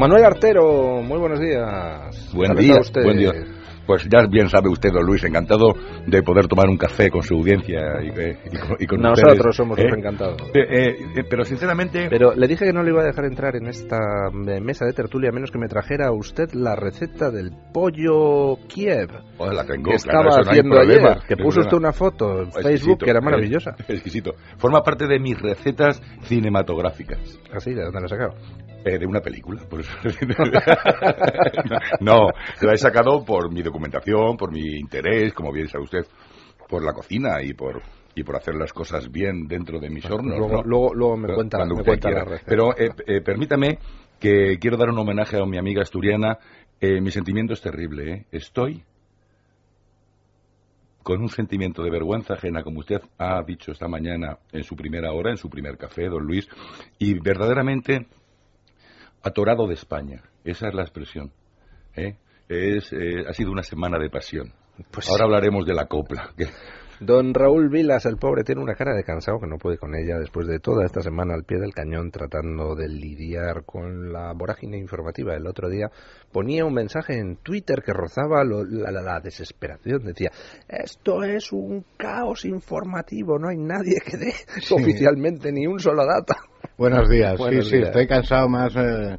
[0.00, 2.32] Manuel Artero, muy buenos días.
[2.32, 3.32] Buen día, buen día.
[3.86, 5.74] Pues ya bien sabe usted, don Luis, encantado
[6.06, 9.88] de poder tomar un café con su audiencia y, con Nosotros somos ¿eh?
[9.94, 10.40] encantados.
[10.54, 12.06] Eh, eh, pero sinceramente...
[12.08, 13.98] Pero le dije que no le iba a dejar entrar en esta
[14.32, 19.10] mesa de tertulia a menos que me trajera usted la receta del pollo Kiev.
[19.38, 23.20] la tengo, que estaba haciendo ayer, que puso usted una foto en Facebook que era
[23.20, 23.72] maravillosa.
[23.86, 24.32] Exquisito.
[24.56, 27.38] Forma parte de mis recetas cinematográficas.
[27.52, 27.74] ¿Así?
[27.74, 28.34] ¿De dónde la ha sacado?
[28.84, 29.62] De una película.
[32.00, 32.28] no,
[32.62, 36.06] la he sacado por mi documentación, por mi interés, como bien sabe usted,
[36.68, 37.82] por la cocina y por
[38.14, 40.36] y por hacer las cosas bien dentro de mis hornos.
[40.64, 43.78] Luego, luego, me cuenta, me cuenta la Pero eh, eh, permítame
[44.18, 46.38] que quiero dar un homenaje a mi amiga asturiana.
[46.80, 48.26] Eh, mi sentimiento es terrible.
[48.32, 48.82] Estoy
[51.02, 55.12] con un sentimiento de vergüenza ajena, como usted ha dicho esta mañana en su primera
[55.12, 56.46] hora, en su primer café, don Luis,
[56.98, 58.06] y verdaderamente
[59.22, 60.22] atorado de España.
[60.44, 61.32] Esa es la expresión.
[61.94, 62.16] ¿eh?
[62.48, 64.52] Es, eh, ha sido una semana de pasión.
[64.90, 66.32] Pues Ahora hablaremos de la copla.
[67.00, 70.18] Don Raúl Vilas, el pobre, tiene una cara de cansado que no puede con ella
[70.18, 74.76] después de toda esta semana al pie del cañón tratando de lidiar con la vorágine
[74.76, 75.34] informativa.
[75.34, 75.90] El otro día
[76.30, 80.04] ponía un mensaje en Twitter que rozaba la, desesperación.
[80.04, 80.30] Decía,
[80.68, 84.34] esto es un caos informativo, no hay nadie que dé
[84.70, 86.34] oficialmente ni un solo dato.
[86.76, 88.74] Buenos días, sí, sí, estoy cansado más...
[88.76, 89.18] Eh,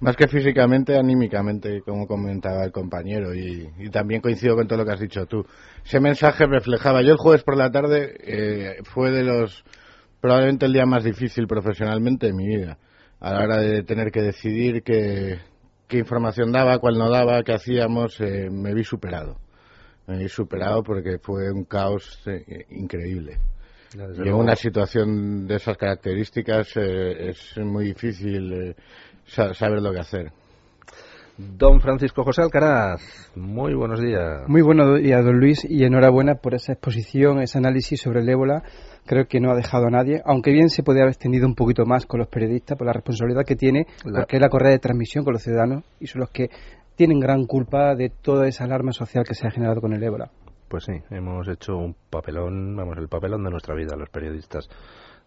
[0.00, 4.92] más que físicamente, anímicamente, como comentaba el compañero, y, también coincido con todo lo que
[4.92, 5.44] has dicho tú.
[5.84, 7.02] Ese mensaje reflejaba.
[7.02, 9.62] Yo el jueves por la tarde eh, fue de los.
[10.20, 12.78] probablemente el día más difícil profesionalmente de mi vida.
[13.20, 15.38] A la hora de tener que decidir qué,
[15.86, 19.36] qué información daba, cuál no daba, qué hacíamos, eh, me vi superado.
[20.06, 22.64] Me vi superado porque fue un caos eh,
[23.94, 28.76] Y en una situación de esas características es muy difícil
[29.26, 30.32] saber lo que hacer.
[31.38, 33.00] Don Francisco José Alcaraz,
[33.34, 34.42] muy buenos días.
[34.46, 38.62] Muy buenos días, don Luis, y enhorabuena por esa exposición, ese análisis sobre el ébola.
[39.06, 41.86] Creo que no ha dejado a nadie, aunque bien se podría haber extendido un poquito
[41.86, 45.24] más con los periodistas por la responsabilidad que tiene, porque es la correa de transmisión
[45.24, 46.50] con los ciudadanos y son los que
[46.94, 50.30] tienen gran culpa de toda esa alarma social que se ha generado con el ébola.
[50.70, 54.70] Pues sí, hemos hecho un papelón, vamos, el papelón de nuestra vida, los periodistas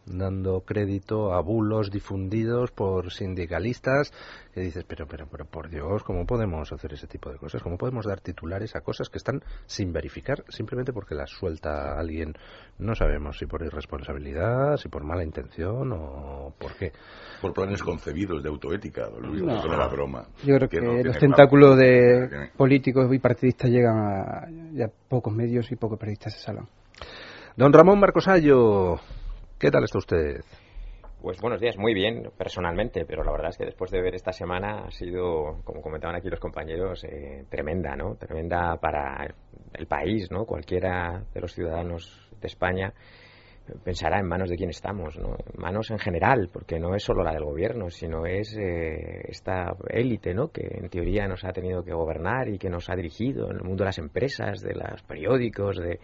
[0.05, 4.11] dando crédito a bulos difundidos por sindicalistas
[4.53, 7.63] que dices, pero, pero, pero, por Dios, ¿cómo podemos hacer ese tipo de cosas?
[7.63, 12.33] ¿Cómo podemos dar titulares a cosas que están sin verificar simplemente porque las suelta alguien?
[12.77, 16.91] No sabemos si por irresponsabilidad, si por mala intención o por qué.
[17.41, 19.65] Por planes concebidos de autoética, Luis, no.
[19.65, 20.27] la broma.
[20.45, 25.75] Yo creo que, los tentáculos de políticos y partidistas llegan a, ya pocos medios y
[25.75, 26.67] pocos periodistas se salvan.
[27.55, 28.99] Don Ramón Marcosayo,
[29.63, 30.41] ¿Qué tal está usted?
[31.21, 34.33] Pues buenos días, muy bien personalmente, pero la verdad es que después de ver esta
[34.33, 38.15] semana ha sido, como comentaban aquí los compañeros, eh, tremenda, ¿no?
[38.15, 39.33] Tremenda para
[39.73, 40.43] el país, ¿no?
[40.43, 42.93] Cualquiera de los ciudadanos de España
[43.85, 45.37] pensará en manos de quién estamos, ¿no?
[45.55, 50.33] Manos en general, porque no es solo la del gobierno, sino es eh, esta élite,
[50.33, 50.49] ¿no?
[50.49, 53.63] Que en teoría nos ha tenido que gobernar y que nos ha dirigido en el
[53.63, 56.01] mundo de las empresas, de los periódicos, de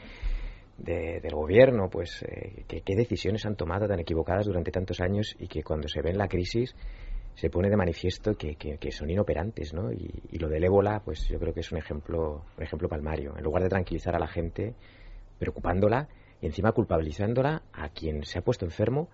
[0.80, 5.64] del gobierno, pues eh, qué decisiones han tomado tan equivocadas durante tantos años y que
[5.64, 6.76] cuando se ve en la crisis
[7.36, 9.94] se pone de manifiesto que, que, son inoperantes, ¿no?
[9.94, 13.34] Y, lo del ébola, pues yo creo que es un ejemplo, un ejemplo palmario.
[13.38, 14.74] En lugar de tranquilizar a la gente,
[15.38, 16.10] preocupándola
[16.42, 19.08] y encima culpabilizándola a quien se ha puesto enfermo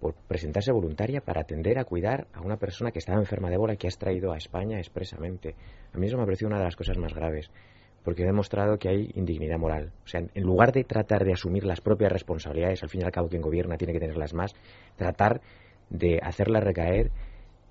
[0.00, 3.74] por presentarse voluntaria para atender a cuidar a una persona que estaba enferma de ébola
[3.74, 5.54] y que has traído a España expresamente.
[5.92, 7.50] A mí eso me ha parecido una de las cosas más graves
[8.02, 9.92] porque ha demostrado que hay indignidad moral.
[10.04, 13.12] O sea, en lugar de tratar de asumir las propias responsabilidades, al fin y al
[13.12, 14.54] cabo quien gobierna tiene que tenerlas más,
[14.96, 15.40] tratar
[15.90, 17.10] de hacerlas recaer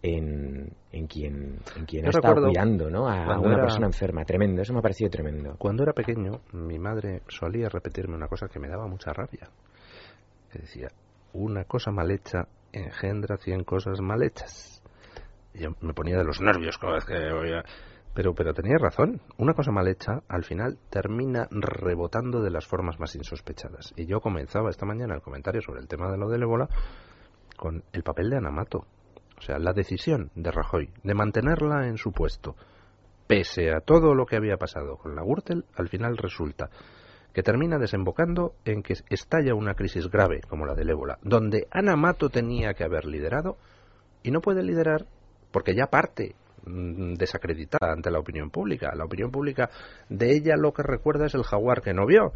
[0.02, 3.10] en, en quien, en quien ha estado cuidando ¿no?
[3.10, 4.26] a, una persona enferma.
[4.26, 5.56] Tremendo, eso me ha parecido tremendo.
[5.58, 9.50] Cuando era pequeño, mi madre solía repetirme una cosa que me daba mucha rabia.
[10.52, 10.90] Que decía,
[11.34, 14.82] una cosa mal hecha engendra cien cosas mal hechas.
[15.54, 17.64] Y yo me ponía de los nervios cada vez que oía
[18.14, 19.22] pero, pero tenía razón.
[19.38, 23.94] Una cosa mal hecha, al final, termina rebotando de las formas más insospechadas.
[23.96, 26.68] Y yo comenzaba esta mañana el comentario sobre el tema de lo del ébola
[27.58, 28.86] con el papel de Anamato.
[29.38, 32.56] O sea, la decisión de Rajoy de mantenerla en su puesto,
[33.28, 36.70] pese a todo lo que había pasado con la Gürtel, al final resulta
[37.34, 42.30] que termina desembocando en que estalla una crisis grave como la del ébola, donde Anamato
[42.30, 43.58] tenía que haber liderado
[44.24, 45.06] y no puede liderar
[45.52, 46.36] porque ya parte
[46.68, 48.94] desacreditada ante la opinión pública.
[48.96, 49.70] La opinión pública
[50.10, 52.32] de ella lo que recuerda es el jaguar que no vio.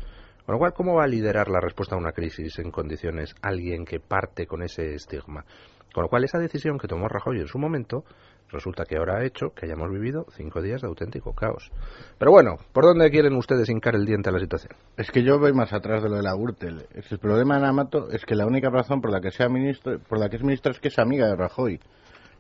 [0.45, 3.85] Con lo cual, ¿cómo va a liderar la respuesta a una crisis en condiciones alguien
[3.85, 5.45] que parte con ese estigma?
[5.93, 8.03] Con lo cual, esa decisión que tomó Rajoy en su momento
[8.51, 11.71] resulta que ahora ha hecho que hayamos vivido cinco días de auténtico caos.
[12.17, 14.73] Pero bueno, ¿por dónde quieren ustedes hincar el diente a la situación?
[14.97, 16.85] Es que yo voy más atrás de lo de la Gürtel.
[16.93, 20.19] El problema de Namato es que la única razón por la que sea ministro, por
[20.19, 21.79] la que es ministra es que es amiga de Rajoy,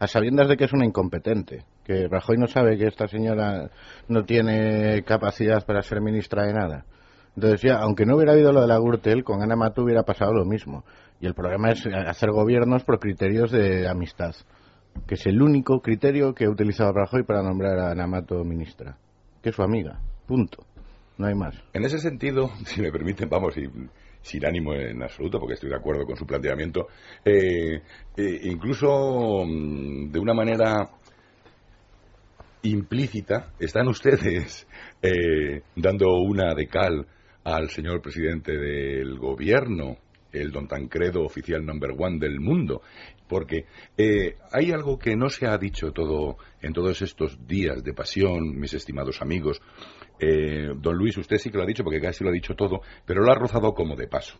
[0.01, 3.69] a sabiendas de que es una incompetente, que Rajoy no sabe que esta señora
[4.07, 6.85] no tiene capacidad para ser ministra de nada.
[7.35, 10.33] Entonces ya, aunque no hubiera habido lo de la Gürtel, con Ana Mato hubiera pasado
[10.33, 10.83] lo mismo.
[11.19, 14.33] Y el problema es hacer gobiernos por criterios de amistad
[15.07, 18.97] que es el único criterio que ha utilizado Rajoy para nombrar a Namato ministra,
[19.41, 20.65] que es su amiga, punto.
[21.17, 21.55] No hay más.
[21.73, 23.69] En ese sentido, si me permiten, vamos, y,
[24.21, 26.87] sin ánimo en absoluto, porque estoy de acuerdo con su planteamiento,
[27.25, 27.81] eh,
[28.15, 30.89] eh, incluso mm, de una manera
[32.63, 34.67] implícita, están ustedes
[35.01, 37.07] eh, dando una de cal
[37.43, 39.97] al señor presidente del gobierno,
[40.31, 42.81] el don Tancredo oficial number one del mundo,
[43.27, 43.65] porque
[44.51, 48.73] hay algo que no se ha dicho todo en todos estos días de pasión, mis
[48.73, 49.61] estimados amigos.
[50.23, 52.81] Eh, don Luis, usted sí que lo ha dicho porque casi lo ha dicho todo,
[53.05, 54.37] pero lo ha rozado como de paso.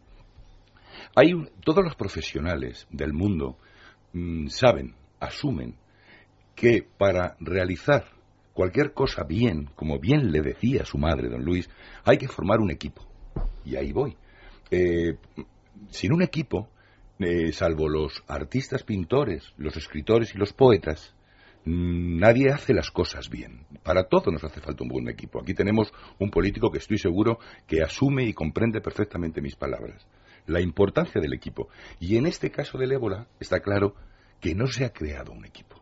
[1.16, 1.32] Hay
[1.66, 3.58] todos los profesionales del mundo
[4.14, 5.76] mm, saben, asumen
[6.56, 8.06] que para realizar
[8.54, 11.68] cualquier cosa bien, como bien le decía su madre, don Luis,
[12.04, 13.08] hay que formar un equipo.
[13.66, 14.16] Y ahí voy.
[14.70, 15.18] Eh,
[15.90, 16.70] sin un equipo,
[17.18, 21.16] eh, salvo los artistas pintores, los escritores y los poetas,
[21.66, 23.66] nadie hace las cosas bien.
[23.84, 25.42] Para todo nos hace falta un buen equipo.
[25.42, 30.08] Aquí tenemos un político que estoy seguro que asume y comprende perfectamente mis palabras.
[30.48, 31.70] La importancia del equipo.
[32.00, 33.96] Y en este caso del ébola está claro
[34.40, 35.82] que no se ha creado un equipo.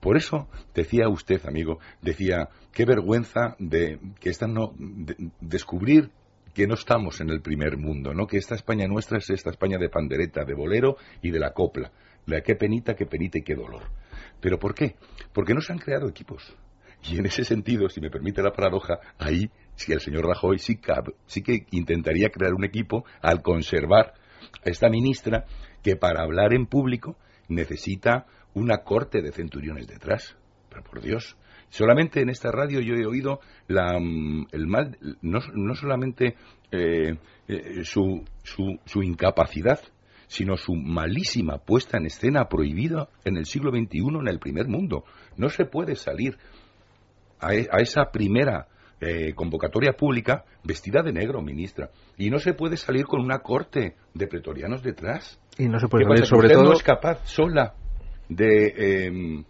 [0.00, 4.74] Por eso decía usted, amigo, decía, qué vergüenza de que esta no
[5.40, 6.10] descubrir
[6.54, 8.26] que no estamos en el primer mundo, ¿no?
[8.26, 11.92] Que esta España nuestra es esta España de pandereta, de bolero y de la copla.
[12.26, 13.82] La qué penita, qué penita y qué dolor.
[14.40, 14.96] ¿Pero por qué?
[15.32, 16.56] Porque no se han creado equipos.
[17.02, 20.78] Y en ese sentido, si me permite la paradoja, ahí sí el señor Rajoy sí,
[21.26, 24.14] sí que intentaría crear un equipo al conservar
[24.64, 25.46] a esta ministra
[25.82, 27.16] que para hablar en público
[27.48, 30.36] necesita una corte de centuriones detrás.
[30.68, 31.36] Pero por Dios,
[31.70, 36.34] Solamente en esta radio yo he oído la, mm, el mal, no, solamente
[36.72, 37.16] eh,
[37.46, 39.80] eh, su, su, incapacidad,
[40.30, 45.02] sino su malísima puesta en escena prohibida en el siglo XXI en el primer mundo.
[45.36, 46.38] No se puede salir
[47.40, 48.68] a, e, esa primera
[49.00, 51.90] eh, convocatoria pública vestida de negro, ministra.
[52.16, 55.40] Y no se puede salir con una corte de pretorianos detrás.
[55.58, 56.62] Y no se puede salir, sobre todo.
[56.62, 57.74] no es capaz sola
[58.28, 59.44] de em,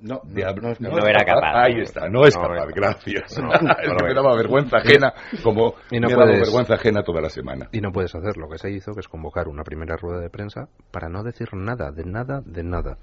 [0.00, 1.66] no, no, era capaz.
[1.66, 3.38] Ahí está, no es capaz, gracias.
[3.38, 3.48] No,
[4.04, 5.12] me daba vergüenza ajena,
[5.42, 7.68] como y no me puedes, vergüenza ajena toda la semana.
[7.72, 10.30] Y no puedes hacer lo que se hizo, que es convocar una primera rueda de
[10.30, 12.96] prensa para no decir nada, de nada, de nada.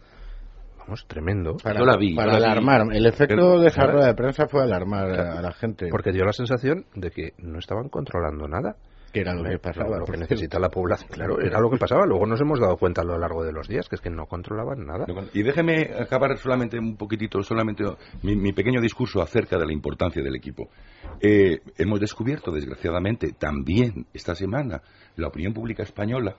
[0.79, 1.57] Vamos, tremendo.
[1.57, 2.15] Para, la vi.
[2.15, 2.83] Para alarmar.
[2.93, 5.87] El efecto de esa rueda de prensa fue alarmar a la gente.
[5.89, 8.75] Porque dio la sensación de que no estaban controlando nada
[9.15, 9.97] que era lo que pasaba.
[9.97, 12.05] Lo que necesita la población, claro, era lo que pasaba.
[12.05, 14.25] Luego nos hemos dado cuenta a lo largo de los días que es que no
[14.25, 15.05] controlaban nada.
[15.33, 17.85] Y déjeme acabar solamente un poquitito, solamente
[18.23, 20.69] mi, pequeño discurso acerca de la importancia del equipo.
[21.21, 24.81] Eh, hemos descubierto, desgraciadamente, también esta semana,
[25.15, 26.35] la opinión pública española.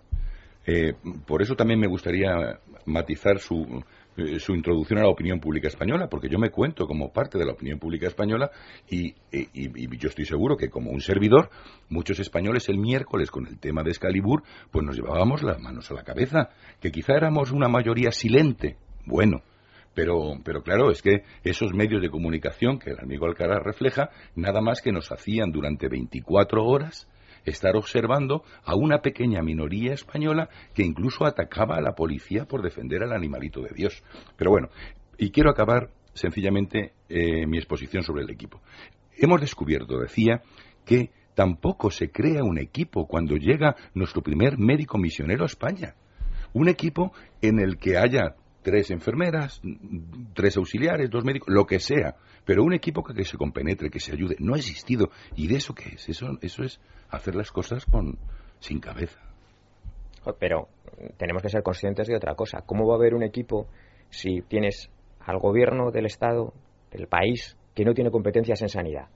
[0.67, 0.93] Eh,
[1.27, 3.83] por eso también me gustaría matizar su,
[4.17, 7.45] eh, su introducción a la opinión pública española, porque yo me cuento como parte de
[7.45, 8.51] la opinión pública española
[8.89, 9.15] y,
[9.99, 11.51] yo estoy seguro que como un servidor,
[11.89, 15.95] muchos españoles el miércoles con el tema de Excalibur, pues nos llevábamos las manos a
[15.95, 18.77] la cabeza, que quizá éramos una mayoría silente.
[19.05, 19.43] Bueno,
[19.95, 24.61] pero, pero, claro, es que esos medios de comunicación que el amigo Alcaraz refleja, nada
[24.61, 27.09] más que nos hacían durante 24 horas
[27.47, 33.03] estar observando a una pequeña minoría española que incluso atacaba a la policía por defender
[33.03, 34.03] al animalito de Dios.
[34.37, 34.69] Pero bueno,
[35.17, 38.61] y quiero acabar sencillamente eh, mi exposición sobre el equipo.
[39.17, 40.43] Hemos descubierto, decía,
[40.85, 45.95] que tampoco se crea un equipo cuando llega nuestro primer médico misionero a España.
[46.53, 47.13] Un equipo
[47.43, 48.37] en el que haya
[48.67, 49.63] tres enfermeras,
[50.35, 54.11] tres auxiliares, dos médicos, lo que sea, pero un equipo que, se compenetre, que se
[54.13, 55.11] ayude, no ha existido.
[55.37, 56.09] ¿Y de eso qué es?
[56.09, 58.19] Eso, eso es hacer las cosas con
[58.59, 59.21] sin cabeza.
[60.41, 60.67] Pero
[61.17, 62.63] tenemos que ser conscientes de otra cosa.
[62.67, 63.69] ¿Cómo va a haber un equipo
[64.11, 66.53] si tienes al gobierno del Estado,
[66.91, 69.07] del país, que no tiene competencias en sanidad?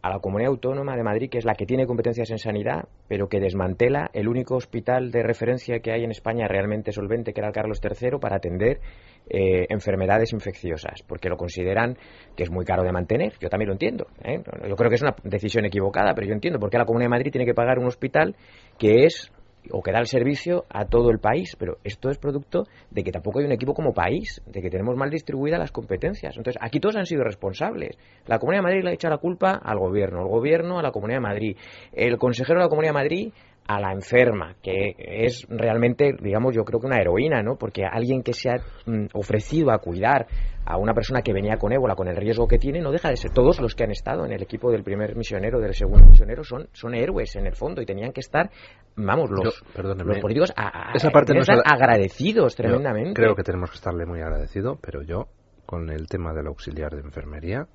[0.00, 3.28] A la Comunidad Autónoma de Madrid, que es la que tiene competencias en sanidad, pero
[3.28, 7.48] que desmantela el único hospital de referencia que hay en España realmente solvente, que era
[7.48, 8.80] el Carlos III, para atender
[9.28, 11.96] eh, enfermedades infecciosas, porque lo consideran
[12.36, 13.34] que es muy caro de mantener.
[13.40, 14.06] Yo también lo entiendo.
[14.22, 14.40] ¿eh?
[14.68, 17.16] Yo creo que es una decisión equivocada, pero yo entiendo por qué la Comunidad de
[17.16, 18.36] Madrid tiene que pagar un hospital
[18.78, 19.32] que es
[19.70, 23.12] o que da el servicio a todo el país, pero esto es producto de que
[23.12, 26.36] tampoco hay un equipo como país, de que tenemos mal distribuidas las competencias.
[26.36, 27.96] Entonces, aquí todos han sido responsables.
[28.26, 30.90] La Comunidad de Madrid le ha echado la culpa al gobierno, el gobierno a la
[30.90, 31.56] Comunidad de Madrid,
[31.92, 33.32] el consejero de la Comunidad de Madrid
[33.68, 37.56] a la enferma, que es realmente, digamos, yo creo que una heroína, ¿no?
[37.56, 38.56] Porque alguien que se ha
[38.86, 40.26] mm, ofrecido a cuidar
[40.64, 43.16] a una persona que venía con ébola, con el riesgo que tiene, no deja de
[43.18, 43.30] ser.
[43.30, 46.68] Todos los que han estado en el equipo del primer misionero, del segundo misionero, son,
[46.72, 48.50] son héroes en el fondo y tenían que estar,
[48.96, 50.54] vamos, los, los políticos
[50.94, 53.12] esa parte no agradecidos tremendamente.
[53.12, 55.28] creo que tenemos que estarle muy agradecido, pero yo,
[55.66, 57.66] con el tema del auxiliar de enfermería,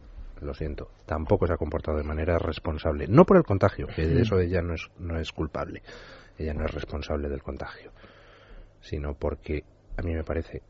[0.43, 3.07] lo siento, tampoco se ha comportado de manera responsable.
[3.07, 5.81] No por el contagio, que de eso ella no es, no es culpable,
[6.38, 7.91] ella no es responsable del contagio,
[8.81, 9.63] sino porque
[9.97, 10.62] a mí me parece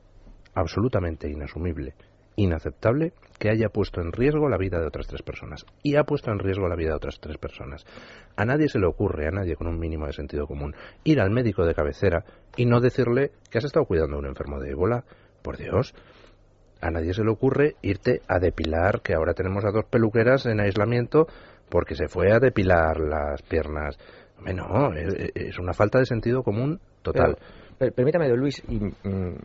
[0.54, 1.96] absolutamente inasumible,
[2.36, 5.66] inaceptable que haya puesto en riesgo la vida de otras tres personas.
[5.82, 7.86] Y ha puesto en riesgo la vida de otras tres personas.
[8.36, 11.32] A nadie se le ocurre, a nadie con un mínimo de sentido común, ir al
[11.32, 12.26] médico de cabecera
[12.56, 15.04] y no decirle que has estado cuidando a un enfermo de ébola.
[15.42, 15.94] Por Dios,
[16.84, 20.60] a nadie se le ocurre irte a depilar, que ahora tenemos a dos peluqueras en
[20.60, 21.28] aislamiento
[21.70, 23.98] porque se fue a depilar las piernas.
[24.54, 27.38] No, es, una falta de sentido común total.
[27.96, 29.36] permítame, don Luis, y, mm,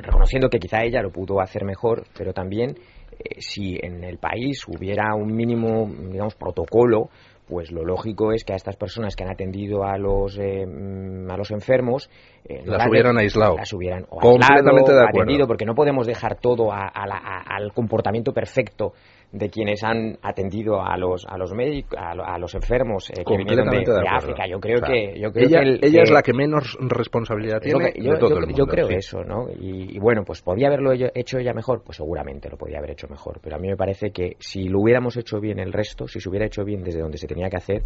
[0.00, 2.74] reconociendo que quizá ella lo pudo hacer mejor, pero también
[3.18, 7.08] eh, si en el país hubiera un mínimo, digamos, protocolo
[7.46, 11.30] pues lo lógico es que a estas personas que han atendido a los eh, mm,
[11.30, 12.10] a los enfermos
[12.44, 13.56] eh, las hubieran aislado.
[13.56, 18.94] las hubieran completamente de atendido porque no podemos dejar todo al comportamiento perfecto
[19.32, 23.68] de quienes han atendido a los a los médicos a, los enfermos eh, que vinieron
[23.68, 24.46] de, África.
[24.46, 28.12] Yo creo que yo creo ella, que ella es la que menos responsabilidad tiene yo,
[28.12, 31.52] de todo el mundo, yo creo eso no y, bueno pues podía haberlo hecho ella
[31.52, 33.40] mejor pues seguramente lo podía haber hecho mejor.
[33.42, 36.28] Pero a mí me parece que si lo hubiéramos hecho bien el resto si se
[36.28, 37.82] hubiera hecho bien desde donde se tenía que hacer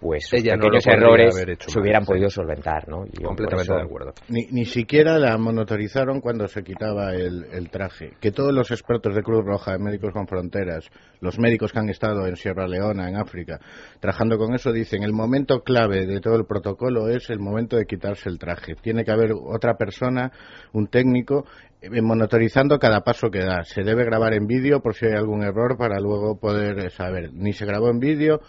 [0.00, 1.34] pues Ella pequeños errores
[1.66, 3.04] se hubieran podido solventar, ¿no?
[3.22, 4.12] Completamente de acuerdo.
[4.28, 8.12] Ni, ni, siquiera la monitorizaron cuando se quitaba el, el, traje.
[8.20, 11.88] Que todos los expertos de Cruz Roja, de Médicos con Fronteras, los médicos que han
[11.88, 13.58] estado en Sierra Leona, en África,
[14.00, 17.86] trabajando con eso, dicen el momento clave de todo el protocolo es el momento de
[17.86, 18.74] quitarse el traje.
[18.74, 20.30] Tiene que haber otra persona,
[20.72, 21.46] un técnico,
[21.80, 23.64] eh, monitorizando cada paso que da.
[23.64, 27.32] Se debe grabar en vídeo por si hay algún error para luego poder saber.
[27.32, 28.40] Ni se grabó en vídeo,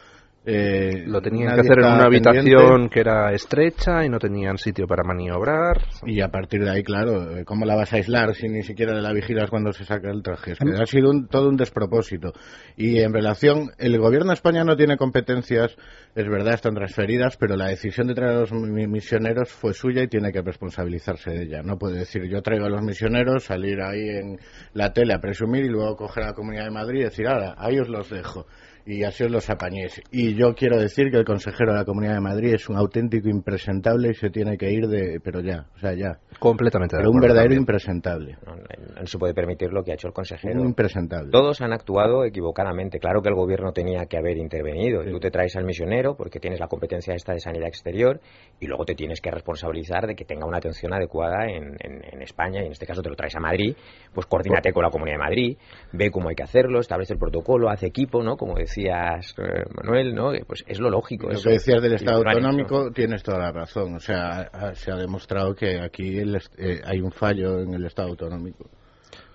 [0.48, 4.86] eh, lo tenían que hacer en una habitación que era estrecha y no tenían sitio
[4.86, 5.86] para maniobrar.
[6.06, 8.94] Y a partir de ahí, claro, eh, ¿cómo la vas a aislar si ni siquiera
[9.02, 10.52] la vigilas cuando se saca el traje?
[10.52, 12.34] Es que ha sido todo un despropósito.
[12.78, 15.76] Y en relación, el gobierno de España no tiene competencias,
[16.14, 20.08] es verdad, están transferidas, pero la decisión de traer a los misioneros fue suya y
[20.08, 21.64] tiene que responsabilizarse de ella.
[21.64, 24.38] No puede decir, yo traigo a los misioneros, salir ahí en
[24.74, 27.56] la tele a presumir y luego coger a la Comunidad de Madrid y decir, ahora,
[27.58, 28.46] ahí os los dejo
[28.86, 30.02] y así os los apañéis.
[30.12, 33.30] Y yo quiero decir que el consejero de la Comunidad de Madrid es un auténtico
[33.30, 36.20] impresentable y se tiene que ir de, pero ya, o sea, ya.
[36.40, 36.96] Completamente.
[36.98, 38.38] Pero un verdadero impresentable.
[38.46, 40.60] No, se puede permitir lo que ha hecho el consejero.
[40.62, 41.32] Un impresentable.
[41.32, 43.00] Todos han actuado equivocadamente.
[43.00, 45.04] Claro que el gobierno tenía que haber intervenido.
[45.04, 48.22] Tú te traes al misionero porque tienes la competencia esta de sanidad exterior
[48.60, 52.64] y luego te tienes que responsabilizar de que tenga una atención adecuada en, en, España
[52.64, 53.76] y en este caso te lo traes a Madrid,
[54.14, 55.58] pues coordínate con la Comunidad de Madrid,
[55.92, 58.36] ve cómo hay que hacerlo, establece el protocolo, hace equipo, ¿no?
[58.36, 60.32] Como decía decías, eh, Manuel, ¿no?
[60.46, 61.30] Pues es lo lógico.
[61.30, 63.96] Lo que decías del Estado autonómico tienes toda la razón.
[63.96, 68.70] O sea, se ha demostrado que aquí eh, hay un fallo en el Estado autonómico.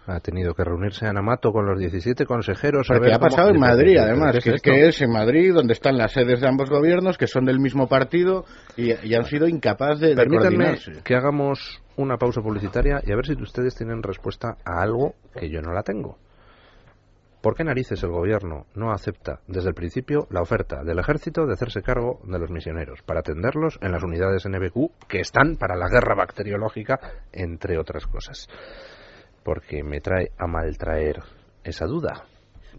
[0.06, 2.88] Ha tenido que reunirse Anamato con los 17 consejeros.
[2.88, 6.12] Porque ha pasado en Madrid, además, que es, que es en Madrid donde están las
[6.12, 8.44] sedes de ambos gobiernos, que son del mismo partido
[8.76, 13.34] y, han sido incapaces de, Permítanme que hagamos una pausa publicitaria y a ver si
[13.40, 16.16] ustedes tienen respuesta a algo que yo no la tengo.
[17.40, 21.54] ¿Por qué narices el gobierno no acepta desde el principio la oferta del ejército de
[21.54, 25.88] hacerse cargo de los misioneros para atenderlos en las unidades NBQ que están para la
[25.88, 27.00] guerra bacteriológica,
[27.32, 28.46] entre otras cosas?
[29.42, 31.22] Porque me trae a maltraer
[31.64, 32.26] esa duda.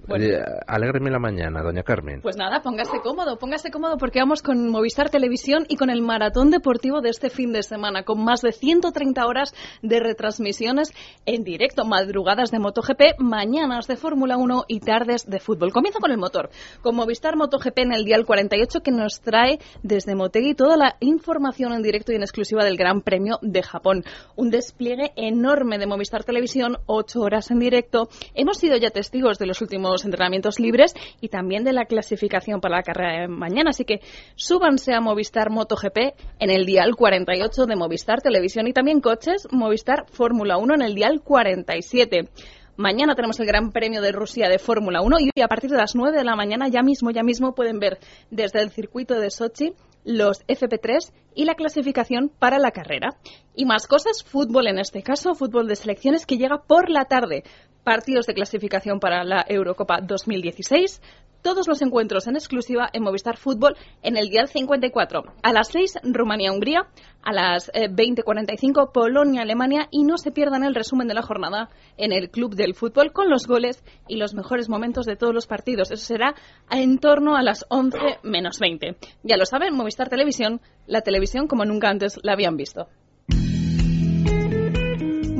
[0.07, 0.25] Bueno.
[0.67, 2.21] Alégreme la mañana, doña Carmen.
[2.21, 6.49] Pues nada, póngase cómodo, póngase cómodo porque vamos con Movistar Televisión y con el maratón
[6.49, 10.91] deportivo de este fin de semana, con más de 130 horas de retransmisiones
[11.25, 15.71] en directo, madrugadas de MotoGP, mañanas de Fórmula 1 y tardes de fútbol.
[15.71, 16.49] Comienzo con el motor,
[16.81, 21.73] con Movistar MotoGP en el Dial 48 que nos trae desde Motegi toda la información
[21.73, 24.03] en directo y en exclusiva del Gran Premio de Japón.
[24.35, 28.09] Un despliegue enorme de Movistar Televisión, ocho horas en directo.
[28.33, 32.61] Hemos sido ya testigos de los últimos últimos entrenamientos libres y también de la clasificación
[32.61, 33.71] para la carrera de mañana.
[33.71, 33.99] Así que
[34.35, 40.05] súbanse a Movistar MotoGP en el dial 48 de Movistar Televisión y también coches Movistar
[40.11, 42.29] Fórmula 1 en el dial 47.
[42.77, 45.93] Mañana tenemos el Gran Premio de Rusia de Fórmula 1 y a partir de las
[45.93, 49.73] 9 de la mañana ya mismo, ya mismo pueden ver desde el circuito de Sochi
[50.03, 53.17] los FP3 y la clasificación para la carrera.
[53.55, 57.43] Y más cosas, fútbol en este caso, fútbol de selecciones que llega por la tarde.
[57.83, 61.01] Partidos de clasificación para la Eurocopa 2016,
[61.41, 65.23] todos los encuentros en exclusiva en Movistar Fútbol en el Dial 54.
[65.41, 66.87] A las 6, Rumanía-Hungría.
[67.23, 69.87] A las 20.45, eh, Polonia-Alemania.
[69.89, 73.29] Y no se pierdan el resumen de la jornada en el Club del Fútbol con
[73.29, 75.89] los goles y los mejores momentos de todos los partidos.
[75.91, 76.35] Eso será
[76.69, 78.97] en torno a las 11 menos 20.
[79.23, 82.87] Ya lo saben, Movistar Televisión, la televisión como nunca antes la habían visto.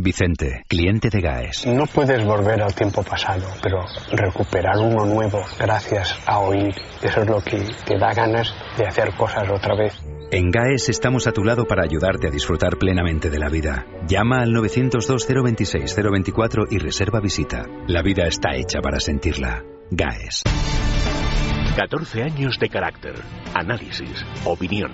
[0.01, 1.67] Vicente, cliente de GAES.
[1.67, 3.81] No puedes volver al tiempo pasado, pero
[4.13, 9.13] recuperar uno nuevo gracias a oír, eso es lo que te da ganas de hacer
[9.17, 10.01] cosas otra vez.
[10.31, 13.87] En GAES estamos a tu lado para ayudarte a disfrutar plenamente de la vida.
[14.07, 17.67] Llama al 902-026-024 y reserva visita.
[17.89, 19.65] La vida está hecha para sentirla.
[19.91, 20.45] GAES.
[21.79, 23.15] 14 años de carácter,
[23.55, 24.91] análisis, opinión,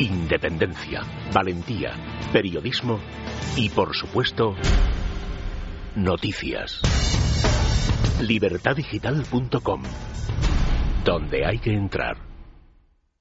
[0.00, 1.92] independencia, valentía,
[2.32, 2.98] periodismo
[3.56, 4.56] y, por supuesto,
[5.94, 6.80] noticias.
[8.20, 9.82] Libertadigital.com,
[11.04, 12.16] donde hay que entrar.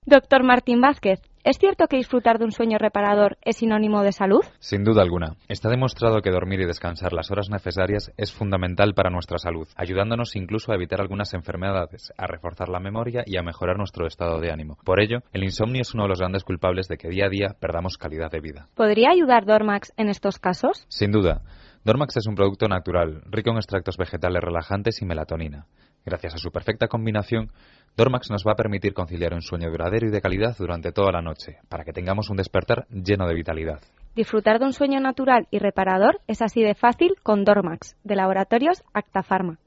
[0.07, 4.45] Doctor Martín Vázquez, ¿Es cierto que disfrutar de un sueño reparador es sinónimo de salud?
[4.59, 5.35] Sin duda alguna.
[5.49, 10.37] Está demostrado que dormir y descansar las horas necesarias es fundamental para nuestra salud, ayudándonos
[10.37, 14.53] incluso a evitar algunas enfermedades, a reforzar la memoria y a mejorar nuestro estado de
[14.53, 14.77] ánimo.
[14.85, 17.57] Por ello, el insomnio es uno de los grandes culpables de que día a día
[17.59, 18.69] perdamos calidad de vida.
[18.73, 20.85] ¿Podría ayudar Dormax en estos casos?
[20.87, 21.41] Sin duda.
[21.83, 25.67] Dormax es un producto natural, rico en extractos vegetales relajantes y melatonina.
[26.05, 27.51] Gracias a su perfecta combinación,
[27.95, 31.21] Dormax nos va a permitir conciliar un sueño duradero y de calidad durante toda la
[31.21, 33.79] noche, para que tengamos un despertar lleno de vitalidad.
[34.15, 38.83] Disfrutar de un sueño natural y reparador es así de fácil con Dormax, de Laboratorios
[38.93, 39.57] Acta Pharma.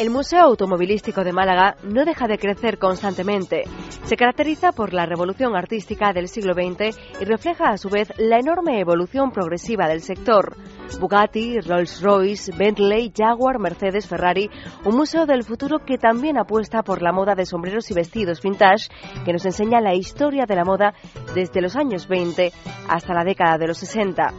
[0.00, 3.62] El Museo Automovilístico de Málaga no deja de crecer constantemente.
[4.02, 8.40] Se caracteriza por la revolución artística del siglo XX y refleja a su vez la
[8.40, 10.56] enorme evolución progresiva del sector.
[10.98, 14.50] Bugatti, Rolls-Royce, Bentley, Jaguar, Mercedes, Ferrari,
[14.84, 18.88] un museo del futuro que también apuesta por la moda de sombreros y vestidos vintage,
[19.24, 20.92] que nos enseña la historia de la moda
[21.36, 22.52] desde los años 20
[22.88, 24.34] hasta la década de los 60.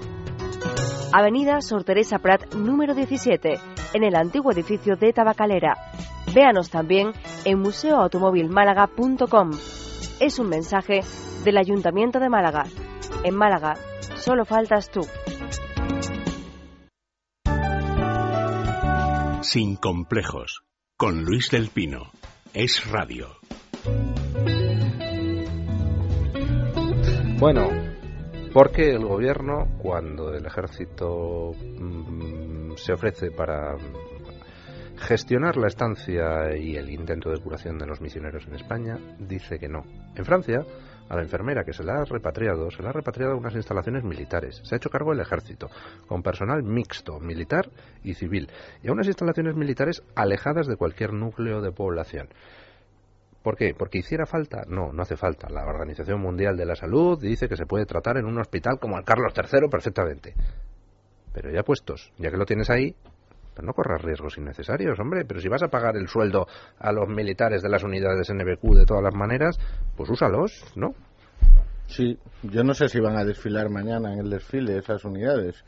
[1.18, 3.54] Avenida Sor Teresa Prat, número 17,
[3.94, 5.78] en el antiguo edificio de Tabacalera.
[6.34, 7.14] Véanos también
[7.46, 9.52] en museoautomovilmálaga.com.
[10.20, 11.00] Es un mensaje
[11.46, 12.66] del Ayuntamiento de Málaga.
[13.24, 13.76] En Málaga,
[14.18, 15.08] solo faltas tú.
[19.40, 20.64] Sin complejos,
[20.98, 22.12] con Luis del Pino.
[22.54, 23.30] Es radio.
[27.40, 27.85] Bueno,
[28.56, 33.76] porque el gobierno, cuando el ejército mm, se ofrece para
[34.98, 39.68] gestionar la estancia y el intento de curación de los misioneros en España, dice que
[39.68, 39.84] no.
[40.16, 40.64] En Francia,
[41.10, 44.06] a la enfermera que se la ha repatriado, se la ha repatriado a unas instalaciones
[44.06, 44.62] militares.
[44.64, 45.70] Se ha hecho cargo el ejército,
[46.08, 47.70] con personal mixto, militar
[48.06, 48.50] y civil,
[48.82, 52.30] y a unas instalaciones militares alejadas de cualquier núcleo de población.
[53.46, 53.76] ¿Por qué?
[53.78, 54.64] ¿Porque hiciera falta?
[54.68, 55.48] No, no hace falta.
[55.52, 58.98] La Organización Mundial de la Salud dice que se puede tratar en un hospital como
[58.98, 60.34] el Carlos III perfectamente.
[61.32, 62.96] Pero ya puestos, ya que lo tienes ahí,
[63.54, 65.26] pues no corras riesgos innecesarios, hombre.
[65.26, 66.48] Pero si vas a pagar el sueldo
[66.80, 69.60] a los militares de las unidades NBQ de todas las maneras,
[69.96, 70.96] pues úsalos, ¿no?
[71.86, 75.64] Sí, yo no sé si van a desfilar mañana en el desfile esas unidades.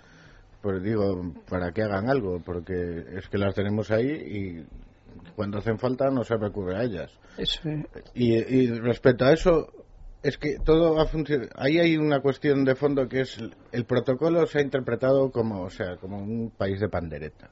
[0.64, 4.66] Pues digo, para que hagan algo, porque es que las tenemos ahí y
[5.36, 7.12] cuando hacen falta no se recurre a ellas.
[8.14, 9.72] Y, respecto a eso,
[10.24, 11.50] es que todo va a funcionar.
[11.56, 13.38] Ahí hay una cuestión de fondo que es
[13.72, 17.50] el protocolo se ha interpretado como, o sea, como un país de pandereta.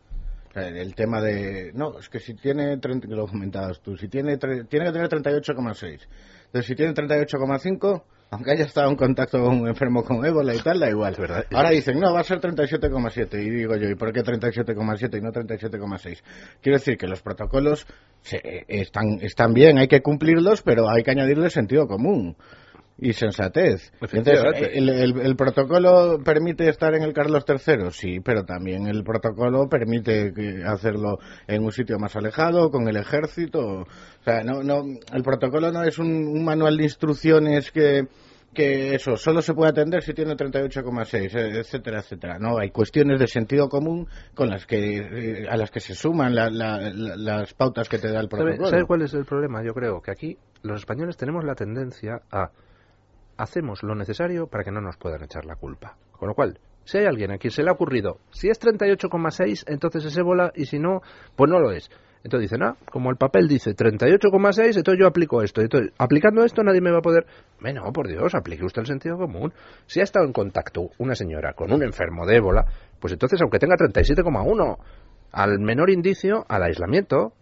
[0.55, 4.91] el tema de no, es que si tiene lo comentabas tú, si tiene tiene que
[4.91, 6.07] tener 38,6.
[6.45, 10.59] Entonces si tiene 38,5 aunque haya estado en contacto con un enfermo con ébola y
[10.59, 11.15] tal, da igual.
[11.17, 11.45] ¿verdad?
[11.51, 13.41] Ahora dicen, no, va a ser 37,7.
[13.41, 16.21] Y digo yo, ¿y por qué 37,7 y no 37,6?
[16.61, 17.85] Quiero decir que los protocolos
[18.67, 22.35] están, están bien, hay que cumplirlos, pero hay que añadirle sentido común
[22.97, 23.91] y sensatez.
[24.01, 29.67] Entonces, el, el, protocolo permite estar en el Carlos III, sí, pero también el protocolo
[29.67, 30.31] permite
[30.65, 33.81] hacerlo en un sitio más alejado, con el ejército.
[33.81, 38.07] O sea, no, no, el protocolo no es un, manual de instrucciones que,
[38.53, 42.37] que eso solo se puede atender si tiene 38,6, e, etcétera, etcétera.
[42.39, 46.33] No, hay cuestiones de sentido común con las que eh, a las que se suman
[46.33, 48.69] las pautas que te da el protocolo.
[48.69, 49.63] ¿Sabes cuál es el problema?
[49.65, 52.51] Yo creo que aquí los españoles tenemos la tendencia a
[53.37, 55.97] hacemos lo necesario para que no nos puedan echar la culpa.
[56.11, 59.63] Con lo cual, si hay alguien a quien se le ha ocurrido, si es 38,6,
[59.67, 61.01] entonces es ébola y si no,
[61.35, 61.89] pues no lo es.
[62.23, 65.61] Entonces dicen, ah, como el papel dice 38,6, entonces yo aplico esto.
[65.61, 67.27] Entonces, aplicando esto nadie me va a poder...
[67.61, 69.53] Bueno, por Dios, aplique usted el sentido común.
[69.85, 72.65] Si ha estado en contacto una señora con un enfermo de ébola,
[72.99, 74.77] pues entonces aunque tenga 37,1,
[75.31, 77.33] al menor indicio, al aislamiento.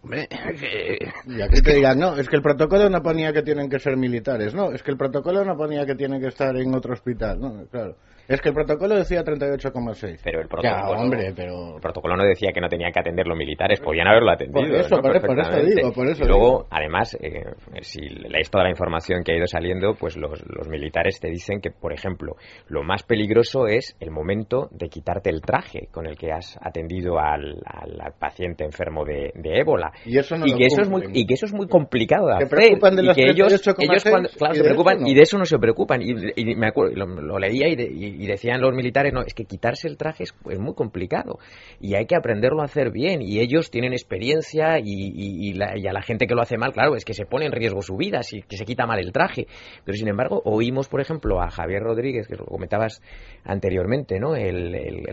[1.26, 3.96] Y aquí te digan, no, es que el protocolo no ponía que tienen que ser
[3.96, 7.40] militares, no, es que el protocolo no ponía que tienen que estar en otro hospital,
[7.40, 7.96] no, claro.
[8.26, 10.20] Es que el protocolo decía 38,6.
[10.24, 11.74] Pero el protocolo, hombre, pero...
[11.76, 14.66] el protocolo no decía que no tenían que atender los militares, podían haberlo atendido.
[14.66, 16.24] Por eso, por, eso digo, por eso.
[16.24, 17.44] Y luego, además, eh,
[17.82, 21.60] si lees toda la información que ha ido saliendo, pues los, los, militares te dicen
[21.60, 22.36] que, por ejemplo,
[22.68, 27.18] lo más peligroso es el momento de quitarte el traje con el que has atendido
[27.18, 29.92] al, al, paciente enfermo de, de ébola.
[30.06, 32.44] Y, eso no y que eso es muy y que eso es muy complicado de
[32.44, 32.58] hacer.
[32.72, 34.04] y que ellos, ellos
[34.36, 36.00] claro, se preocupan y de eso no se preocupan.
[36.02, 39.96] Y, me acuerdo, lo, leía y y decían los militares, no, es que quitarse el
[39.96, 41.38] traje es, muy complicado
[41.80, 46.26] y hay que aprenderlo a hacer bien y ellos tienen experiencia y, a la gente
[46.26, 48.56] que lo hace mal, claro, es que se pone en riesgo su vida si que
[48.56, 49.46] se quita mal el traje.
[49.84, 53.00] Pero sin embargo, oímos, por ejemplo, a Javier Rodríguez, que lo comentabas
[53.44, 54.34] anteriormente, ¿no?
[54.34, 54.64] El,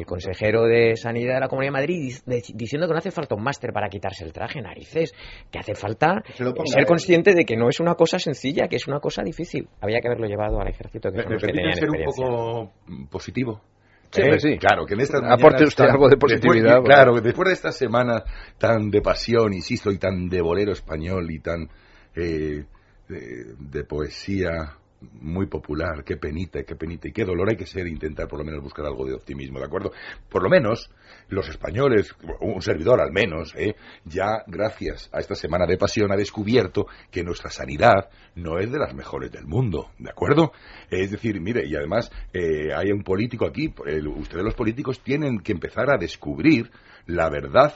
[0.06, 2.14] consejero de Sanidad de la Comunidad de Madrid
[2.54, 5.14] diciendo que no hace falta un máster para quitarse el traje, narices,
[5.50, 6.22] que hace falta
[6.66, 9.68] ser consciente de que no es una cosa sencilla, que es una cosa difícil.
[9.80, 12.72] Había que haberlo llevado al ejército, que son los que tenían ser un poco
[13.10, 13.62] positivo.
[14.12, 14.58] Sí, sí.
[14.58, 16.84] Claro, que en esta Aporte usted algo de positividad.
[16.84, 18.24] claro, después de esta semana
[18.58, 21.70] tan de pasión, insisto, y tan de bolero español y tan
[22.16, 22.66] eh,
[23.08, 28.28] de, poesía muy popular, qué penita, qué penita y qué dolor hay que ser intentar
[28.28, 29.92] por lo menos buscar algo de optimismo, ¿de acuerdo?
[30.30, 30.92] Por lo menos
[31.30, 33.76] los españoles, un servidor al menos, ¿eh?
[34.06, 38.78] ya gracias a esta semana de pasión ha descubierto que nuestra sanidad no es de
[38.80, 40.52] las mejores del mundo, ¿de acuerdo?
[40.90, 43.74] Es decir, mire, y además eh, hay un político aquí,
[44.16, 46.70] ustedes los políticos tienen que empezar a descubrir
[47.08, 47.74] la verdad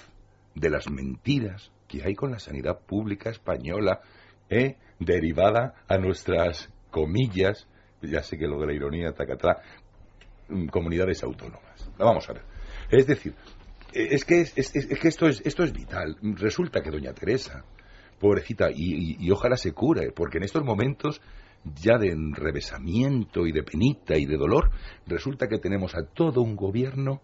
[0.54, 4.02] de las mentiras que hay con la sanidad pública española,
[4.50, 4.78] ¿eh?
[5.00, 7.68] derivada a nuestras comillas,
[8.02, 9.58] ya sé que lo de la ironía atrás,
[10.48, 11.92] mm, comunidades autónomas.
[11.98, 12.44] Vamos a ver.
[12.90, 13.36] Es decir,
[13.92, 16.16] es que, es, que esto, es, esto es vital.
[16.22, 17.66] Resulta que doña Teresa,
[18.18, 21.22] pobrecita, y, ojalá se cure, porque en estos momentos
[21.82, 24.70] ya de enrevesamiento y de penita y de dolor,
[25.06, 27.22] resulta que tenemos a todo un gobierno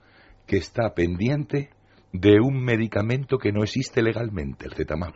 [0.47, 1.69] que está pendiente
[2.12, 5.15] de un medicamento que no existe legalmente, el ZMAP.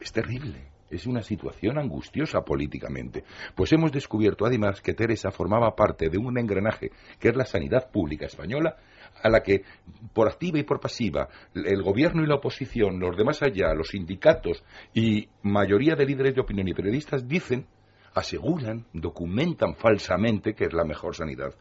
[0.00, 0.71] Es terrible.
[0.92, 3.24] Es una situación angustiosa políticamente,
[3.54, 7.90] pues hemos descubierto además que Teresa formaba parte de un engranaje que es la sanidad
[7.90, 8.76] pública española,
[9.22, 9.62] a la que
[10.12, 14.62] por activa y por pasiva el gobierno y la oposición, los demás allá, los sindicatos
[14.92, 17.66] y mayoría de líderes de opinión y periodistas dicen,
[18.14, 21.54] aseguran, documentan falsamente que es la mejor sanidad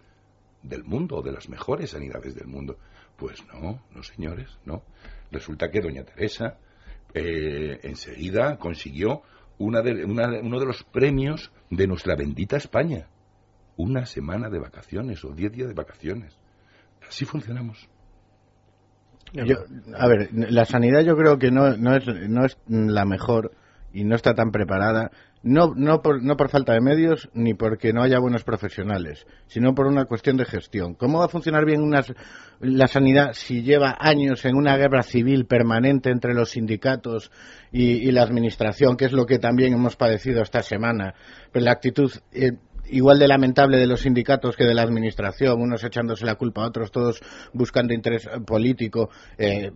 [0.61, 2.77] del mundo o de las mejores sanidades del mundo.
[3.15, 4.83] Pues no, no señores, no.
[5.31, 6.57] Resulta que doña Teresa
[7.13, 9.21] eh, enseguida consiguió
[9.57, 13.07] una de, uno de los premios de nuestra bendita España.
[13.77, 16.37] Una semana de vacaciones o diez días de vacaciones.
[17.07, 17.89] Así funcionamos.
[19.35, 23.51] a ver, la sanidad yo creo que no, no, es, no es la mejor
[23.93, 25.11] y no está tan preparada
[25.43, 29.73] no, no, por, no por falta de medios ni porque no haya buenos profesionales, sino
[29.73, 30.93] por una cuestión de gestión.
[30.93, 31.81] ¿Cómo va a funcionar bien
[32.59, 37.31] la sanidad si lleva años en una guerra civil permanente entre los sindicatos
[37.71, 41.15] y, la administración, que es lo que también hemos padecido esta semana?
[41.51, 42.51] Pues la actitud eh,
[42.91, 46.67] igual de lamentable de los sindicatos que de la administración, unos echándose la culpa a
[46.67, 47.21] otros, todos
[47.53, 49.09] buscando interés político.
[49.37, 49.71] Eh,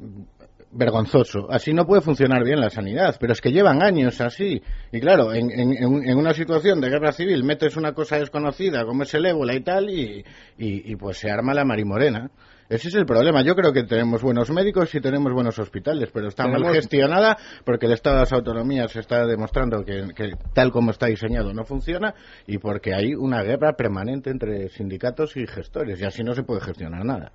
[0.71, 1.47] vergonzoso.
[1.49, 4.61] Así no puede funcionar bien la sanidad, pero es que llevan años así.
[4.91, 9.13] Y claro, en, en, una situación de guerra civil metes una cosa desconocida como es
[9.13, 10.23] el ébola y tal, y,
[10.57, 12.29] y, pues se arma la marimorena.
[12.67, 13.43] Ese es el problema.
[13.43, 17.85] Yo creo que tenemos buenos médicos y tenemos buenos hospitales, pero está mal gestionada porque
[17.85, 22.15] el Estado de las Autonomías está demostrando que, que, tal como está diseñado no funciona
[22.47, 26.61] y porque hay una guerra permanente entre sindicatos y gestores y así no se puede
[26.61, 27.31] gestionar nada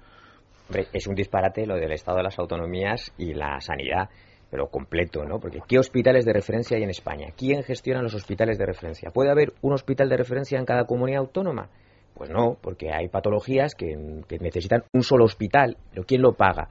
[0.93, 4.09] es un disparate lo del Estado de las Autonomías y la sanidad,
[4.51, 5.39] pero completo, ¿no?
[5.39, 7.29] Porque ¿qué hospitales de referencia hay en España?
[7.37, 9.11] ¿Quién gestiona los hospitales de referencia?
[9.11, 11.69] ¿Puede haber un hospital de referencia en cada comunidad autónoma?
[12.15, 16.69] Pues no, porque hay patologías que, que necesitan un solo hospital, pero ¿quién lo paga?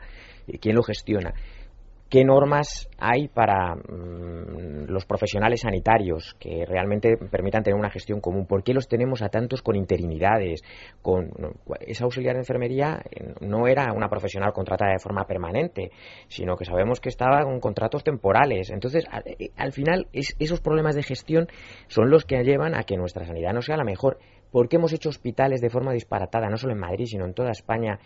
[0.60, 1.34] ¿Quién lo gestiona?
[2.10, 8.48] ¿Qué normas hay para mm, los profesionales sanitarios que realmente permitan tener una gestión común?
[8.48, 10.63] ¿Por qué los tenemos a tantos con interinidades?
[11.04, 11.30] Con,
[11.82, 13.00] esa auxiliar de enfermería
[13.41, 15.91] no era una profesional contratada de forma permanente,
[16.28, 18.72] sino que sabemos que estaba con contratos temporales.
[18.72, 21.48] Entonces, eh, al, final, esos problemas de gestión
[21.89, 24.17] son los que llevan a que nuestra sanidad no sea la mejor.
[24.52, 27.52] ¿Por qué hemos hecho hospitales de forma disparatada, no solo en Madrid, sino en toda
[27.52, 28.00] España,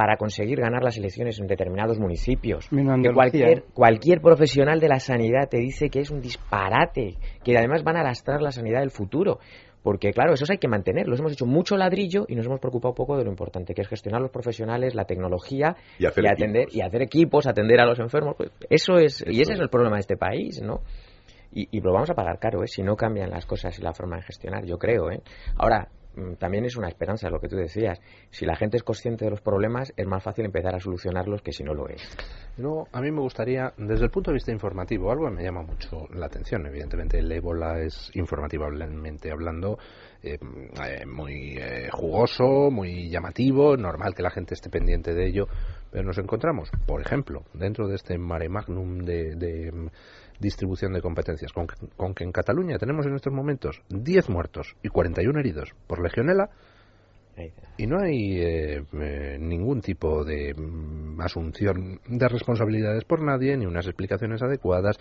[0.00, 2.66] para conseguir ganar las elecciones en determinados municipios.
[2.70, 7.84] Que cualquier, cualquier profesional de la sanidad te dice que es un disparate, que además
[7.84, 9.40] van a lastrar la sanidad del futuro.
[9.82, 11.06] Porque, claro, esos hay que mantener.
[11.06, 13.88] Los hemos hecho mucho ladrillo y nos hemos preocupado poco de lo importante, que es
[13.88, 18.36] gestionar los profesionales, la tecnología y, atender y hacer equipos, atender a los enfermos.
[18.38, 20.80] Pues eso es, y ese es el problema de este país, ¿no?
[21.52, 22.68] Y, y, lo vamos a pagar caro, ¿eh?
[22.68, 25.20] Si no cambian las cosas y la forma de gestionar, yo creo, ¿eh?
[25.58, 25.88] Ahora,
[26.38, 28.00] también es una esperanza lo que tú decías.
[28.30, 31.52] Si la gente es consciente de los problemas, es más fácil empezar a solucionarlos que
[31.52, 32.02] si no lo es.
[32.56, 35.62] Luego, a mí me gustaría, desde el punto de vista informativo, algo que me llama
[35.62, 36.66] mucho la atención.
[36.66, 39.78] Evidentemente, el ébola es informativamente hablando
[40.22, 40.38] eh,
[40.84, 45.48] eh, muy eh, jugoso, muy llamativo, normal que la gente esté pendiente de ello,
[45.90, 49.90] pero nos encontramos, por ejemplo, dentro de este mare magnum de
[50.40, 55.38] distribución de competencias, con, que en Cataluña tenemos en estos momentos 10 muertos y 41
[55.38, 56.50] heridos por legionela,
[57.78, 63.64] y no hay eh, eh, ningún tipo de mm, asunción de responsabilidades por nadie, ni
[63.64, 64.96] unas explicaciones adecuadas,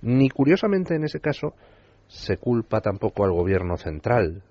[0.00, 1.54] ni curiosamente en ese caso
[2.06, 4.42] se culpa tampoco al gobierno central,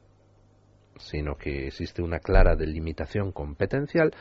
[0.97, 4.13] sino que existe una clara delimitación competencial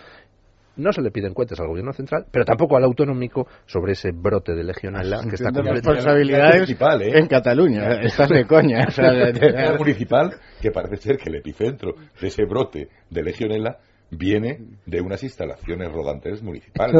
[0.80, 4.54] no se le piden cuentas al gobierno central, pero tampoco al autonómico sobre ese brote
[4.54, 7.18] de legionela que está responsabilidades ¿eh?
[7.18, 8.00] en Cataluña.
[8.02, 8.88] Estás de coña.
[8.88, 8.90] O
[9.78, 13.78] municipal que parece ser que el epicentro de ese brote de legionela
[14.10, 16.96] viene de unas instalaciones rodantes municipales.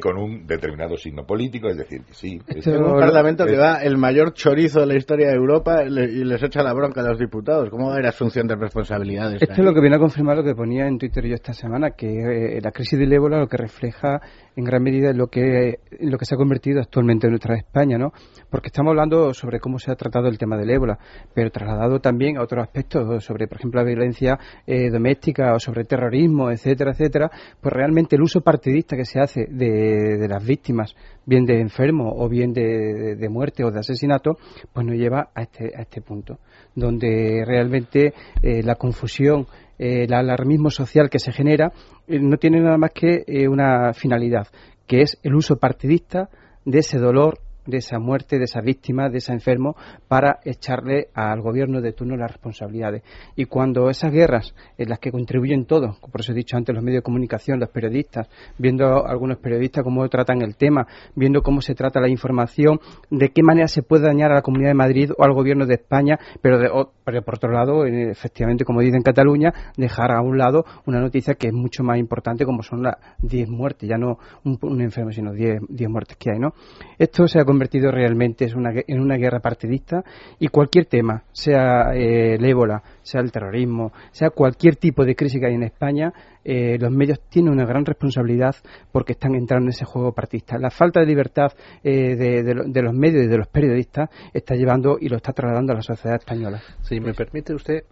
[0.00, 2.40] con un determinado signo político, es decir, que sí.
[2.46, 6.42] Es un parlamento que da el mayor chorizo de la historia de Europa y les
[6.42, 7.68] echa la bronca a los diputados.
[7.70, 9.42] ¿Cómo era asunción de responsabilidades?
[9.42, 11.90] Esto es lo que viene a confirmar lo que ponía en Twitter yo esta semana,
[11.90, 14.20] que eh, la crisis del ébola lo que refleja
[14.58, 18.12] en gran medida lo que, lo que se ha convertido actualmente en nuestra España, ¿no?
[18.50, 20.98] Porque estamos hablando sobre cómo se ha tratado el tema del ébola,
[21.32, 25.84] pero trasladado también a otros aspectos, sobre, por ejemplo, la violencia eh, doméstica o sobre
[25.84, 30.94] terrorismo, etcétera, etcétera, pues realmente el uso partidista que se hace de, las víctimas,
[31.26, 34.38] bien de enfermo o bien de, muerte o de asesinato,
[34.72, 36.38] pues nos lleva a este, a este punto,
[36.74, 38.12] donde realmente
[38.42, 39.46] eh, la confusión
[39.78, 41.72] el alarmismo social que se genera
[42.06, 44.48] eh, no tiene nada más que eh, una finalidad,
[44.86, 46.28] que es el uso partidista
[46.64, 49.76] de ese dolor de esa muerte, de esa víctima, de ese enfermo,
[50.08, 53.02] para echarle al gobierno de turno las responsabilidades.
[53.36, 56.82] Y cuando esas guerras, en las que contribuyen todos, por eso he dicho antes los
[56.82, 61.74] medios de comunicación, los periodistas, viendo algunos periodistas cómo tratan el tema, viendo cómo se
[61.74, 65.24] trata la información, de qué manera se puede dañar a la Comunidad de Madrid o
[65.24, 70.22] al gobierno de España, pero, por otro lado, efectivamente, como dice en Cataluña, dejar a
[70.22, 73.98] un lado una noticia que es mucho más importante como son las 10 muertes, ya
[73.98, 76.52] no un, enfermo, sino 10 muertes que hay, ¿no?
[76.98, 80.04] Esto se ha convertido realmente en una guerra partidista
[80.38, 85.40] y cualquier tema, sea eh, el ébola, sea el terrorismo, sea cualquier tipo de crisis
[85.40, 86.12] que hay en España,
[86.44, 88.54] eh, los medios tienen una gran responsabilidad
[88.92, 90.56] porque están entrando en ese juego partidista.
[90.56, 95.08] La falta de libertad eh, de, los medios y de los periodistas está llevando y
[95.08, 96.62] lo está trasladando a la sociedad española.
[96.82, 97.82] Si me permite usted,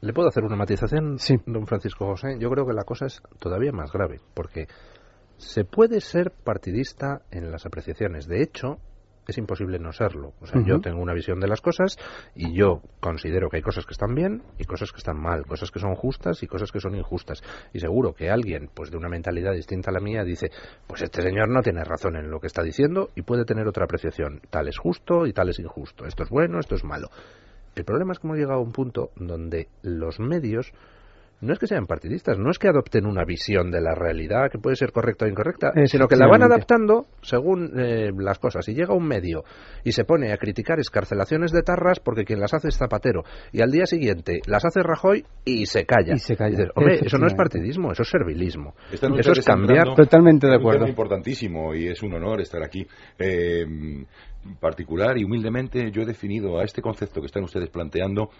[0.00, 1.36] ¿le puedo hacer una matización, sí.
[1.46, 2.38] don Francisco José?
[2.40, 4.66] Yo creo que la cosa es todavía más grave porque
[5.36, 8.26] se puede ser partidista en las apreciaciones.
[8.26, 8.78] De hecho,
[9.26, 10.32] es imposible no serlo.
[10.40, 11.98] O sea, yo tengo una visión de las cosas
[12.34, 15.70] y yo considero que hay cosas que están bien y cosas que están mal, cosas
[15.70, 17.42] que son justas y cosas que son injustas.
[17.72, 20.50] Y seguro que alguien, pues de una mentalidad distinta a la mía, dice,
[20.86, 23.84] pues este señor no tiene razón en lo que está diciendo y puede tener otra
[23.84, 24.40] apreciación.
[24.50, 26.06] Tal es justo y tal es injusto.
[26.06, 27.08] Esto es bueno, esto es malo.
[27.74, 30.72] El problema es que hemos llegado a un punto donde los medios
[31.40, 34.58] no es que sean partidistas, no es que adopten una visión de la realidad que
[34.58, 38.66] puede ser correcta o incorrecta, sino que la van adaptando según eh, las cosas.
[38.68, 39.44] Y llega un medio
[39.84, 43.24] y se pone a criticar escarcelaciones de tarras porque quien las hace es Zapatero.
[43.52, 46.14] Y al día siguiente las hace Rajoy y se calla.
[46.14, 46.68] Y se calla.
[46.74, 48.74] Hombre, eso no es partidismo, eso es servilismo.
[48.90, 49.94] eso es cambiar.
[49.94, 50.84] Totalmente de acuerdo.
[50.84, 52.86] Es importantísimo y es un honor estar aquí.
[53.18, 53.66] Eh,
[54.60, 58.30] particular y humildemente yo he definido a este concepto que están ustedes planteando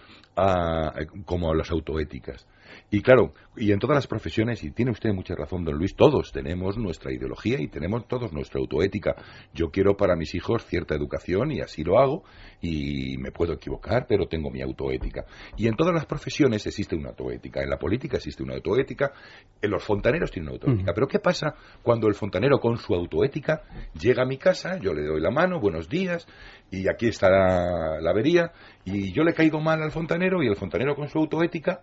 [1.24, 2.46] como a las autoéticas.
[2.88, 6.31] Y claro, y en todas las profesiones, y tiene usted mucha razón, don Luis, todos
[6.31, 9.16] tenemos nuestra ideología y tenemos todos nuestra autoética.
[9.53, 12.22] Yo quiero para mis hijos cierta educación y así lo hago,
[12.61, 15.25] y me puedo equivocar, pero tengo mi autoética.
[15.57, 17.61] Y en todas las profesiones existe una autoética.
[17.61, 19.12] En la política existe una autoética,
[19.61, 20.92] en los fontaneros tienen una autoética.
[20.94, 23.62] Pero ¿qué pasa cuando el fontanero con su autoética
[24.01, 26.25] llega a mi casa, yo le doy la mano, buenos días,
[26.70, 28.53] y aquí está la, la avería,
[28.85, 31.81] y yo le caigo mal al fontanero, y el fontanero con su autoética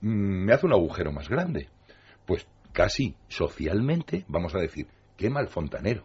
[0.00, 1.68] me hace un agujero más grande.
[2.26, 6.04] Pues casi socialmente vamos a decir, qué mal fontanero.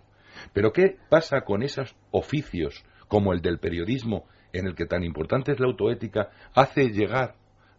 [0.53, 5.51] Pero ¿qué pasa con esos oficios como el del periodismo, en el que tan importante
[5.51, 7.35] es la autoética, hace llegar,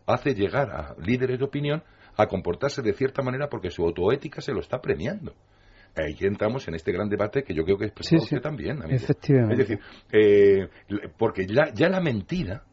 [0.06, 1.82] hace llegar a líderes de opinión
[2.16, 5.34] a comportarse de cierta manera porque su autoética se lo está premiando?
[5.96, 7.92] Ahí entramos en este gran debate que yo creo que es
[8.42, 8.82] también.
[8.90, 9.62] Efectivamente.
[9.62, 9.80] Es decir,
[10.12, 10.68] eh,
[11.16, 12.64] porque ya la mentira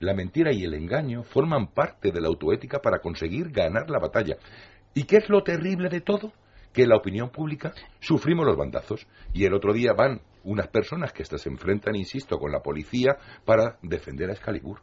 [0.00, 4.36] la mentira y el engaño forman parte de la autoética para conseguir ganar la batalla.
[4.94, 6.32] ¿Y qué es lo terrible de todo?
[6.72, 11.24] Que la opinión pública sufrimos los bandazos y el otro día van unas personas que
[11.24, 14.80] se enfrentan, insisto, con la policía para defender a Excalibur.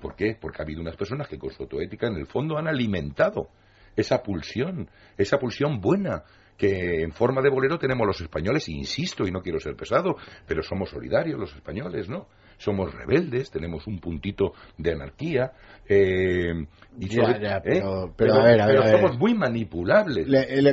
[0.00, 0.36] ¿Por qué?
[0.40, 3.48] Porque ha habido unas personas que con su autoética en el fondo han alimentado
[3.96, 6.22] esa pulsión, esa pulsión buena
[6.56, 10.62] que en forma de bolero tenemos los españoles, insisto, y no quiero ser pesado, pero
[10.62, 12.26] somos solidarios los españoles, ¿no?
[12.58, 15.52] Somos rebeldes, tenemos un puntito de anarquía,
[15.88, 16.52] eh,
[17.00, 17.08] y
[18.16, 20.26] pero, a ver, somos muy manipulables.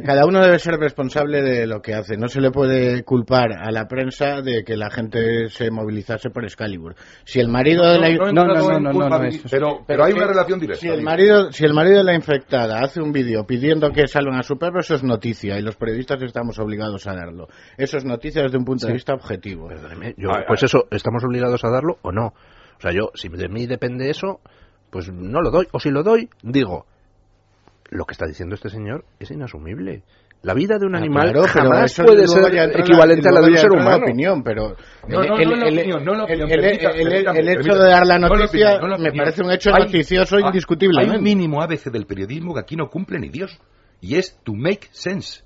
[0.04, 2.18] cada uno debe ser responsable de lo que hace.
[2.18, 6.44] No se le puede culpar a la prensa de que la gente se movilizase por
[6.44, 6.96] Excalibur.
[7.24, 9.20] Si el marido de la no, no, no, no,
[9.50, 10.82] pero, pero hay una relación directa.
[10.82, 14.40] Si el marido, si el marido de la infectada hace un vídeo pidiendo que salgan
[14.40, 17.48] a su perro, eso es noticia y los periodistas estamos obligados a darlo.
[17.78, 19.70] Eso es noticia desde un punto de vista objetivo.
[20.48, 22.34] pues eso, estamos obligados a darlo o no.
[22.78, 24.42] O sea, yo, si de mí depende eso,
[24.90, 25.68] pues no lo doy.
[25.72, 26.86] O si lo doy, digo,
[27.90, 30.04] lo que está diciendo este señor es inasumible.
[30.42, 33.72] La vida de un ah, animal jamás puede ser equivalente a la de un ser
[33.72, 34.06] humano.
[34.06, 34.76] Opinión, pero
[35.08, 35.80] el
[37.50, 41.02] hecho de dar la noticia me parece un hecho noticioso indiscutible.
[41.02, 43.60] Hay un mínimo ABC del periodismo que aquí no cumple ni Dios.
[44.02, 45.44] Y es to make sense.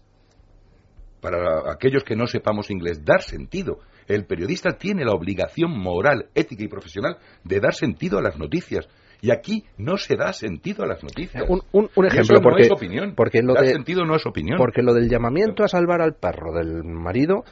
[1.21, 3.79] Para aquellos que no sepamos inglés, dar sentido.
[4.09, 8.89] El periodista tiene la obligación moral, ética y profesional de dar sentido a las noticias.
[9.21, 11.43] Y aquí no se da sentido a las noticias.
[11.47, 11.61] Un,
[12.05, 13.13] ejemplo, porque, no es opinión.
[13.15, 14.57] Porque lo Dar sentido no es opinión.
[14.57, 17.43] Porque lo del llamamiento a salvar al perro del marido,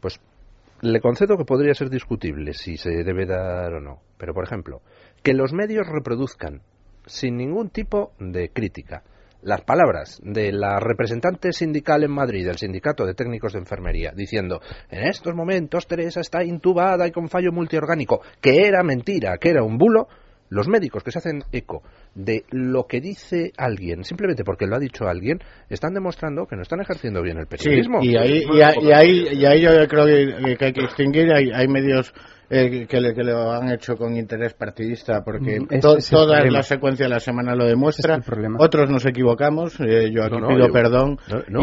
[0.00, 0.20] pues
[0.82, 4.00] le concedo que podría ser discutible si se debe dar o no.
[4.18, 4.82] Pero, por ejemplo,
[5.22, 6.60] que los medios reproduzcan
[7.06, 9.04] sin ningún tipo de crítica
[9.44, 14.60] las palabras de la representante sindical en Madrid, del Sindicato de Técnicos de Enfermería, diciendo
[14.90, 19.62] en estos momentos Teresa está intubada y con fallo multiorgánico, que era mentira, que era
[19.62, 20.08] un bulo,
[20.48, 21.82] los médicos que se hacen eco
[22.14, 26.62] de lo que dice alguien, simplemente porque lo ha dicho alguien, están demostrando que no
[26.62, 28.00] están ejerciendo bien el periodismo.
[28.02, 32.14] y, ahí, y, ahí, y, ahí, yo creo que, hay que distinguir, hay medios
[32.50, 35.80] eh, que, le, que, lo han hecho con interés partidista, porque mm,
[36.10, 38.18] toda la secuencia de la semana lo demuestra.
[38.58, 41.18] Otros nos equivocamos, eh, yo aquí pido perdón.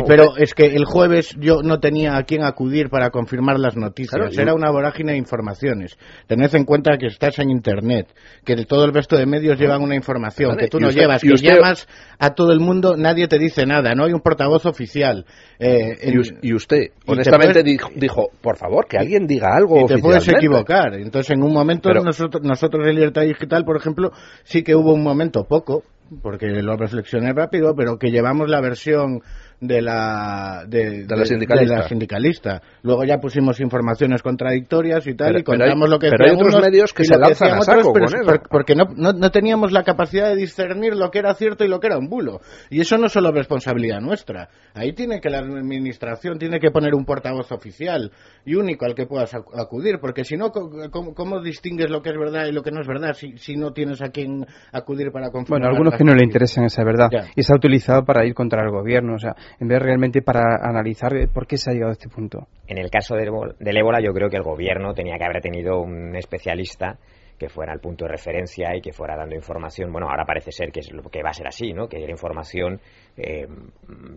[0.07, 4.37] pero es que el jueves yo no tenía a quién acudir para confirmar las noticias.
[4.37, 5.97] Era una vorágine de informaciones.
[6.27, 8.07] Tened en cuenta que estás en Internet,
[8.43, 11.87] que todo el resto de medios llevan una información, que tú no llevas, que llamas
[12.19, 15.25] a todo el mundo, nadie te dice nada, no hay un portavoz oficial.
[15.59, 19.81] Eh, y, usted, honestamente, dijo, por favor, que alguien diga algo.
[19.81, 20.70] Y te puedes equivocar.
[20.71, 24.11] Entonces, en un momento, nosotros, nosotros en Libertad Digital, por ejemplo,
[24.43, 25.83] sí que hubo un momento, poco,
[26.21, 29.21] porque lo reflexioné rápido, pero que llevamos la versión
[29.61, 32.61] de la, de, la, sindicalista.
[32.81, 36.91] Luego ya pusimos informaciones contradictorias y tal, y contamos lo que Pero hay otros medios
[36.93, 38.17] que se lanzan a saco con eso.
[38.49, 41.87] Porque no, no, teníamos la capacidad de discernir lo que era cierto y lo que
[41.87, 42.41] era un bulo.
[42.71, 44.49] Y eso no es solo responsabilidad nuestra.
[44.73, 48.11] Ahí tiene que la administración tiene que poner un portavoz oficial
[48.43, 52.47] y único al que puedas acudir, porque si no, ¿cómo, distingues lo que es verdad
[52.47, 55.61] y lo que no es verdad si, si no tienes a quien acudir para confirmar?
[55.61, 57.09] Bueno, algunos que no le interesan esa verdad.
[57.35, 59.13] Y se ha utilizado para ir contra el gobierno.
[59.15, 62.47] O sea, en vez realmente para analizar por qué se ha llegado a este punto.
[62.67, 63.29] En el caso del,
[63.77, 66.97] ébola, yo creo que el gobierno tenía que haber tenido un especialista
[67.37, 69.91] que fuera el punto de referencia y que fuera dando información.
[69.91, 71.87] Bueno, ahora parece ser que, es lo que va a ser así, ¿no?
[71.87, 72.79] Que diera información
[73.17, 73.47] eh,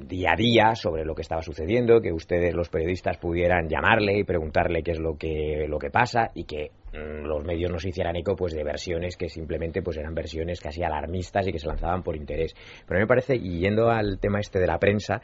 [0.06, 4.24] día a día sobre lo que estaba sucediendo, que ustedes, los periodistas, pudieran llamarle y
[4.24, 8.36] preguntarle qué es lo que, lo que pasa y que los medios nos hicieran eco
[8.36, 12.16] pues de versiones que simplemente pues eran versiones casi alarmistas y que se lanzaban por
[12.16, 12.54] interés.
[12.86, 15.20] Pero a mí me parece, y yendo al tema este de la prensa,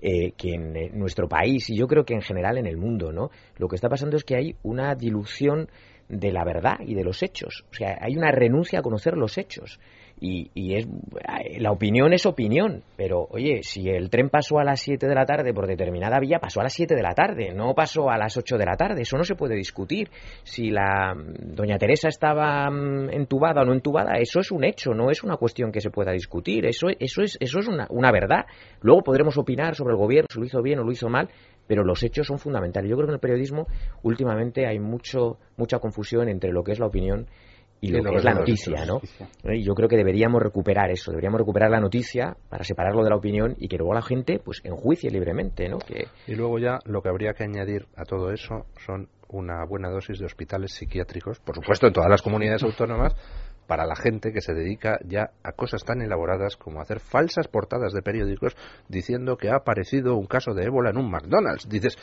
[0.00, 3.12] eh, que en eh, nuestro país y yo creo que en general en el mundo,
[3.12, 3.30] ¿no?
[3.56, 5.68] Lo que está pasando es que hay una dilución
[6.08, 7.64] de la verdad y de los hechos.
[7.70, 9.78] O sea, hay una renuncia a conocer los hechos.
[10.24, 10.86] Y, es
[11.58, 15.26] la opinión es opinión, pero oye, si el tren pasó a las 7 de la
[15.26, 18.36] tarde por determinada vía, pasó a las 7 de la tarde, no pasó a las
[18.36, 20.10] 8 de la tarde, eso no se puede discutir.
[20.44, 25.10] Si la doña Teresa estaba mm, entubada o no entubada, eso es un hecho, no
[25.10, 28.46] es una cuestión que se pueda discutir, eso, eso es, eso es una, una verdad.
[28.80, 31.30] Luego podremos opinar sobre el gobierno, si lo hizo bien o lo hizo mal,
[31.66, 32.88] pero los hechos son fundamentales.
[32.88, 33.66] Yo creo que en el periodismo
[34.04, 37.26] últimamente hay mucho, mucha confusión entre lo que es la opinión
[37.82, 39.00] y lo, que es la noticia, ¿no?
[39.52, 43.16] Y yo creo que deberíamos recuperar eso, deberíamos recuperar la noticia para separarlo de la
[43.16, 45.78] opinión y que luego la gente pues enjuicie libremente, ¿no?
[45.78, 46.06] Que...
[46.28, 50.20] Y luego ya lo que habría que añadir a todo eso son una buena dosis
[50.20, 53.16] de hospitales psiquiátricos, por supuesto en todas las comunidades autónomas,
[53.66, 57.92] para la gente que se dedica ya a cosas tan elaboradas como hacer falsas portadas
[57.92, 58.56] de periódicos
[58.88, 61.68] diciendo que ha aparecido un caso de ébola en un McDonald's.
[61.68, 61.96] Dices,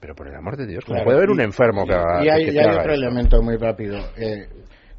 [0.00, 2.58] pero por el amor de Dios, ¿cómo puede haber un enfermo que haga Y hay,
[2.58, 3.98] otro elemento muy rápido.
[4.16, 4.46] Eh,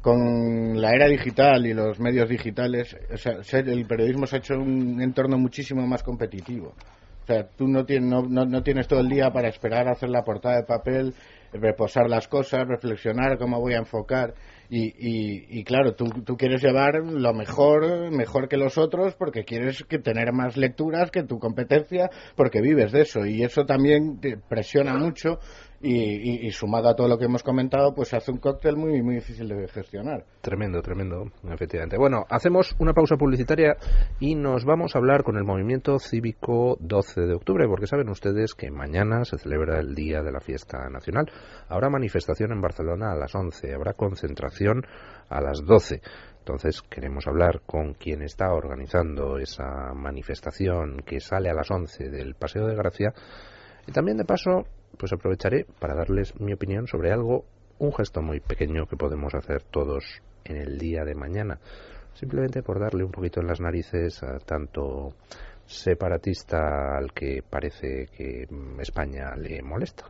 [0.00, 4.54] con la era digital y los medios digitales, o sea, el periodismo se ha hecho
[4.54, 6.74] un entorno muchísimo más competitivo.
[7.22, 10.08] O sea, tú no tienes, no, no, tienes todo el día para esperar a hacer
[10.08, 11.12] la portada de papel,
[11.52, 14.32] reposar las cosas, reflexionar cómo voy a enfocar.
[14.70, 14.94] Y,
[15.58, 19.98] y, claro, tú, tú, quieres llevar lo mejor, mejor que los otros, porque quieres que
[19.98, 23.26] tener más lecturas que tu competencia, porque vives de eso.
[23.26, 25.38] Y eso también te presiona mucho
[25.80, 29.48] y, sumado a todo lo que hemos comentado, pues hace un cóctel muy, muy difícil
[29.48, 30.24] de gestionar.
[30.40, 31.96] Tremendo, tremendo, efectivamente.
[31.96, 33.76] Bueno, hacemos una pausa publicitaria
[34.18, 38.54] y nos vamos a hablar con el movimiento cívico 12 de octubre, porque saben ustedes
[38.54, 41.30] que mañana se celebra el Día de la Fiesta Nacional.
[41.68, 44.84] Habrá manifestación en Barcelona a las 11, habrá concentración
[45.28, 46.00] a las 12.
[46.40, 52.34] Entonces queremos hablar con quien está organizando esa manifestación que sale a las 11 del
[52.34, 53.12] Paseo de Gracia
[53.86, 54.64] y también de paso
[54.98, 57.44] pues aprovecharé para darles mi opinión sobre algo,
[57.78, 60.04] un gesto muy pequeño que podemos hacer todos
[60.44, 61.58] en el día de mañana,
[62.14, 65.14] simplemente por darle un poquito en las narices a tanto
[65.66, 68.48] separatista al que parece que
[68.80, 70.04] España le molesta.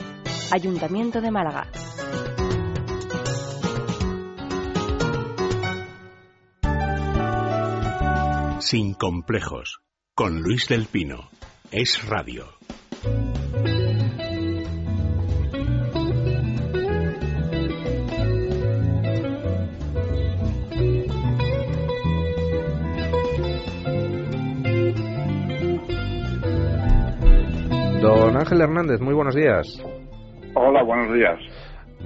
[0.50, 1.66] Ayuntamiento de Málaga.
[8.60, 9.80] Sin complejos,
[10.14, 11.31] con Luis del Pino
[11.72, 12.44] es radio.
[28.02, 29.82] Don Ángel Hernández, muy buenos días.
[30.54, 31.38] Hola, buenos días.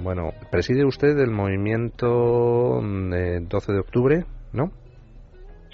[0.01, 4.71] Bueno, preside usted el movimiento mm, de 12 de octubre, ¿no?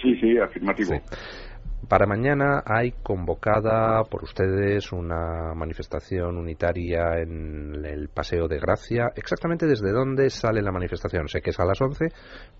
[0.02, 0.94] Sí, sí, afirmativo.
[0.94, 1.43] Sí.
[1.88, 9.10] Para mañana hay convocada por ustedes una manifestación unitaria en el Paseo de Gracia.
[9.16, 11.28] ¿Exactamente desde dónde sale la manifestación?
[11.28, 12.08] Sé que es a las 11,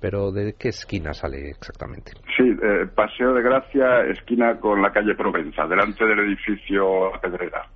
[0.01, 2.12] pero ¿de qué esquina sale exactamente?
[2.37, 7.66] Sí, eh, Paseo de Gracia, esquina con la calle Provenza, delante del edificio Pedrera.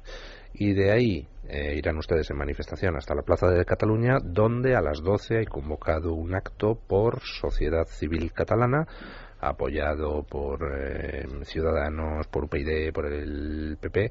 [0.54, 4.82] Y de ahí eh, irán ustedes en manifestación hasta la Plaza de Cataluña, donde a
[4.82, 8.86] las 12 hay convocado un acto por Sociedad Civil Catalana
[9.40, 14.10] apoyado por eh, Ciudadanos, por UPyD, por el PP,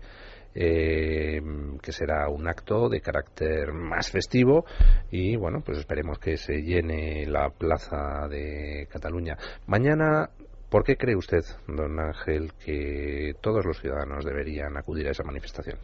[0.56, 1.42] eh,
[1.82, 4.66] que será un acto de carácter más festivo
[5.12, 9.38] y bueno, pues esperemos que se llene la plaza de Cataluña.
[9.68, 10.30] Mañana,
[10.72, 15.78] ¿por qué cree usted, don Ángel, que todos los ciudadanos deberían acudir a esa manifestación?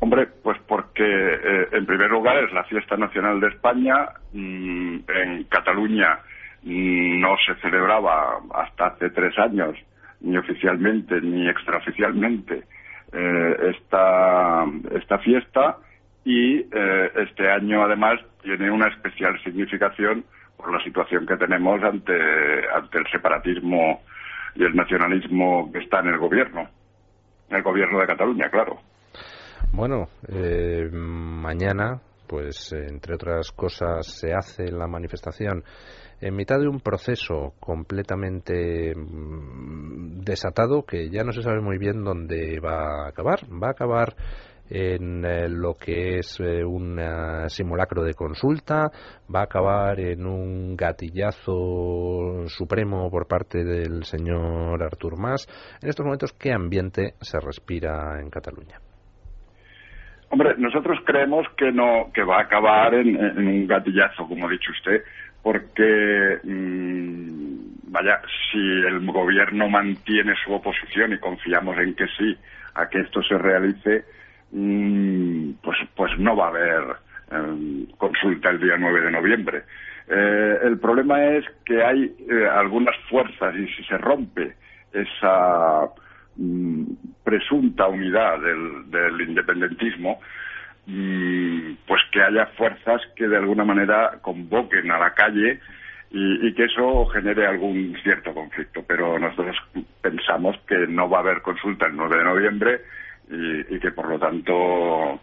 [0.00, 5.44] Hombre, pues porque eh, en primer lugar es la fiesta nacional de España, mm, en
[5.44, 6.18] Cataluña
[6.64, 9.76] no se celebraba hasta hace tres años,
[10.20, 12.64] ni oficialmente ni extraoficialmente,
[13.12, 15.78] eh, esta, esta fiesta
[16.24, 20.24] y eh, este año además tiene una especial significación
[20.56, 22.14] por la situación que tenemos ante,
[22.74, 24.02] ante el separatismo
[24.54, 26.68] y el nacionalismo que está en el gobierno,
[27.50, 28.78] en el gobierno de Cataluña, claro.
[29.72, 35.64] Bueno, eh, mañana, pues entre otras cosas, se hace la manifestación
[36.20, 42.02] en mitad de un proceso completamente mm, desatado que ya no se sabe muy bien
[42.04, 43.40] dónde va a acabar.
[43.50, 44.14] Va a acabar
[44.70, 46.98] en eh, lo que es eh, un
[47.48, 48.90] simulacro de consulta,
[49.32, 55.46] va a acabar en un gatillazo supremo por parte del señor Artur Mas.
[55.82, 58.80] En estos momentos, ¿qué ambiente se respira en Cataluña?
[60.34, 64.72] Hombre, nosotros creemos que no que va a acabar en un gatillazo, como ha dicho
[64.72, 65.00] usted,
[65.40, 68.20] porque, mm, vaya,
[68.50, 72.36] si el gobierno mantiene su oposición y confiamos en que sí,
[72.74, 74.06] a que esto se realice,
[74.50, 76.82] mm, pues, pues no va a haber
[77.30, 79.62] em, consulta el día 9 de noviembre.
[80.08, 84.56] Eh, el problema es que hay eh, algunas fuerzas y si se rompe
[84.92, 85.88] esa
[86.36, 86.84] mm,
[87.24, 90.20] presunta unidad del independentismo,
[90.86, 95.60] Mm, pues que haya fuerzas que de alguna manera convoquen a la calle
[96.10, 98.84] y, que eso genere algún cierto conflicto.
[98.86, 99.56] Pero nosotros
[100.02, 102.80] pensamos que no va a haber consulta el 9 de noviembre
[103.70, 105.20] y, que por lo tanto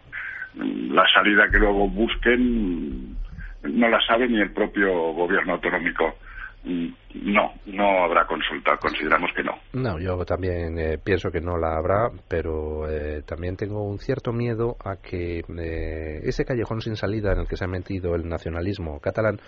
[0.54, 3.16] mm, la salida que luego busquen
[3.62, 6.18] no la sabe ni el propio gobierno autonómico.
[6.64, 6.88] Mm,
[7.24, 9.52] no, no habrá consulta, consideramos que no.
[9.72, 14.32] No, yo también eh, pienso que no la habrá, pero eh, también tengo un cierto
[14.32, 18.28] miedo a que eh, ese callejón sin salida en el que se ha metido el
[18.28, 19.38] nacionalismo catalán,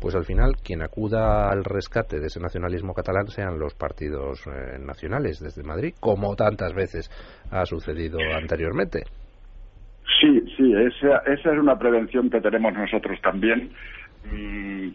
[0.00, 4.46] pues al final quien acuda al rescate de ese nacionalismo catalán sean los partidos
[4.80, 7.10] nacionales desde Madrid, como tantas veces
[7.50, 9.04] ha sucedido anteriormente.
[10.20, 13.70] Sí, sí, esa, esa es una prevención que tenemos nosotros también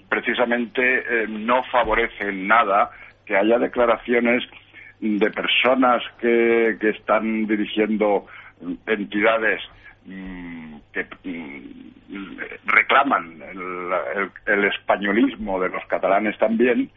[0.09, 2.89] precisamente eh, no favorece en nada
[3.25, 4.43] que haya declaraciones
[4.99, 8.25] de personas que, están dirigiendo
[8.87, 9.61] entidades
[10.05, 13.41] mm, que mm, reclaman
[14.45, 16.89] el, españolismo de los catalanes también,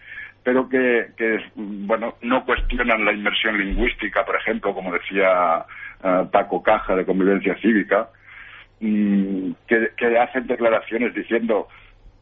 [0.43, 1.09] pero que,
[1.57, 5.65] bueno, no cuestionan la inmersión lingüística, por ejemplo, como decía
[6.03, 8.09] eh, Paco Caja de Convivencia Cívica,
[8.81, 11.67] que hacen declaraciones diciendo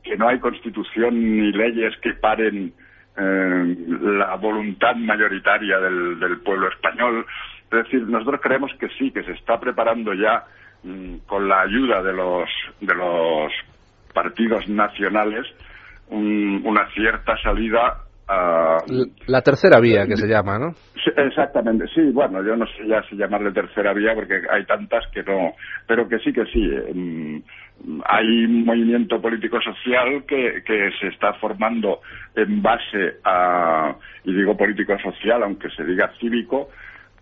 [0.07, 2.73] que no hay constitución ni leyes que paren
[3.17, 7.27] eh, la voluntad mayoritaria del, pueblo español.
[7.65, 10.45] Es decir, nosotros creemos que sí, que se está preparando ya
[10.85, 12.49] mm, con la ayuda de los,
[12.81, 13.53] de los
[14.15, 15.47] partidos nacionales
[16.09, 18.79] una cierta salida a...
[19.27, 20.73] La tercera vía que se llama, ¿no?
[21.17, 25.23] exactamente, sí, bueno, yo no sé ya si llamarle tercera vía porque hay tantas que
[25.23, 25.55] no,
[25.87, 26.69] pero que sí, que sí.
[26.95, 27.43] Mm,
[28.05, 32.01] hay un movimiento político social que, que se está formando
[32.35, 36.71] en base a, y digo político social, aunque se diga cívico,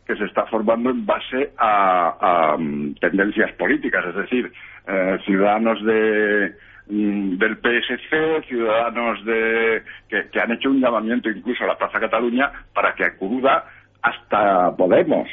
[0.06, 4.52] que se está formando en base a, mm, tendencias políticas, es decir,
[4.86, 6.54] eh, ciudadanos de,
[6.86, 12.94] del PSC, ciudadanos de, que, han hecho un llamamiento incluso a la Plaza Cataluña para
[12.94, 13.64] que acuda
[14.02, 15.28] hasta Podemos.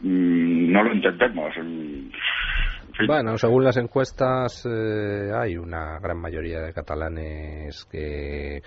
[0.00, 1.56] Mm, no lo entendemos
[3.06, 8.62] Bueno, según las encuestas, eh, hay una gran mayoría de catalanes que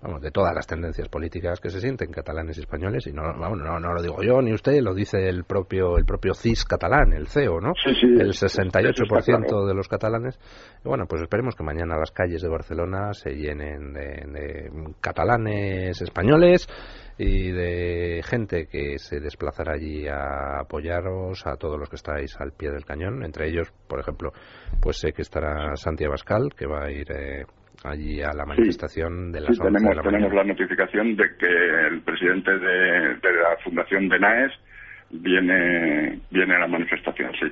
[0.00, 3.58] vamos, de todas las tendencias políticas que se sienten catalanes y españoles y no, vamos,
[3.58, 7.12] no, no lo digo yo ni usted, lo dice el propio el propio CIS catalán,
[7.12, 7.72] el CEO, ¿no?
[7.82, 10.38] Sí, sí, el 68% de los catalanes.
[10.84, 14.70] Y bueno, pues esperemos que mañana las calles de Barcelona se llenen de,
[15.00, 16.68] catalanes españoles
[17.18, 22.52] y de gente que se desplazará allí a apoyaros a todos los que estáis al
[22.52, 24.32] pie del cañón, entre ellos, por ejemplo,
[24.80, 27.44] pues sé que estará Santiago Bascal, que va a ir eh,
[27.84, 32.02] allí a la manifestación de las sí, tenemos, la tenemos la notificación de que el
[32.02, 34.52] presidente de, la Fundación de NAES
[35.10, 37.46] viene, viene a la manifestación, sí.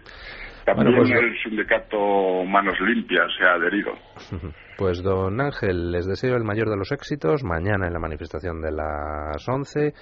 [0.65, 3.93] También pues, el sindicato Manos Limpias se ha adherido.
[4.81, 8.73] Pues don Ángel, les deseo el mayor de los éxitos mañana en la manifestación de
[8.73, 9.93] las 11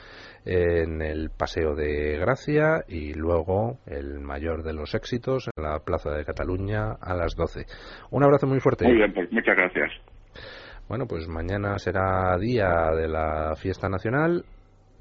[0.44, 6.12] en el Paseo de Gracia y luego el mayor de los éxitos en la Plaza
[6.12, 7.66] de Cataluña a las 12.
[8.12, 8.84] Un abrazo muy fuerte.
[8.84, 9.90] Muy bien, pues muchas gracias.
[10.88, 14.44] Bueno, pues mañana será día de la fiesta nacional.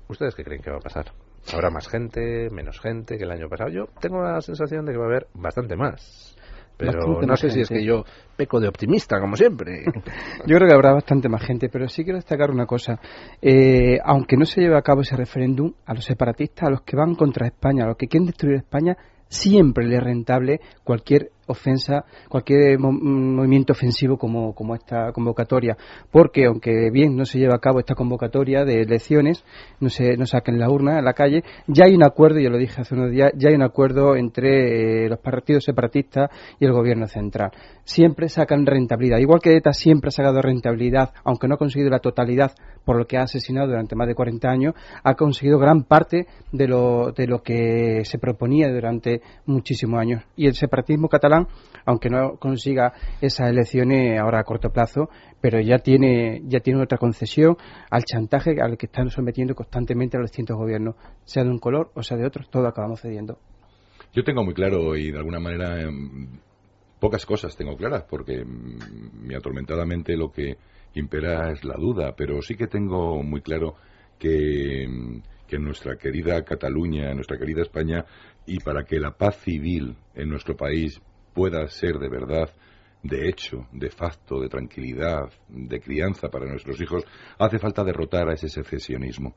[0.10, 1.06] ¿Ustedes qué creen que va a pasar?
[1.54, 3.70] ¿Habrá más gente, menos gente que el año pasado?
[3.70, 6.36] Yo tengo la sensación de que va a haber bastante más.
[6.78, 8.04] Pero no sé si es que yo
[8.36, 9.84] peco de optimista, como siempre.
[10.46, 13.00] yo creo que habrá bastante más gente, pero sí quiero destacar una cosa.
[13.42, 16.96] Eh, aunque no se lleve a cabo ese referéndum, a los separatistas, a los que
[16.96, 18.96] van contra España, a los que quieren destruir España,
[19.28, 25.78] siempre le es rentable cualquier ofensa, cualquier movimiento ofensivo como, como esta convocatoria,
[26.12, 29.44] porque aunque bien no se lleva a cabo esta convocatoria de elecciones,
[29.80, 32.58] no se no saquen la urna a la calle, ya hay un acuerdo, yo lo
[32.58, 36.30] dije hace unos días, ya hay un acuerdo entre eh, los partidos separatistas
[36.60, 37.52] y el gobierno central.
[37.84, 42.00] Siempre sacan rentabilidad, igual que ETA siempre ha sacado rentabilidad, aunque no ha conseguido la
[42.00, 42.52] totalidad
[42.88, 44.74] por lo que ha asesinado durante más de 40 años,
[45.04, 50.24] ha conseguido gran parte de lo, de lo que se proponía durante muchísimos años.
[50.38, 51.37] Y el separatismo catalán
[51.86, 55.10] aunque no consiga esas elecciones ahora a corto plazo,
[55.42, 57.58] pero ya tiene, ya tiene otra concesión
[57.90, 61.92] al chantaje al que están sometiendo constantemente a los distintos gobiernos, sea de un color
[61.96, 63.38] o sea de otro, todo acabamos cediendo.
[64.14, 66.40] Yo tengo muy claro y de alguna manera em,
[67.00, 70.58] pocas cosas tengo claras porque mi atormentadamente lo que
[70.96, 73.76] impera es la duda, pero sí que tengo muy claro
[74.18, 78.06] que, que nuestra querida Cataluña, nuestra querida España,
[78.46, 81.02] y para que la paz civil en nuestro país
[81.38, 82.50] pueda ser de verdad,
[83.04, 87.04] de hecho, de facto, de tranquilidad, de crianza para nuestros hijos,
[87.38, 89.36] hace falta derrotar a ese secesionismo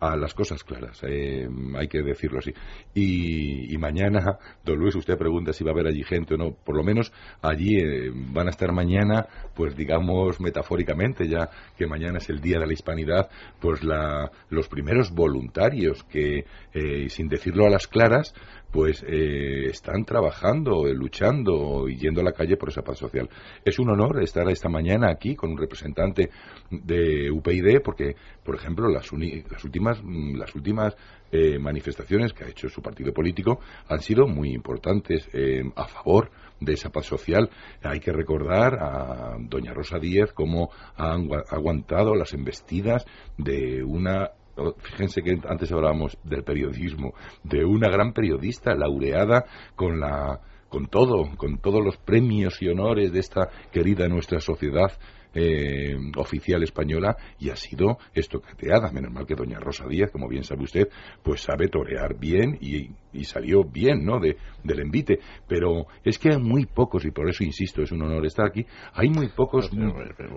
[0.00, 1.46] a las cosas claras, eh,
[1.76, 2.52] hay que decirlo así.
[2.94, 6.52] Y, mañana, don Luis, usted pregunta si va a haber allí gente o no.
[6.52, 12.18] Por lo menos allí eh, van a estar mañana, pues digamos metafóricamente, ya que mañana
[12.18, 13.30] es el Día de la Hispanidad,
[13.60, 18.34] pues la, los primeros voluntarios que, eh, sin decirlo a las claras,
[18.70, 23.28] pues eh, están trabajando, eh, luchando y yendo a la calle por esa paz social.
[23.64, 26.30] Es un honor estar esta mañana aquí con un representante
[26.70, 28.14] de UPyD porque,
[28.44, 29.10] por ejemplo, las,
[29.50, 30.96] las últimas, mm, las últimas
[31.32, 35.28] eh, manifestaciones que ha hecho su partido político han sido muy importantes
[35.76, 37.50] a favor de esa paz social.
[37.82, 41.14] Hay que recordar a doña Rosa Díez cómo ha
[41.50, 43.04] aguantado las embestidas
[43.38, 44.30] de una
[44.78, 49.44] fíjense que antes hablábamos del periodismo, de una gran periodista laureada
[49.76, 54.92] con la con todo, con todos los premios y honores de esta querida nuestra sociedad
[55.34, 58.90] eh, oficial española y ha sido estocateada.
[58.90, 60.88] Menos mal que doña Rosa Díaz, como bien sabe usted,
[61.22, 62.90] pues sabe torear bien y,
[63.24, 64.18] salió bien, ¿no?
[64.18, 65.20] De, del envite.
[65.46, 68.66] Pero es que hay muy pocos, y por eso insisto, es un honor estar aquí,
[68.92, 69.70] hay muy pocos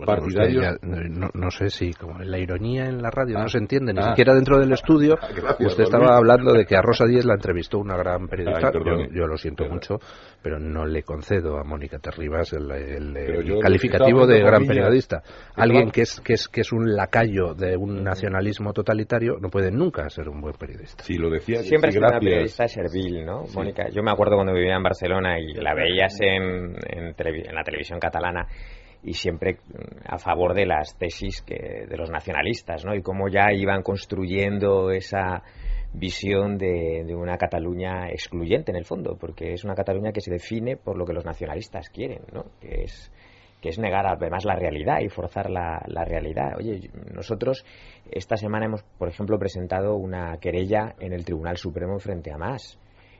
[0.06, 0.78] partidarios.
[0.82, 3.48] no, sé si, como la ironía en la radio no ah.
[3.48, 4.10] se entiende, ni ah.
[4.10, 5.16] siquiera dentro del estudio,
[5.60, 8.72] usted estaba hablando de que a Rosa Díez la entrevistó una gran periodista.
[9.12, 10.00] yo, lo siento mucho,
[10.41, 14.83] pero no le concedo a Mónica Terribas el, el calificativo de gran periodista
[15.56, 19.72] Alguien que es, que, es, que es un lacayo de un nacionalismo totalitario no puede
[19.72, 21.04] nunca ser un buen periodista.
[21.04, 21.62] Sí, lo decía.
[21.62, 23.90] Siempre es una periodista servil, ¿no, Mónica?
[23.90, 27.16] Yo me acuerdo cuando vivía en Barcelona y la veías en, en,
[27.54, 28.48] la televisión catalana
[29.04, 29.58] y siempre
[30.06, 32.96] a favor de las tesis que, de los nacionalistas, ¿no?
[32.96, 35.44] Y cómo ya iban construyendo esa
[35.94, 40.32] visión de, de, una Cataluña excluyente en el fondo, porque es una Cataluña que se
[40.32, 42.46] define por lo que los nacionalistas quieren, ¿no?
[42.60, 43.12] Que es
[43.64, 46.57] que es negar además la realidad y forzar la, realidad.
[46.57, 47.64] Oye, nosotros
[48.11, 52.78] esta semana hemos, por ejemplo, presentado una querella en el Tribunal Supremo frente a Más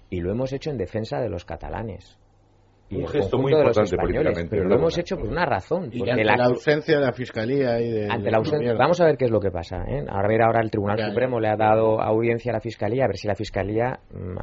[0.10, 2.20] y lo hemos hecho en defensa de los catalanes.
[2.90, 4.50] y un gesto muy importante políticamente.
[4.50, 5.90] Pero lo hemos hecho por una razón.
[5.94, 8.12] Y ante la, ausencia de la Fiscalía y de...
[8.12, 9.78] Ante la ausencia, vamos a ver qué es lo que pasa.
[9.88, 10.04] ¿eh?
[10.10, 13.16] A ver, ahora el Tribunal Supremo le ha dado audiencia a la Fiscalía, a ver
[13.16, 14.38] si la Fiscalía mm,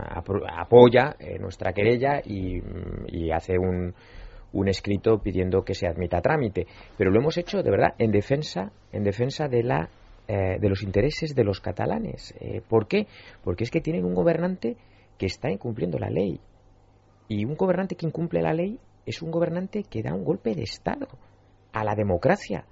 [0.57, 3.95] apoya eh, nuestra querella y, mm, y hace un,
[4.53, 6.67] un escrito pidiendo que se admita trámite.
[6.97, 9.91] Pero lo hemos hecho, de verdad, en defensa, en defensa de la
[10.33, 12.33] eh, de los intereses de los catalanes.
[12.39, 13.09] Eh, ¿Por qué?
[13.43, 14.77] Porque es que tienen un gobernante
[15.19, 16.39] que está incumpliendo la ley.
[17.27, 20.63] Y un gobernante que incumple la ley es un gobernante que da un golpe de
[20.63, 21.09] Estado
[21.73, 22.65] a la democracia.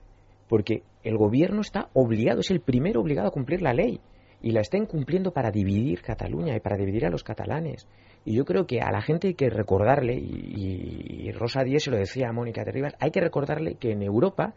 [0.48, 4.00] Porque el gobierno está obligado, es el primero obligado a cumplir la ley.
[4.41, 7.89] Y la está incumpliendo para dividir Cataluña y para dividir a los catalanes.
[8.24, 11.97] Y yo creo que a la gente hay que recordarle, y, Rosa Díez se lo
[11.97, 14.55] decía a Mónica de Rivas, hay que recordarle que en Europa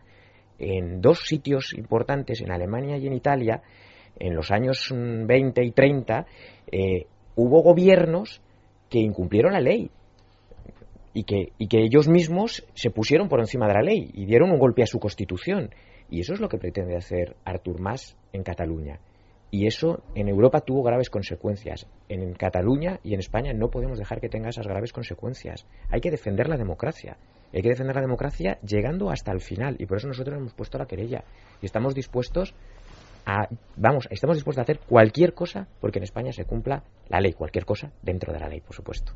[0.60, 3.62] en dos sitios importantes, en Alemania y en Italia,
[4.20, 6.26] en los años 20 y 30,
[6.72, 8.42] eh, hubo gobiernos
[8.90, 9.90] que incumplieron la ley
[11.14, 14.52] y que, y que ellos mismos se pusieron por encima de la ley y dieron
[14.52, 15.74] un golpe a su constitución.
[16.10, 19.00] Y eso es lo que pretende hacer Artur Mas en Cataluña.
[19.52, 21.86] Y eso en Europa tuvo graves consecuencias.
[22.08, 25.68] En Cataluña y en España no podemos dejar que tenga esas graves consecuencias.
[25.89, 27.18] Hay que defender la democracia.
[27.54, 30.78] Hay que defender la democracia llegando hasta el final y por eso nosotros hemos puesto
[30.78, 31.26] la querella
[31.62, 32.56] y estamos dispuestos
[33.76, 37.65] vamos, estamos dispuestos a hacer cualquier cosa porque en España se cumpla la ley, cualquier
[37.65, 39.13] cosa dentro de la ley, por supuesto.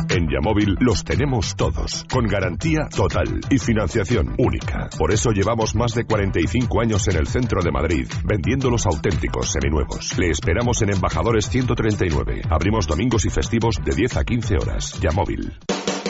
[0.10, 4.90] En Yamóvil los tenemos todos, con garantía total y financiación única.
[5.00, 9.54] Por eso llevamos más de 45 años en el centro de Madrid, vendiendo los auténticos
[9.54, 10.20] seminuevos.
[10.20, 12.42] Le esperamos en Embajadores 139.
[12.50, 15.00] Abrimos domingos y festivos de 10 a 15 horas.
[15.00, 15.58] Yamóvil.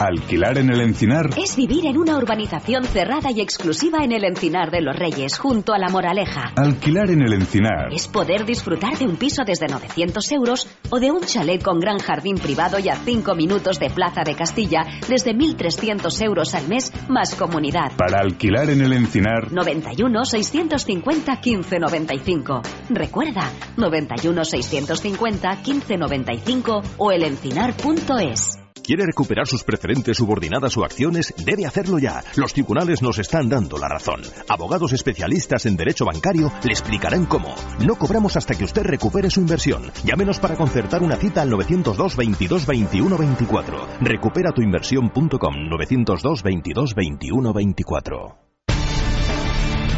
[0.00, 1.30] ¿Alquilar en el Encinar?
[1.36, 5.74] Es vivir en una urbanización cerrada y exclusiva en el Encinar de los Reyes, junto
[5.74, 6.52] a la Moraleja.
[6.56, 7.92] Alquilar en el Encinar.
[7.92, 11.98] Es poder disfrutar de un piso desde 900 euros o de un chalet con gran
[11.98, 16.92] jardín privado y a 5 minutos de Plaza de Castilla desde 1.300 euros al mes
[17.08, 17.90] más comunidad.
[17.96, 19.52] Para alquilar en el Encinar.
[19.52, 22.62] 91 650 1595.
[22.90, 28.67] Recuerda, 91 650 1595 o elencinar.es.
[28.88, 31.34] ¿Quiere recuperar sus preferentes subordinadas o acciones?
[31.44, 32.22] Debe hacerlo ya.
[32.36, 34.22] Los tribunales nos están dando la razón.
[34.48, 37.54] Abogados especialistas en derecho bancario le explicarán cómo.
[37.84, 39.92] No cobramos hasta que usted recupere su inversión.
[40.04, 43.88] Llámenos para concertar una cita al 902 22 21 24.
[44.00, 48.38] Recupera tu inversión.com 902 22 21 24.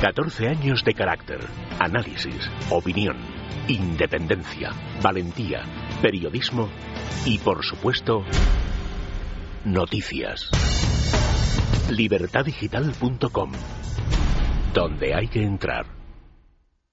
[0.03, 1.39] 14 años de carácter,
[1.79, 3.19] análisis, opinión,
[3.69, 4.71] independencia,
[5.01, 5.63] valentía,
[6.03, 6.69] periodismo
[7.25, 8.25] y, por supuesto,
[9.65, 10.49] Noticias.
[11.91, 13.53] Libertadigital.com.
[14.73, 15.85] Donde hay que entrar.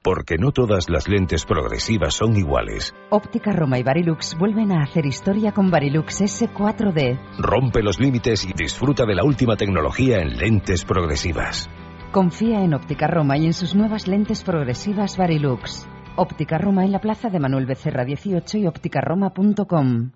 [0.04, 2.94] Porque no todas las lentes progresivas son iguales.
[3.10, 7.18] Óptica Roma y Barilux vuelven a hacer historia con Barilux S4D.
[7.40, 11.70] Rompe los límites y disfruta de la última tecnología en lentes progresivas.
[12.12, 15.88] Confía en Óptica Roma y en sus nuevas lentes progresivas Barilux.
[16.18, 20.12] Óptica Roma en la plaza de Manuel Becerra 18 y ópticaroma.com.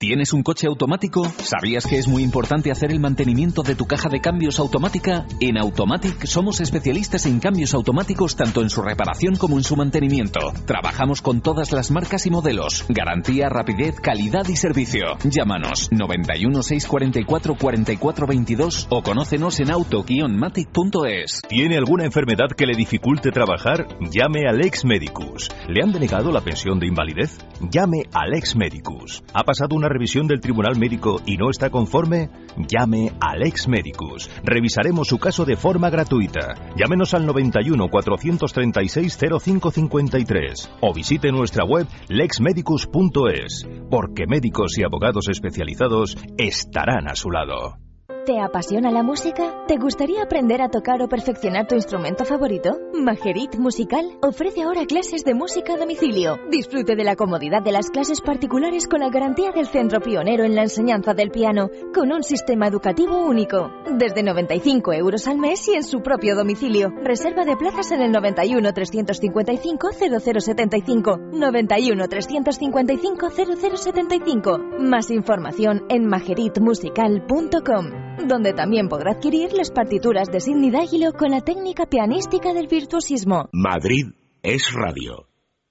[0.00, 1.26] ¿Tienes un coche automático?
[1.26, 5.26] ¿Sabías que es muy importante hacer el mantenimiento de tu caja de cambios automática?
[5.40, 10.54] En Automatic somos especialistas en cambios automáticos tanto en su reparación como en su mantenimiento.
[10.64, 12.86] Trabajamos con todas las marcas y modelos.
[12.88, 15.18] Garantía, rapidez, calidad y servicio.
[15.22, 21.42] Llámanos 91 644 44 22 o conócenos en auto-matic.es.
[21.46, 23.86] ¿Tiene alguna enfermedad que le dificulte trabajar?
[24.10, 25.50] Llame al ex Medicus.
[25.68, 27.36] ¿Le han denegado la pensión de invalidez?
[27.70, 29.22] Llame al ex Medicus.
[29.34, 32.30] ¿Ha pasado una revisión del Tribunal Médico y no está conforme?
[32.56, 34.30] Llame a Lex Medicus.
[34.42, 36.54] Revisaremos su caso de forma gratuita.
[36.76, 46.16] Llámenos al 91 436 0553 o visite nuestra web lexmedicus.es, porque médicos y abogados especializados
[46.38, 47.89] estarán a su lado.
[48.26, 49.64] ¿Te apasiona la música?
[49.66, 52.78] ¿Te gustaría aprender a tocar o perfeccionar tu instrumento favorito?
[52.92, 56.38] Majerit Musical ofrece ahora clases de música a domicilio.
[56.50, 60.54] Disfrute de la comodidad de las clases particulares con la garantía del centro pionero en
[60.54, 63.70] la enseñanza del piano, con un sistema educativo único.
[63.90, 66.90] Desde 95 euros al mes y en su propio domicilio.
[67.02, 71.16] Reserva de plazas en el 91 355 0075.
[71.32, 74.58] 91 355 0075.
[74.78, 81.40] Más información en majeritmusical.com donde también podrá adquirir las partituras de Sidney D'Aguilo con la
[81.40, 83.48] técnica pianística del virtuosismo.
[83.52, 84.06] Madrid
[84.42, 85.26] es radio.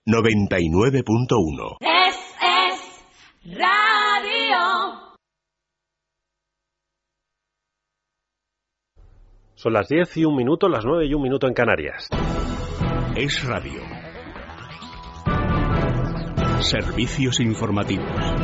[0.08, 1.78] 99.1.
[1.82, 5.10] Es, es radio.
[9.56, 12.08] Son las 10 y un minuto, las 9 y un minuto en Canarias.
[13.16, 13.82] Es radio.
[16.62, 18.39] Servicios informativos.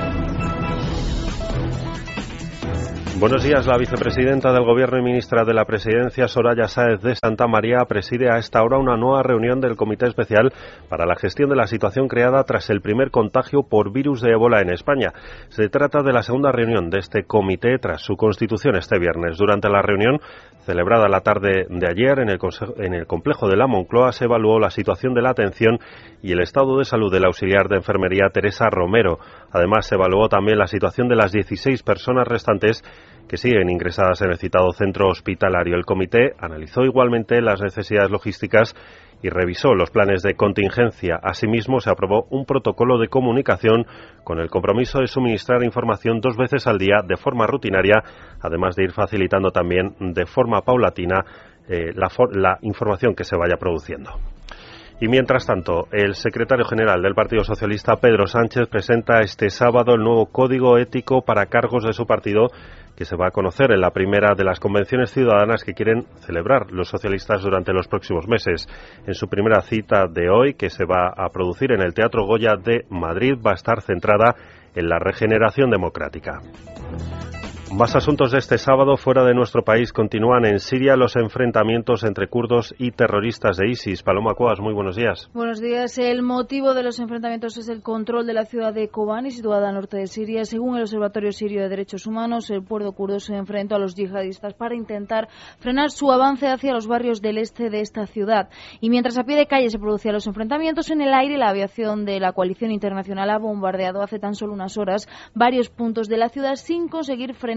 [3.17, 3.65] Buenos días.
[3.65, 8.29] La vicepresidenta del Gobierno y ministra de la Presidencia, Soraya Sáez de Santa María, preside
[8.29, 10.51] a esta hora una nueva reunión del Comité Especial
[10.89, 14.59] para la Gestión de la Situación creada tras el primer contagio por virus de ébola
[14.59, 15.13] en España.
[15.47, 19.37] Se trata de la segunda reunión de este comité tras su constitución este viernes.
[19.37, 20.19] Durante la reunión,
[20.65, 22.39] celebrada la tarde de ayer en el,
[22.79, 25.79] en el complejo de la Moncloa, se evaluó la situación de la atención
[26.21, 29.19] y el estado de salud del auxiliar de enfermería Teresa Romero.
[29.51, 32.83] Además, se evaluó también la situación de las 16 personas restantes
[33.27, 35.75] que siguen ingresadas en el citado centro hospitalario.
[35.75, 38.75] El comité analizó igualmente las necesidades logísticas
[39.21, 41.19] y revisó los planes de contingencia.
[41.21, 43.85] Asimismo, se aprobó un protocolo de comunicación
[44.23, 48.03] con el compromiso de suministrar información dos veces al día de forma rutinaria,
[48.41, 51.25] además de ir facilitando también de forma paulatina
[51.67, 54.11] eh, la, la información que se vaya produciendo.
[55.01, 60.01] Y mientras tanto, el secretario general del Partido Socialista, Pedro Sánchez, presenta este sábado el
[60.01, 62.47] nuevo código ético para cargos de su partido
[62.95, 66.71] que se va a conocer en la primera de las convenciones ciudadanas que quieren celebrar
[66.71, 68.67] los socialistas durante los próximos meses.
[69.05, 72.55] En su primera cita de hoy, que se va a producir en el Teatro Goya
[72.55, 74.35] de Madrid, va a estar centrada
[74.75, 76.41] en la regeneración democrática.
[77.73, 79.91] Más asuntos de este sábado fuera de nuestro país.
[79.91, 84.03] Continúan en Siria los enfrentamientos entre kurdos y terroristas de ISIS.
[84.03, 85.29] Paloma Cuas, muy buenos días.
[85.33, 85.97] Buenos días.
[85.97, 89.75] El motivo de los enfrentamientos es el control de la ciudad de Kobani, situada al
[89.75, 90.45] norte de Siria.
[90.45, 94.53] Según el Observatorio Sirio de Derechos Humanos, el pueblo kurdo se enfrenta a los yihadistas
[94.53, 95.27] para intentar
[95.59, 98.47] frenar su avance hacia los barrios del este de esta ciudad.
[98.79, 102.05] Y mientras a pie de calle se producían los enfrentamientos, en el aire la aviación
[102.05, 106.29] de la coalición internacional ha bombardeado hace tan solo unas horas varios puntos de la
[106.29, 107.54] ciudad sin conseguir frenar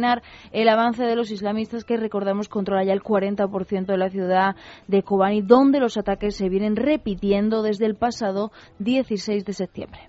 [0.53, 5.03] el avance de los islamistas que recordamos controla ya el 40% de la ciudad de
[5.03, 10.01] Kobani, donde los ataques se vienen repitiendo desde el pasado 16 de septiembre.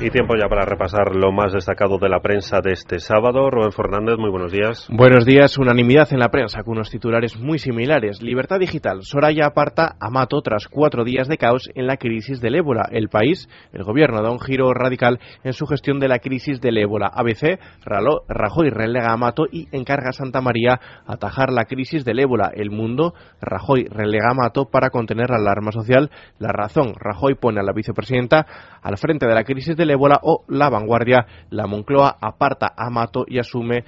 [0.00, 3.50] Y tiempo ya para repasar lo más destacado de la prensa de este sábado.
[3.50, 4.86] Rubén Fernández, muy buenos días.
[4.88, 5.58] Buenos días.
[5.58, 8.22] Unanimidad en la prensa con unos titulares muy similares.
[8.22, 9.00] Libertad digital.
[9.02, 12.88] Soraya aparta a Mato tras cuatro días de caos en la crisis del ébola.
[12.92, 16.78] El país, el gobierno da un giro radical en su gestión de la crisis del
[16.78, 17.10] ébola.
[17.12, 20.78] ABC, Rajoy relega a Mato y encarga a Santa María
[21.08, 22.52] atajar la crisis del ébola.
[22.54, 26.12] El mundo, Rajoy relega a Mato para contener la alarma social.
[26.38, 28.46] La razón, Rajoy pone a la vicepresidenta
[28.82, 33.24] al frente de la crisis del ébola o la vanguardia, la Moncloa aparta a Mato
[33.26, 33.84] y asume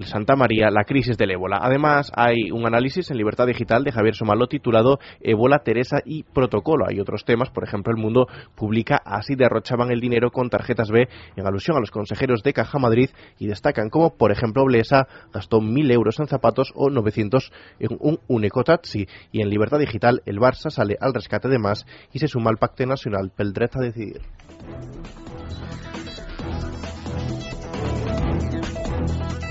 [0.00, 1.58] Santa María, la crisis del ébola.
[1.62, 6.86] Además, hay un análisis en Libertad Digital de Javier Somalo titulado Ébola, Teresa y Protocolo.
[6.88, 11.08] Hay otros temas, por ejemplo, El Mundo publica Así derrochaban el dinero con tarjetas B
[11.36, 15.58] en alusión a los consejeros de Caja Madrid y destacan como, por ejemplo, Blesa gastó
[15.60, 19.06] 1.000 euros en zapatos o 900 en un único taxi.
[19.32, 22.58] Y en Libertad Digital, el Barça sale al rescate de más y se suma al
[22.58, 24.22] Pacto Nacional pel Dret a Decidir.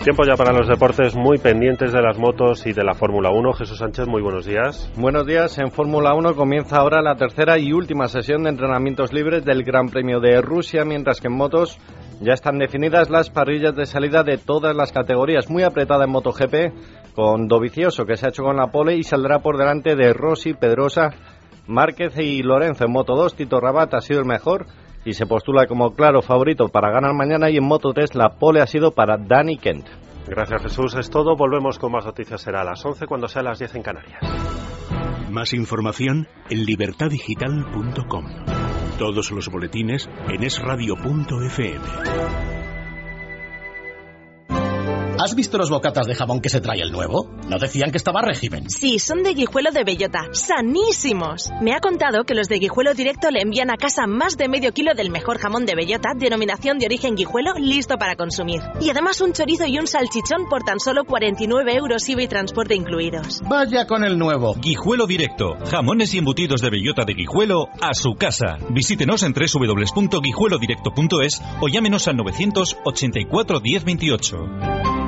[0.04, 3.52] Tiempo ya para los deportes muy pendientes de las motos y de la Fórmula 1.
[3.52, 4.90] Jesús Sánchez, muy buenos días.
[4.96, 5.58] Buenos días.
[5.58, 9.90] En Fórmula 1 comienza ahora la tercera y última sesión de entrenamientos libres del Gran
[9.90, 11.78] Premio de Rusia, mientras que en motos
[12.22, 15.50] ya están definidas las parrillas de salida de todas las categorías.
[15.50, 19.40] Muy apretada en MotoGP, con Dovicioso, que se ha hecho con la pole y saldrá
[19.40, 21.10] por delante de Rossi, Pedrosa,
[21.68, 22.86] Márquez y Lorenzo.
[22.86, 24.66] En Moto 2, Tito Rabat ha sido el mejor
[25.06, 28.62] y se postula como claro favorito para ganar mañana y en Moto 3 la pole
[28.62, 29.88] ha sido para Danny Kent.
[30.28, 31.36] Gracias Jesús, es todo.
[31.36, 32.42] Volvemos con más noticias.
[32.42, 34.20] Será a las 11 cuando sea las 10 en Canarias.
[35.30, 38.26] Más información en libertadigital.com.
[38.98, 42.59] Todos los boletines en esradio.fm.
[45.22, 47.30] ¿Has visto los bocatas de jamón que se trae el nuevo?
[47.50, 48.70] ¿No decían que estaba régimen?
[48.70, 50.30] Sí, son de guijuelo de bellota.
[50.32, 51.50] ¡Sanísimos!
[51.62, 54.72] Me ha contado que los de guijuelo directo le envían a casa más de medio
[54.72, 58.62] kilo del mejor jamón de bellota, denominación de origen guijuelo, listo para consumir.
[58.80, 62.76] Y además un chorizo y un salchichón por tan solo 49 euros IVA y transporte
[62.76, 63.42] incluidos.
[63.50, 64.56] Vaya con el nuevo.
[64.56, 65.58] Guijuelo directo.
[65.70, 68.58] Jamones y embutidos de bellota de guijuelo a su casa.
[68.70, 74.99] Visítenos en www.guijuelodirecto.es o llámenos al 984 1028.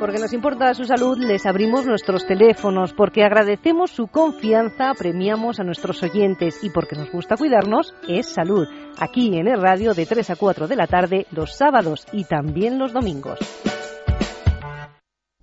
[0.00, 5.62] Porque nos importa su salud, les abrimos nuestros teléfonos, porque agradecemos su confianza, premiamos a
[5.62, 8.66] nuestros oyentes y porque nos gusta cuidarnos, es salud.
[8.98, 12.78] Aquí en el radio de 3 a 4 de la tarde, los sábados y también
[12.78, 13.38] los domingos.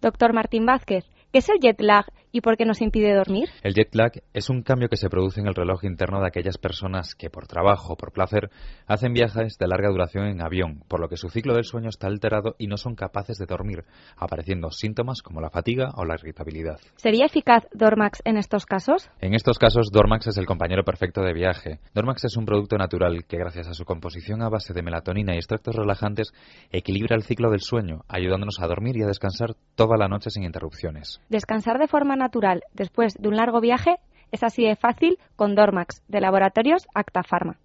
[0.01, 2.08] Doctor Martín Vázquez, ¿qué es el jet lag
[2.38, 3.50] ¿Y por qué nos impide dormir?
[3.64, 6.60] El jet lag es un cambio que se produce en el reloj interno de aquellas
[6.60, 8.52] personas que por trabajo o por placer
[8.86, 12.06] hacen viajes de larga duración en avión, por lo que su ciclo del sueño está
[12.06, 13.86] alterado y no son capaces de dormir,
[14.18, 16.80] apareciendo síntomas como la fatiga o la irritabilidad.
[16.98, 19.10] ¿Sería eficaz Dormax en estos casos?
[19.20, 21.80] En estos casos, Dormax es el compañero perfecto de viaje.
[21.96, 25.38] Dormax es un producto natural que, gracias a su composición a base de melatonina y
[25.38, 26.32] extractos relajantes,
[26.70, 30.44] equilibra el ciclo del sueño, ayudándonos a dormir y a descansar toda la noche sin
[30.44, 31.20] interrupciones.
[31.30, 32.26] ¿Descansar de forma natural
[32.73, 33.97] después de un largo viaje
[34.32, 37.57] es así de fácil con Dormax de Laboratorios Acta Pharma.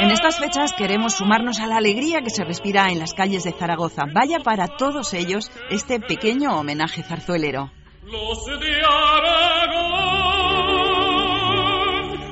[0.00, 3.52] En estas fechas queremos sumarnos a la alegría que se respira en las calles de
[3.52, 4.02] Zaragoza.
[4.12, 7.70] Vaya para todos ellos este pequeño homenaje zarzuelero.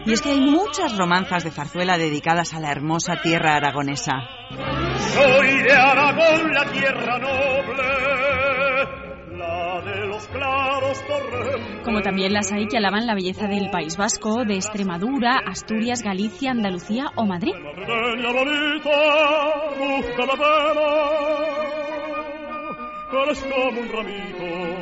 [0.04, 4.12] Y es que hay muchas romanzas de zarzuela dedicadas a la hermosa tierra aragonesa.
[4.96, 7.82] Soy de Aragón, la tierra noble,
[9.38, 11.84] la de los claros torrentes.
[11.84, 16.50] Como también las hay que alaban la belleza del País Vasco, de Extremadura, Asturias, Galicia,
[16.50, 17.54] Andalucía o Madrid.
[23.12, 24.82] como un ramito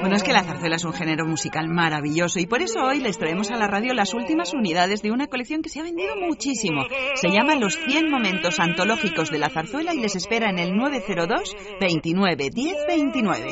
[0.00, 3.18] bueno, es que la zarzuela es un género musical maravilloso y por eso hoy les
[3.18, 6.82] traemos a la radio las últimas unidades de una colección que se ha vendido muchísimo.
[7.14, 11.56] Se llama Los 100 Momentos Antológicos de la Zarzuela y les espera en el 902
[11.80, 13.44] 29 10 29.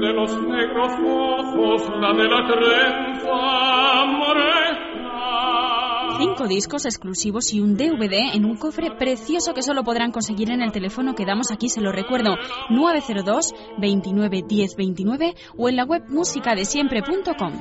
[0.00, 2.46] De los negros ojos, la de la
[6.20, 10.60] cinco discos exclusivos y un DVD en un cofre precioso que solo podrán conseguir en
[10.60, 12.34] el teléfono que damos aquí, se lo recuerdo,
[12.68, 17.52] 902 29 10 29 o en la web musicadesiempre.com.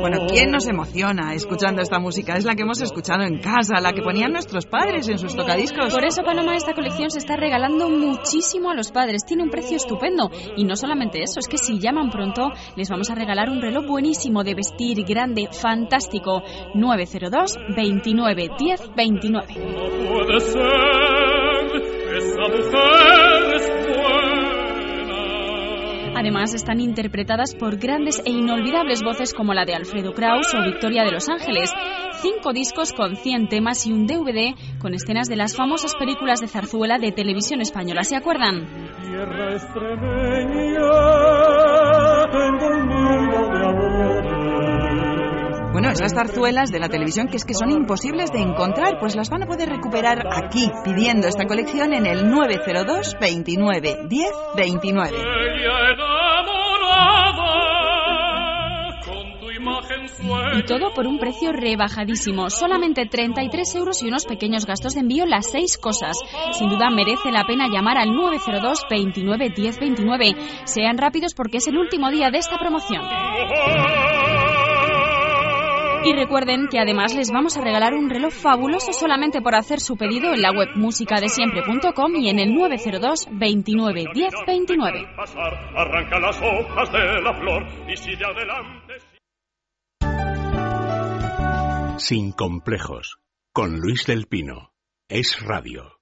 [0.00, 2.34] Bueno, ¿quién nos emociona escuchando esta música?
[2.34, 5.94] Es la que hemos escuchado en casa, la que ponían nuestros padres en sus tocadiscos.
[5.94, 9.24] Por eso, Panamá, esta colección se está regalando muchísimo a los padres.
[9.24, 10.30] Tiene un precio estupendo.
[10.56, 13.86] Y no solamente eso, es que si llaman pronto, les vamos a regalar un reloj
[13.86, 16.42] buenísimo de vestir, grande, fantástico.
[16.74, 19.54] 902 29 10 29.
[19.54, 20.62] puede ser,
[22.16, 24.21] esa mujer
[26.14, 31.04] Además, están interpretadas por grandes e inolvidables voces como la de Alfredo Kraus o Victoria
[31.04, 31.72] de Los Ángeles.
[32.20, 36.48] Cinco discos con 100 temas y un DVD con escenas de las famosas películas de
[36.48, 38.04] zarzuela de televisión española.
[38.04, 38.66] ¿Se acuerdan?
[45.72, 49.30] Bueno, esas zarzuelas de la televisión que es que son imposibles de encontrar, pues las
[49.30, 55.16] van a poder recuperar aquí, pidiendo esta colección en el 902 29 10 29.
[60.54, 65.24] Y todo por un precio rebajadísimo, solamente 33 euros y unos pequeños gastos de envío
[65.24, 66.18] las seis cosas.
[66.52, 70.36] Sin duda merece la pena llamar al 902 29 10 29.
[70.64, 73.02] Sean rápidos porque es el último día de esta promoción.
[76.04, 79.96] Y recuerden que además les vamos a regalar un reloj fabuloso solamente por hacer su
[79.96, 85.06] pedido en la web musicadesiempre.com y en el 902 29 10 29.
[85.76, 88.94] Arranca las hojas de la flor y sigue adelante.
[91.98, 93.18] Sin complejos,
[93.52, 94.72] con Luis del Pino.
[95.08, 96.01] Es radio.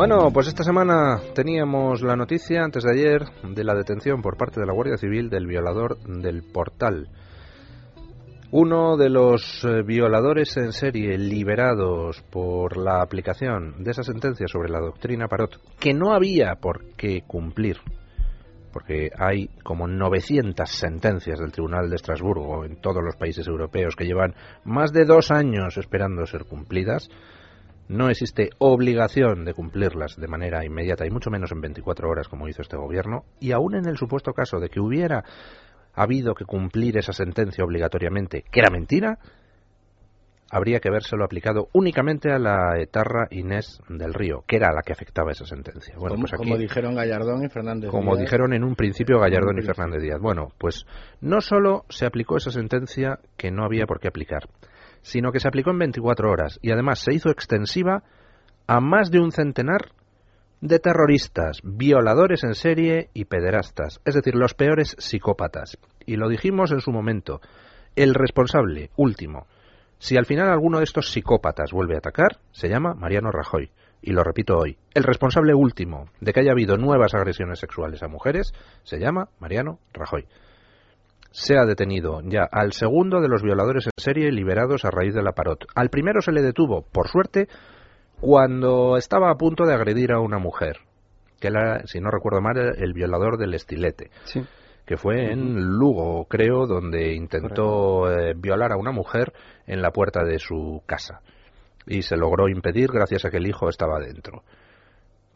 [0.00, 4.58] Bueno, pues esta semana teníamos la noticia antes de ayer de la detención por parte
[4.58, 7.10] de la Guardia Civil del violador del portal.
[8.50, 14.70] Uno de los eh, violadores en serie liberados por la aplicación de esa sentencia sobre
[14.70, 17.76] la doctrina Parot, que no había por qué cumplir,
[18.72, 24.06] porque hay como 900 sentencias del Tribunal de Estrasburgo en todos los países europeos que
[24.06, 24.34] llevan
[24.64, 27.10] más de dos años esperando ser cumplidas,
[27.90, 32.46] no existe obligación de cumplirlas de manera inmediata y mucho menos en 24 horas como
[32.48, 35.24] hizo este gobierno, y aún en el supuesto caso de que hubiera
[35.92, 39.18] habido que cumplir esa sentencia obligatoriamente, que era mentira,
[40.52, 44.92] habría que habérselo aplicado únicamente a la etarra Inés del Río, que era la que
[44.92, 45.96] afectaba esa sentencia.
[45.96, 49.62] Bueno, como, pues como dijeron Gallardón y Fernández Como dijeron en un principio Gallardón y
[49.62, 50.20] Fernández Díaz.
[50.20, 50.86] Bueno, pues
[51.20, 54.48] no solo se aplicó esa sentencia que no había por qué aplicar,
[55.02, 58.02] sino que se aplicó en 24 horas y además se hizo extensiva
[58.66, 59.92] a más de un centenar
[60.60, 65.78] de terroristas, violadores en serie y pederastas, es decir, los peores psicópatas.
[66.04, 67.40] Y lo dijimos en su momento,
[67.96, 69.46] el responsable último,
[69.98, 73.70] si al final alguno de estos psicópatas vuelve a atacar, se llama Mariano Rajoy.
[74.02, 78.08] Y lo repito hoy, el responsable último de que haya habido nuevas agresiones sexuales a
[78.08, 80.26] mujeres se llama Mariano Rajoy
[81.30, 85.22] se ha detenido ya al segundo de los violadores en serie liberados a raíz de
[85.22, 85.66] la parot.
[85.74, 87.48] Al primero se le detuvo, por suerte,
[88.20, 90.78] cuando estaba a punto de agredir a una mujer,
[91.40, 94.10] que era, si no recuerdo mal, el violador del estilete.
[94.84, 99.32] que fue en Lugo, creo, donde intentó eh, violar a una mujer
[99.68, 101.20] en la puerta de su casa.
[101.86, 104.42] Y se logró impedir gracias a que el hijo estaba dentro.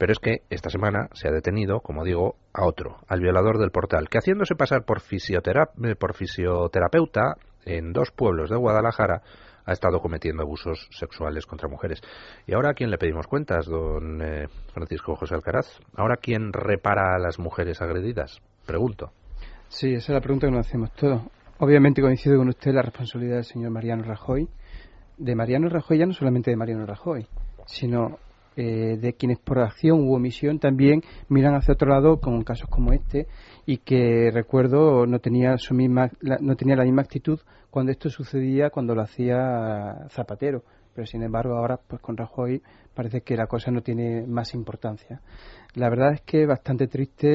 [0.05, 3.71] Pero es que esta semana se ha detenido, como digo, a otro, al violador del
[3.71, 9.23] portal, que haciéndose pasar por, eh, por fisioterapeuta en dos pueblos de Guadalajara,
[9.65, 12.03] ha estado cometiendo abusos sexuales contra mujeres.
[12.47, 15.81] ¿Y ahora a quién le pedimos cuentas, don eh, Francisco José Alcaraz?
[15.97, 18.43] ¿Ahora quién repara a las mujeres agredidas?
[18.67, 19.11] Pregunto.
[19.69, 21.23] Sí, esa es la pregunta que nos hacemos todos.
[21.61, 24.51] Obviamente coincido con usted la responsabilidad del señor Mariano Rajoy.
[25.17, 27.27] De Mariano Rajoy, ya no solamente de Mariano Rajoy,
[27.65, 28.19] sino
[28.57, 32.93] eh, de quienes por acción u omisión también miran hacia otro lado con casos como
[32.93, 33.27] este
[33.67, 37.41] y que recuerdo no tenía su misma la, no tenía la misma actitud
[37.71, 40.63] cuando esto sucedía cuando lo hacía Zapatero.
[40.95, 42.63] Pero sin embargo ahora pues con Rajoy
[42.95, 45.21] parece que la cosa no tiene más importancia.
[45.75, 47.27] La verdad es que bastante triste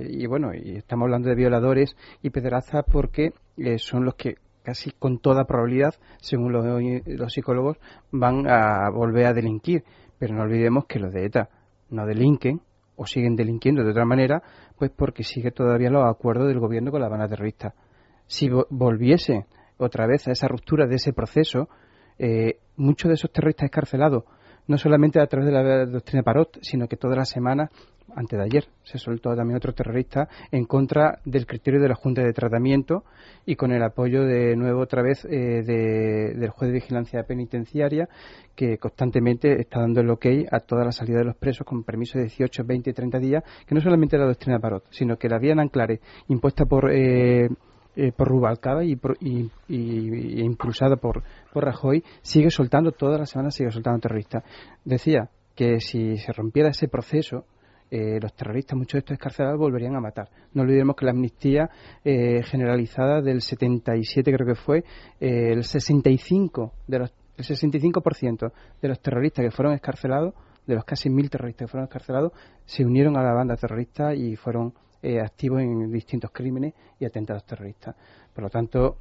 [0.00, 4.34] eh, y bueno y estamos hablando de violadores y pederazas porque eh, son los que
[4.64, 6.64] casi con toda probabilidad según los,
[7.06, 7.78] los psicólogos
[8.10, 9.84] van a volver a delinquir
[10.18, 11.48] pero no olvidemos que los de ETA
[11.90, 12.60] no delinquen
[12.96, 14.42] o siguen delinquiendo de otra manera,
[14.76, 17.74] pues porque sigue todavía los acuerdos del gobierno con la banda terrorista.
[18.26, 19.46] Si volviese
[19.76, 21.68] otra vez a esa ruptura de ese proceso,
[22.18, 24.24] eh, muchos de esos terroristas escarcelados,
[24.66, 27.70] no solamente a través de la doctrina Parot, sino que todas las semanas
[28.14, 32.22] antes de ayer se soltó también otro terrorista en contra del criterio de la Junta
[32.22, 33.04] de Tratamiento
[33.44, 38.08] y con el apoyo de nuevo otra vez eh, del juez de vigilancia penitenciaria
[38.54, 42.18] que constantemente está dando el ok a toda la salida de los presos con permiso
[42.18, 45.38] de 18, 20 y 30 días, que no solamente la doctrina Parot, sino que la
[45.38, 47.48] vía en Anclare impuesta por eh,
[47.98, 53.70] eh, por Rubalcaba y, y, impulsada por, por Rajoy, sigue soltando, todas las semanas sigue
[53.70, 54.44] soltando terroristas.
[54.84, 57.46] Decía que si se rompiera ese proceso,
[57.88, 60.28] eh, los terroristas, muchos de estos escarcelados, volverían a matar.
[60.54, 61.70] No olvidemos que la amnistía
[62.04, 64.78] eh, generalizada del 77, creo que fue,
[65.20, 70.32] eh, el 65 de los el 65% de los terroristas que fueron escarcelados,
[70.66, 72.32] de los casi mil terroristas que fueron escarcelados,
[72.64, 74.72] se unieron a la banda terrorista y fueron
[75.22, 77.94] activos en distintos crímenes y atentados terroristas.
[78.34, 78.96] Por lo tanto,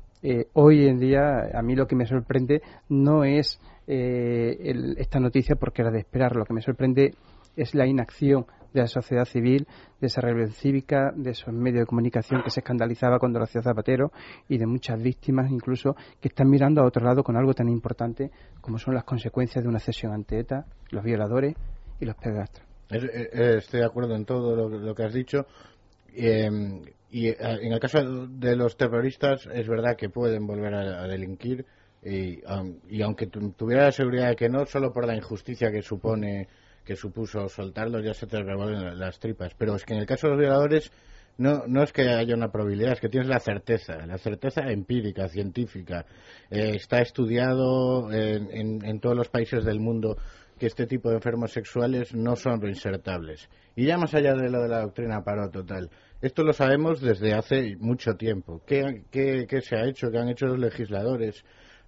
[0.51, 3.57] hoy en día a mí lo que me sorprende no es
[3.88, 7.13] esta noticia porque era de esperar, lo que me sorprende
[7.55, 8.45] es la inacción
[8.76, 9.65] de la sociedad civil,
[10.01, 13.61] de esa rebelión cívica, de esos medios de comunicación que se escandalizaba cuando lo hacía
[13.61, 14.11] Zapatero
[14.49, 18.32] y de muchas víctimas incluso que están mirando a otro lado con algo tan importante
[18.59, 21.55] como son las consecuencias de una cesión ante ETA, los violadores
[21.99, 22.67] y los pedastros.
[22.91, 25.47] Eh, eh, estoy de acuerdo en todo lo, que has dicho.
[26.13, 31.07] Em, y eh, en el caso de los terroristas es verdad que pueden volver a,
[31.07, 31.65] delinquir
[32.03, 32.41] y,
[32.89, 36.47] y, aunque tuviera la seguridad de que no, solo por la injusticia que supone
[36.86, 39.53] que supuso soltarlos ya se te revuelven las tripas.
[39.57, 40.91] Pero es que en el caso de los violadores
[41.37, 45.28] no, no es que haya una probabilidad, es que tienes la certeza, la certeza empírica,
[45.28, 46.05] científica.
[46.49, 50.17] Eh, está estudiado en, en, todos los países del mundo
[50.57, 53.49] que este tipo de enfermos sexuales no son reinsertables.
[53.75, 55.89] Y ya más allá de lo de la doctrina paro total,
[56.21, 58.62] esto lo sabemos desde hace mucho tiempo.
[58.66, 60.09] ¿Qué, qué, qué se ha hecho?
[60.12, 61.43] ¿Qué han hecho los legisladores?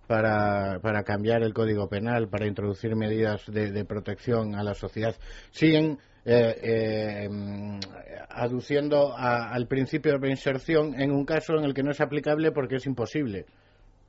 [0.08, 5.16] Para, para cambiar el Código Penal, para introducir medidas de, protección a la sociedad,
[5.52, 7.30] siguen eh, eh,
[8.30, 12.52] aduciendo a- al principio de reinserción en un caso en el que no es aplicable
[12.52, 13.46] porque es imposible.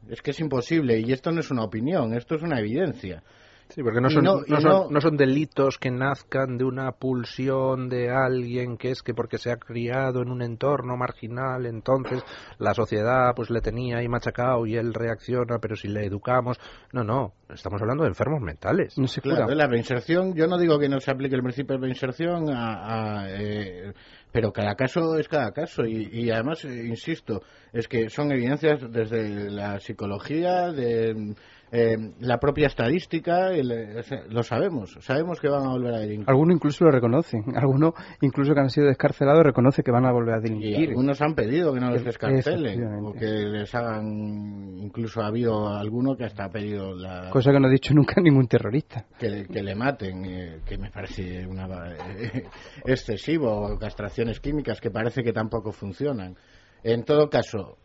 [0.09, 3.23] Es que es imposible y esto no es una opinión, esto es una evidencia.
[3.70, 7.89] Sí, porque no son, no- son, no- no son delitos que nazcan de una pulsión
[7.89, 12.23] de alguien que es que porque se ha criado en un entorno marginal, entonces
[12.59, 16.59] la sociedad pues le tenía ahí machacado y él reacciona, pero si le educamos.
[16.93, 18.97] No, no, estamos hablando de enfermos mentales.
[18.99, 21.82] No se Claro, la reinserción, yo no digo que no se aplique el principio de
[21.82, 23.93] reinserción, a- a, eh,
[24.32, 25.85] pero cada caso es cada caso.
[25.85, 27.43] Y, y además, eh, insisto,
[27.73, 31.35] es que son evidencias desde la psicología, de
[31.70, 36.28] eh, la propia estadística, el, lo sabemos, sabemos que van a volver a delinquir.
[36.31, 37.43] Algunos incluso lo reconocen.
[37.57, 40.89] Algunos, incluso que han sido descarcelados, reconocen que van a volver a Y delinquir.
[40.90, 46.16] algunos han pedido que no los descarcelen, o que les hagan, incluso ha habido alguno
[46.16, 49.05] que hasta ha pedido la, Cosa que no ha dicho nunca ningún terrorista.
[49.19, 52.45] que, le- que le maten, eh, que me parece una, eh,
[52.86, 56.35] excesivo, o castraciones químicas que parece que tampoco funcionan.
[56.82, 57.77] En todo caso,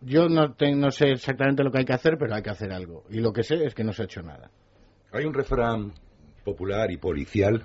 [0.00, 3.04] yo no, no sé exactamente lo que hay que hacer, pero hay que hacer algo.
[3.10, 4.50] Y lo que sé es que no se ha hecho nada.
[5.12, 5.92] Hay un refrán
[6.44, 7.64] popular y policial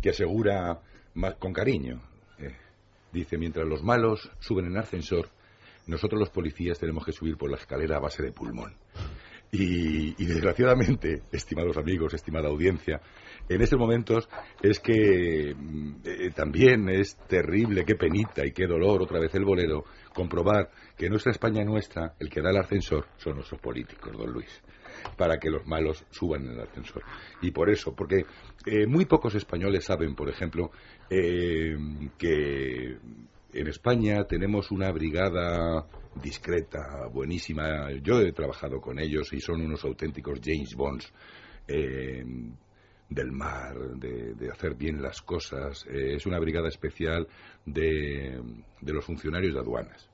[0.00, 0.80] que asegura
[1.14, 2.00] más con cariño.
[2.38, 2.54] eh,
[3.12, 5.28] dice, mientras los malos suben en ascensor,
[5.86, 8.74] nosotros los policías tenemos que subir por la escalera a base de pulmón.
[9.50, 13.00] Y, y desgraciadamente, estimados amigos, estimada audiencia,
[13.48, 14.28] en estos momentos
[14.62, 19.44] es que mm, eh, también es terrible, qué penita y qué dolor, otra vez el
[19.44, 19.84] bolero,
[20.14, 24.62] comprobar que nuestra España nuestra, el que da el ascensor, son nuestros políticos, don Luis
[25.16, 27.02] para que los malos suban en el ascensor.
[27.42, 28.24] Y por eso, porque
[28.66, 30.70] eh, muy pocos españoles saben, por ejemplo,
[31.10, 31.76] eh,
[32.16, 32.96] que
[33.52, 35.86] en España tenemos una brigada
[36.22, 37.92] discreta, buenísima.
[38.02, 41.12] Yo he trabajado con ellos y son unos auténticos James Bonds.
[41.68, 42.24] eh,
[43.14, 45.86] del mar, de, hacer bien las cosas.
[45.86, 47.28] Eh, es una brigada especial
[47.64, 48.40] de,
[48.80, 50.10] de los funcionarios de aduanas.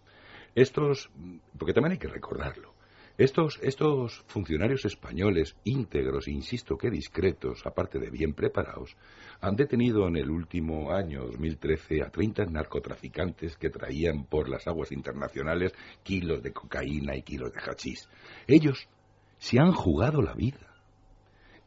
[0.55, 1.11] Estos,
[1.59, 2.75] porque también hay que recordarlo,
[3.21, 8.97] estos, estos funcionarios españoles íntegros, insisto que discretos, aparte de bien preparados,
[9.43, 14.91] han detenido en el último año, 2013, a 30 narcotraficantes que traían por las aguas
[14.91, 18.09] internacionales kilos de cocaína y kilos de hachís.
[18.47, 18.89] Ellos
[19.37, 20.75] se han jugado la vida.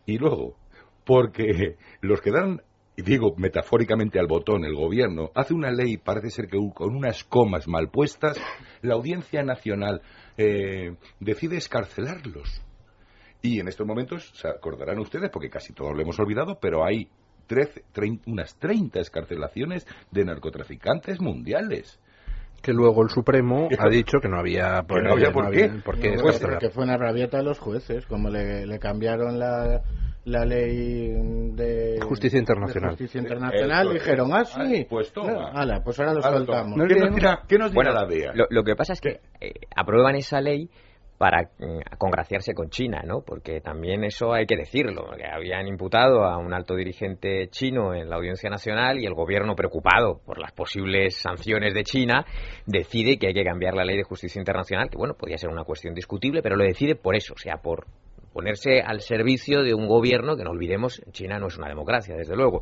[0.07, 0.57] Y luego,
[1.05, 2.61] porque los que dan,
[2.95, 7.23] y digo metafóricamente al botón, el gobierno, hace una ley, parece ser que con unas
[7.23, 8.37] comas mal puestas,
[8.81, 10.01] la Audiencia Nacional
[10.37, 12.61] eh, decide escarcelarlos.
[13.41, 17.09] Y en estos momentos, se acordarán ustedes, porque casi todos lo hemos olvidado, pero hay
[17.47, 21.99] 13, 30, unas 30 escarcelaciones de narcotraficantes mundiales.
[22.61, 25.69] Que luego el Supremo ha dicho que no había Que no había por qué.
[25.83, 26.51] por qué No, escarcelar.
[26.53, 29.81] porque fue una rabieta de los jueces, como le, le cambiaron la,
[30.25, 31.11] la ley
[31.53, 32.91] de Justicia internacional.
[32.91, 35.31] de justicia internacional, dijeron, ah, sí, Ay, pues toma.
[35.31, 36.79] No, ala, pues ahora los soltamos.
[36.87, 38.31] ¿Qué nos dirá, qué nos dirá Bueno, la DEA?
[38.33, 40.69] Lo, lo que pasa es que eh, aprueban esa ley
[41.17, 43.21] para mm, congraciarse con China, ¿no?
[43.21, 48.09] Porque también eso hay que decirlo, que habían imputado a un alto dirigente chino en
[48.09, 52.25] la Audiencia Nacional y el gobierno preocupado por las posibles sanciones de China
[52.65, 55.63] decide que hay que cambiar la ley de justicia internacional, que bueno, podría ser una
[55.63, 57.85] cuestión discutible, pero lo decide por eso, o sea, por
[58.33, 62.35] ponerse al servicio de un gobierno que no olvidemos, China no es una democracia, desde
[62.35, 62.61] luego.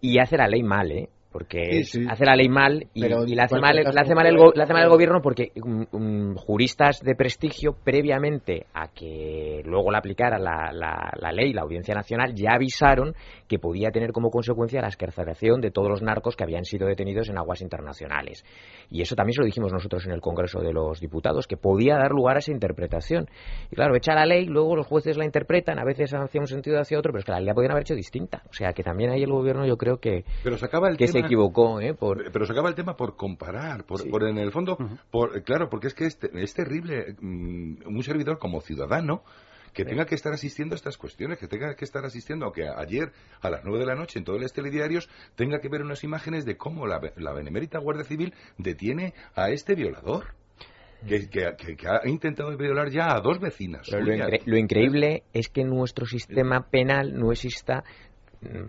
[0.00, 1.08] Y hace la ley mal, ¿eh?
[1.32, 2.06] Porque Sí, sí.
[2.10, 4.26] hace la ley mal y, Pero y la hace mal, cualquier la hace caso, mal
[4.26, 8.66] el, puede- go- la hace mal el gobierno porque mm, mm, juristas de prestigio, previamente
[8.74, 13.14] a que luego la aplicara la, la- la ley, la Audiencia Nacional, ya avisaron
[13.46, 17.28] que podía tener como consecuencia la escarcelación de todos los narcos que habían sido detenidos
[17.28, 18.44] en aguas internacionales.
[18.90, 21.94] Y eso también se lo dijimos nosotros en el Congreso de los Diputados, que podía
[21.96, 23.26] dar lugar a esa interpretación.
[23.70, 26.80] Y claro, echa la ley, luego los jueces la interpretan, a veces hacia un sentido
[26.80, 28.42] hacia otro, pero es que la ley la podían haber hecho distinta.
[28.50, 31.06] O sea, que también ahí el gobierno yo creo que, Pero se acaba el que
[31.06, 31.94] tema- equivocó, ¿eh?
[31.94, 34.76] Por, Pero se acaba el tema por comparar, por, por en el fondo,
[35.10, 39.22] por, claro, porque es que es, es terrible mm, un servidor como ciudadano
[39.72, 42.66] que tenga que estar asistiendo a estas cuestiones, que tenga que estar asistiendo a que
[42.68, 46.02] ayer a las nueve de la noche en todos los telediarios tenga que ver unas
[46.02, 50.34] imágenes de cómo la, la benemérita Guardia Civil detiene a este violador.
[51.08, 53.88] Que, que- que- que ha intentado violar ya a dos vecinas.
[53.90, 54.28] Lo, suyas.
[54.28, 57.84] incre- lo increíble es que nuestro sistema penal no exista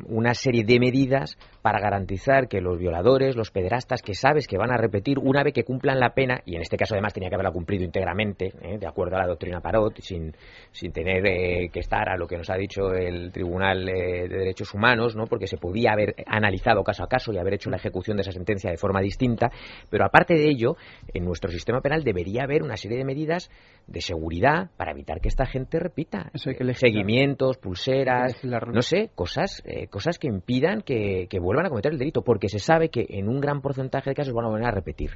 [0.07, 4.71] una serie de medidas para garantizar que los violadores, los pederastas, que sabes que van
[4.71, 7.35] a repetir una vez que cumplan la pena, y en este caso además tenía que
[7.35, 8.77] haberla cumplido íntegramente, ¿eh?
[8.77, 10.33] de acuerdo a la doctrina Parot, sin,
[10.71, 14.37] sin tener eh, que estar a lo que nos ha dicho el Tribunal eh, de
[14.37, 15.25] Derechos Humanos, ¿no?
[15.25, 18.31] porque se podía haber analizado caso a caso y haber hecho la ejecución de esa
[18.31, 19.51] sentencia de forma distinta,
[19.89, 20.75] pero aparte de ello,
[21.13, 23.49] en nuestro sistema penal debería haber una serie de medidas
[23.87, 26.31] de seguridad para evitar que esta gente repita.
[26.73, 32.49] Seguimientos, pulseras, no sé, cosas, cosas que impidan que, vuelvan a cometer el delito, porque
[32.49, 35.11] se sabe que en un gran porcentaje de casos van a volver a repetir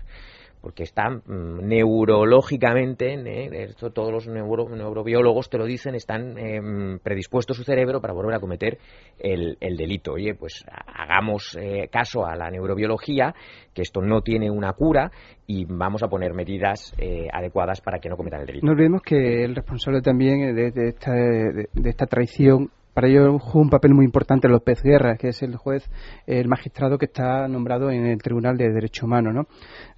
[0.65, 3.65] porque están mm, neurológicamente, ¿eh?
[3.65, 8.39] esto todos los neurobiólogos te lo dicen, están em, predispuestos su cerebro para volver a
[8.39, 8.80] cometer
[9.19, 10.13] el, delito.
[10.13, 13.35] Oye, pues hagamos eh, caso a la neurobiología,
[13.76, 15.11] que esto no tiene una cura
[15.45, 18.65] y vamos a poner medidas eh, adecuadas para que no cometan el delito.
[18.65, 23.69] No olvidemos que el responsable también de, esta, de, esta traición para ello jugó un
[23.69, 25.84] papel muy importante López Guerra, que es el juez,
[26.26, 29.34] el magistrado que está nombrado en el Tribunal de Derecho Humano.
[29.34, 29.47] ¿no?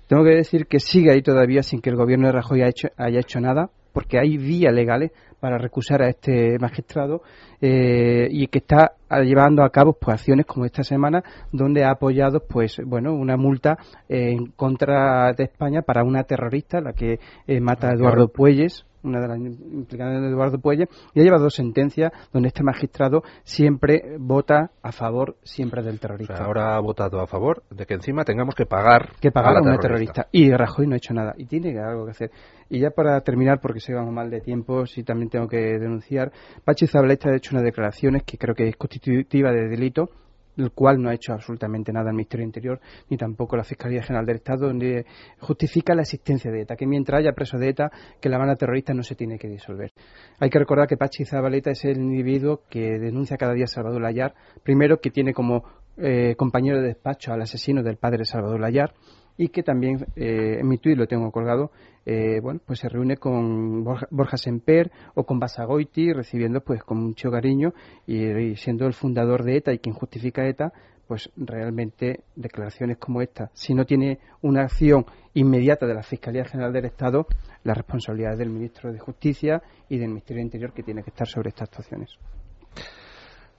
[0.08, 2.88] Tengo que decir que sigue ahí todavía sin que el gobierno de Rajoy haya hecho,
[2.98, 7.22] haya hecho nada, porque hay vías legales para recusar a este magistrado
[7.62, 12.42] eh, y que está llevando a cabo pues, acciones como esta semana donde ha apoyado
[12.42, 13.78] pues bueno una multa
[14.10, 19.22] en contra de España para una terrorista la que eh, mata a Eduardo Puelles una
[19.22, 24.18] de las implicadas de Eduardo Puelle, y ha llevado dos sentencias donde este magistrado siempre
[24.20, 26.44] vota a favor siempre del terrorista.
[26.44, 29.78] ahora ha votado a favor de que encima tengamos que pagar, que pagar a, una
[29.78, 30.28] terrorista.
[30.32, 31.34] Y Rajoy no ha hecho nada.
[31.38, 32.32] Y tiene algo que hacer.
[32.70, 36.32] Y ya para terminar, porque se vamos mal de tiempo, si también tengo que denunciar,
[36.66, 40.10] Pachi Zabaleta ha hecho unas declaraciones que creo que es constitutiva de delito
[40.58, 42.80] el cual no ha hecho absolutamente nada el Ministerio Interior
[43.10, 45.06] ni tampoco la Fiscalía General del Estado, donde
[45.40, 48.94] justifica la existencia de ETA, que mientras haya preso de ETA, que la banda terrorista
[48.94, 49.92] no se tiene que disolver.
[50.40, 54.02] Hay que recordar que Pachi Zabaleta es el individuo que denuncia cada día a Salvador
[54.02, 54.34] Layar,
[54.64, 55.64] primero que tiene como
[55.98, 58.94] eh, compañero de despacho al asesino del padre Salvador Layar,
[59.38, 61.72] y que también eh, en mi tuit lo tengo colgado,
[62.10, 67.30] eh, bueno, pues se reúne con Borja, Semper o con Basagoiti, recibiendo pues con mucho
[67.30, 67.74] cariño
[68.06, 70.72] y, siendo el fundador de ETA y quien justifica ETA,
[71.06, 76.72] pues realmente declaraciones como esta, si no tiene una acción inmediata de la Fiscalía General
[76.72, 77.28] del Estado,
[77.66, 81.10] la responsabilidad es del Ministro de Justicia y del Ministerio de Interior que tiene que
[81.10, 82.18] estar sobre estas actuaciones.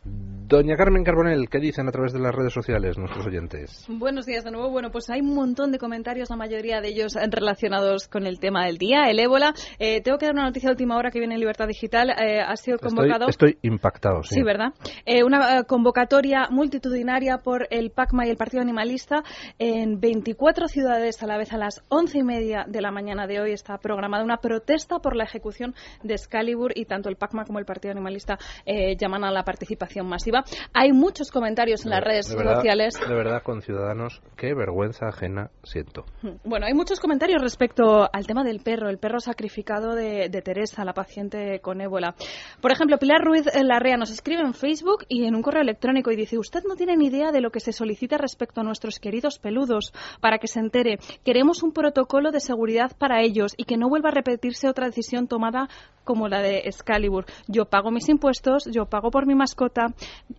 [0.05, 3.85] Doña Carmen Carbonell, ¿qué dicen a través de las redes sociales nuestros oyentes?
[3.87, 4.70] Buenos días de nuevo.
[4.70, 8.65] Bueno, pues hay un montón de comentarios, la mayoría de ellos relacionados con el tema
[8.65, 9.53] del día, el ébola.
[9.79, 12.09] Eh, tengo que dar una noticia de última hora que viene en Libertad Digital.
[12.19, 13.29] Eh, ha sido convocado.
[13.29, 14.37] Estoy, impactado, sí.
[14.37, 14.73] Sí, ¿verdad?
[15.05, 19.23] Eh, una convocatoria multitudinaria por el PACMA y el Partido Animalista
[19.59, 23.39] en 24 ciudades a la vez a las once y media de la mañana de
[23.39, 23.53] hoy.
[23.53, 27.66] Está programada una protesta por la ejecución de Excalibur y tanto el PACMA como el
[27.66, 28.39] Partido Animalista
[28.99, 30.44] llaman a la participación masiva.
[30.73, 32.94] Hay muchos comentarios en las redes sociales.
[33.01, 36.05] De verdad, con ciudadanos, qué vergüenza ajena siento.
[36.44, 40.93] Bueno, hay muchos comentarios respecto al tema del perro, el perro sacrificado de, Teresa, la
[40.93, 42.15] paciente con ébola.
[42.60, 46.16] Por ejemplo, Pilar Ruiz Larrea nos escribe en Facebook y en un correo electrónico y
[46.16, 49.39] dice, usted no tiene ni idea de lo que se solicita respecto a nuestros queridos
[49.39, 50.98] peludos, para que se entere.
[51.24, 55.28] Queremos un protocolo de seguridad para ellos y que no vuelva a repetirse otra decisión
[55.28, 55.69] tomada
[56.05, 57.27] como la de Excalibur.
[57.48, 59.78] Yo pago mis impuestos, yo pago por mi mascota,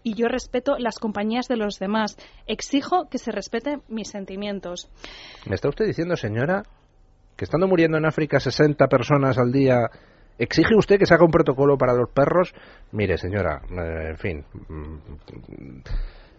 [0.04, 2.18] y yo respeto las compañías de los demás.
[2.48, 4.90] Exijo que se respeten mis sentimientos.
[5.48, 6.64] ¿Me está usted diciendo, señora,
[7.36, 9.90] que estando muriendo en África 60 personas al día,
[10.38, 12.54] exige usted que se haga un protocolo para los perros?
[12.92, 14.46] Mire, señora, eh, en fin.
[14.68, 15.82] Mm,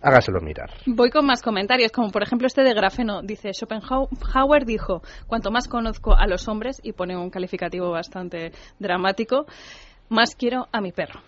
[0.03, 0.71] hágaselo mirar.
[0.87, 3.23] Voy con más comentarios, como por ejemplo este de Grafeno.
[3.23, 9.47] Dice, Schopenhauer dijo, cuanto más conozco a los hombres, y pone un calificativo bastante dramático,
[10.09, 11.21] más quiero a mi perro.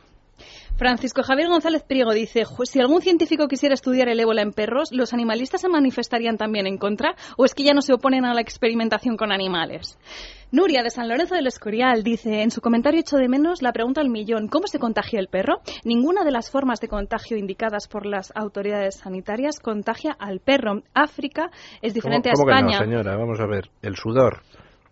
[0.77, 5.13] Francisco Javier González Priego dice, si algún científico quisiera estudiar el ébola en perros, ¿los
[5.13, 7.15] animalistas se manifestarían también en contra?
[7.37, 9.99] ¿O es que ya no se oponen a la experimentación con animales?
[10.51, 14.03] Nuria de San Lorenzo del Escorial dice en su comentario hecho de menos la pregunta
[14.03, 15.61] al millón, ¿cómo se contagia el perro?
[15.85, 20.83] Ninguna de las formas de contagio indicadas por las autoridades sanitarias contagia al perro.
[20.93, 21.51] África
[21.81, 22.79] es diferente a España.
[22.79, 24.43] Que no, señora, vamos a ver, el sudor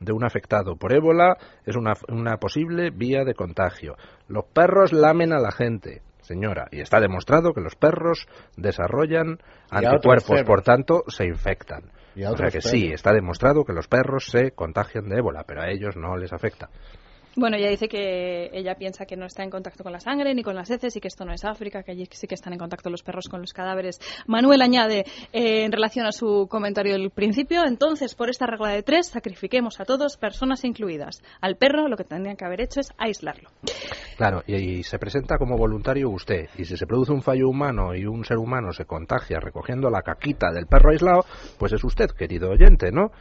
[0.01, 3.97] de un afectado por ébola es una, una posible vía de contagio.
[4.29, 9.39] Los perros lamen a la gente, señora, y está demostrado que los perros desarrollan
[9.71, 11.93] anticuerpos, por tanto, se infectan.
[12.17, 15.71] o sea que sí, está demostrado que los perros se contagian de ébola, pero a
[15.71, 16.71] ellos no les afecta.
[17.41, 20.43] Bueno, ella dice que ella piensa que no está en contacto con la sangre ni
[20.43, 22.59] con las heces y que esto no es África, que allí sí que están en
[22.59, 23.99] contacto los perros con los cadáveres.
[24.27, 28.83] Manuel añade eh, en relación a su comentario del principio, entonces por esta regla de
[28.83, 31.23] tres sacrifiquemos a todos, personas incluidas.
[31.41, 33.49] Al perro lo que tendrían que haber hecho es aislarlo.
[34.19, 37.95] Claro, y, y se presenta como voluntario usted, y si se produce un fallo humano
[37.95, 41.25] y un ser humano se contagia recogiendo la caquita del perro aislado,
[41.59, 43.13] pues es usted, querido oyente, ¿no?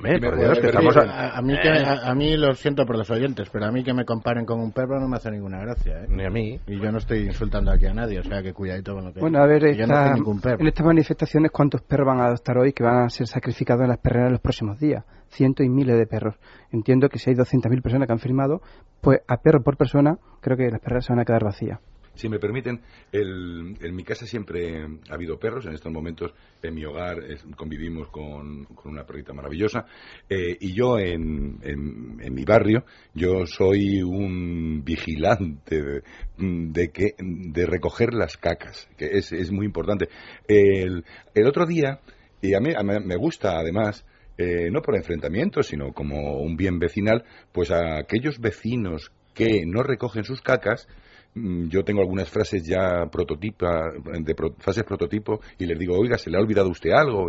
[0.00, 3.08] Por Dios, que estamos a, a mí que, a, a mí lo siento por los
[3.10, 6.02] oyentes, pero a mí que me comparen con un perro no me hace ninguna gracia.
[6.02, 6.06] ¿eh?
[6.08, 6.58] Ni a mí.
[6.66, 9.20] Y yo no estoy insultando aquí a nadie, o sea que cuidadito con lo que
[9.20, 10.60] Bueno, a ver, yo no esta- soy ningún perro.
[10.60, 13.88] en estas manifestaciones, ¿cuántos perros van a adoptar hoy que van a ser sacrificados en
[13.90, 15.04] las perreras en los próximos días?
[15.28, 16.34] Cientos y miles de perros.
[16.72, 18.60] Entiendo que si hay 200.000 personas que han firmado,
[19.00, 21.78] pues a perro por persona, creo que las perreras se van a quedar vacías.
[22.14, 22.80] Si me permiten,
[23.10, 25.66] el- en mi casa siempre ha habido perros.
[25.66, 26.32] En estos momentos,
[26.62, 27.16] en mi hogar,
[27.56, 29.84] convivimos con, con una perrita maravillosa.
[30.28, 32.84] Eh, y yo, en, en- mi barrio,
[33.14, 36.02] yo soy un vigilante de,
[36.38, 40.08] de que, de recoger las cacas, que es, es muy importante.
[40.48, 41.04] El,
[41.46, 42.00] otro día,
[42.42, 44.04] y a mí, a mí me gusta además,
[44.36, 49.82] eh, no por enfrentamiento, sino como un bien vecinal, pues a aquellos vecinos que no
[49.82, 50.88] recogen sus cacas,
[51.34, 53.90] yo tengo algunas frases ya prototipa,
[54.20, 57.28] de pro- frases prototipo y les digo, oiga, ¿se le ha olvidado usted algo?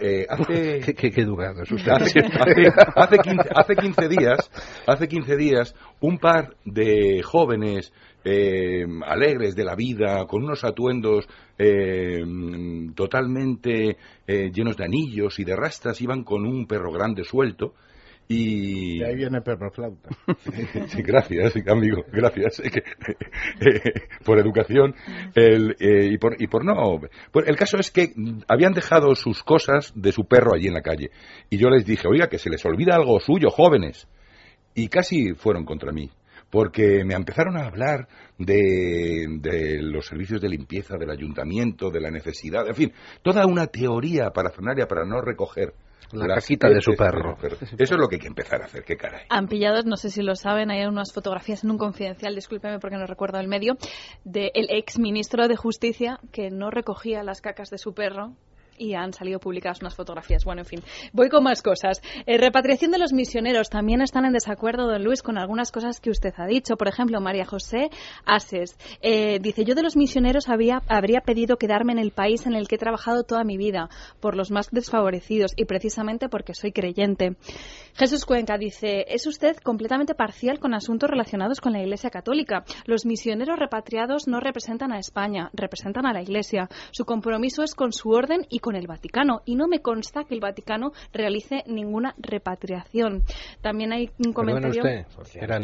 [0.00, 1.92] Eh, hace, qué, qué, qué educado es usted.
[1.92, 4.50] hace, hace, hace 15, hace 15 días,
[4.86, 7.92] hace 15 días, un par de jóvenes
[8.24, 11.28] eh, alegres de la vida, con unos atuendos
[11.58, 13.96] eh, mm, totalmente
[14.26, 17.74] eh, llenos de anillos y de rastas, iban con un perro grande suelto.
[18.28, 19.02] Y...
[19.04, 20.08] Ahí viene perro flauta.
[20.88, 22.72] Sí, gracias, amigo, gracias eh,
[24.24, 24.94] por educación
[25.34, 27.00] el, eh, y, por, y por no.
[27.30, 28.12] Pues el caso es que
[28.48, 31.10] habían dejado sus cosas de su perro allí en la calle.
[31.50, 34.08] Y yo les dije, oiga, que se les olvida algo suyo, jóvenes.
[34.74, 36.10] Y casi fueron contra mí.
[36.50, 38.08] Porque me empezaron a hablar
[38.38, 42.92] de, de los servicios de limpieza del ayuntamiento, de la necesidad, en fin,
[43.22, 45.74] toda una teoría parafernalia para no recoger
[46.12, 47.36] La las caquita de su perro.
[47.42, 49.24] Eso es lo que hay que empezar a hacer, qué caray.
[49.28, 52.96] Han pillado, no sé si lo saben, hay unas fotografías en un confidencial, discúlpeme porque
[52.96, 53.76] no recuerdo el medio,
[54.24, 58.34] del ex ministro de Justicia que no recogía las cacas de su perro.
[58.78, 60.44] Y han salido publicadas unas fotografías.
[60.44, 60.82] Bueno, en fin,
[61.12, 62.02] voy con más cosas.
[62.26, 63.70] Eh, repatriación de los misioneros.
[63.70, 66.76] También están en desacuerdo, don Luis, con algunas cosas que usted ha dicho.
[66.76, 67.90] Por ejemplo, María José
[68.24, 72.54] Ases eh, dice: Yo de los misioneros había, habría pedido quedarme en el país en
[72.54, 73.88] el que he trabajado toda mi vida,
[74.20, 77.36] por los más desfavorecidos y precisamente porque soy creyente.
[77.94, 82.64] Jesús Cuenca dice: Es usted completamente parcial con asuntos relacionados con la Iglesia Católica.
[82.84, 86.68] Los misioneros repatriados no representan a España, representan a la Iglesia.
[86.90, 89.42] Su compromiso es con su orden y con el Vaticano.
[89.44, 93.22] Y no me consta que el Vaticano realice ninguna repatriación.
[93.60, 94.82] También hay un comentario.
[94.82, 95.62] usted, eran,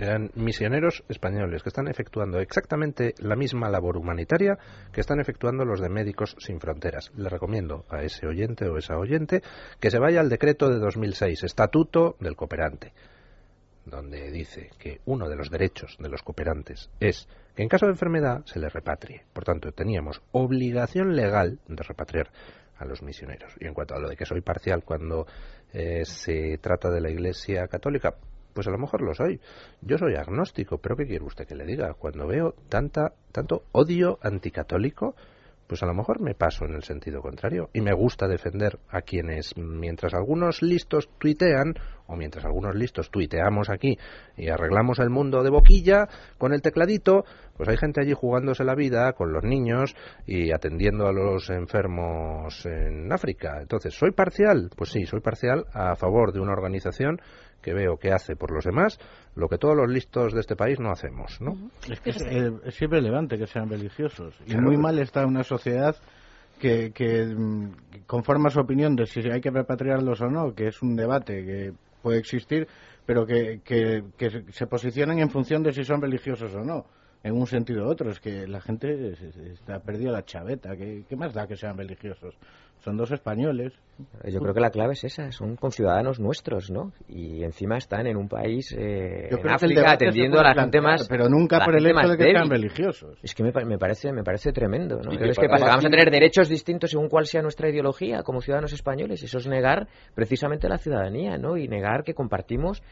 [0.00, 4.58] eran misioneros españoles que están efectuando exactamente la misma labor humanitaria
[4.92, 7.12] que están efectuando los de Médicos Sin Fronteras.
[7.14, 9.40] Le recomiendo a ese oyente o esa oyente
[9.78, 12.92] que se vaya al decreto de 2006, Estatuto del Cooperante,
[13.84, 17.92] donde dice que uno de los derechos de los cooperantes es que en caso de
[17.92, 19.24] enfermedad se les repatrie.
[19.32, 22.30] Por tanto, teníamos obligación legal de repatriar
[22.78, 23.54] a los misioneros.
[23.60, 25.26] Y en cuanto a lo de que soy parcial cuando
[25.72, 28.14] eh, se trata de la Iglesia Católica,
[28.52, 29.40] pues a lo mejor lo soy.
[29.80, 31.94] Yo soy agnóstico, pero ¿qué quiere usted que le diga?
[31.94, 35.14] Cuando veo tanta, tanto odio anticatólico,
[35.66, 37.70] pues a lo mejor me paso en el sentido contrario.
[37.72, 41.74] Y me gusta defender a quienes, mientras algunos listos tuitean,
[42.06, 43.96] o mientras algunos listos tuiteamos aquí
[44.36, 46.08] y arreglamos el mundo de boquilla
[46.38, 47.24] con el tecladito,
[47.56, 49.94] pues hay gente allí jugándose la vida con los niños
[50.26, 53.58] y atendiendo a los enfermos en África.
[53.60, 54.70] Entonces, ¿soy parcial?
[54.76, 57.20] Pues sí, soy parcial a favor de una organización
[57.62, 58.98] que veo que hace por los demás
[59.36, 61.56] lo que todos los listos de este país no hacemos, ¿no?
[61.90, 64.34] Es que es, eh, es siempre relevante que sean religiosos.
[64.44, 64.62] Y Claro.
[64.62, 65.96] muy mal está una sociedad
[66.60, 67.70] que, que mm,
[68.06, 71.72] conforma su opinión de si hay que repatriarlos o no, que es un debate que
[72.02, 72.66] puede existir,
[73.06, 76.84] pero que, que, que se- posicionan en función de si son religiosos o no,
[77.22, 78.10] en un sentido u otro.
[78.10, 79.12] Es que la gente
[79.52, 80.76] está perdida la chaveta.
[80.76, 82.34] ¿Qué, qué más da que sean religiosos?
[82.84, 83.72] Son dos españoles.
[84.24, 86.92] Yo creo que la clave es esa, son conciudadanos nuestros, ¿no?
[87.08, 90.42] Y encima están en un país, eh, Yo en creo que el África, atendiendo a
[90.42, 91.06] la gente más...
[91.08, 93.18] pero nunca por el hecho de que sean religiosos.
[93.22, 95.12] Es que me, pa- me parece me parece tremendo, ¿no?
[95.12, 95.66] Y que Entonces, ¿qué para pasa?
[95.70, 99.22] ¿Vamos a tener derechos distintos según cuál sea nuestra ideología como ciudadanos españoles?
[99.22, 101.56] Eso es negar precisamente la ciudadanía, ¿no?
[101.56, 102.82] Y negar que compartimos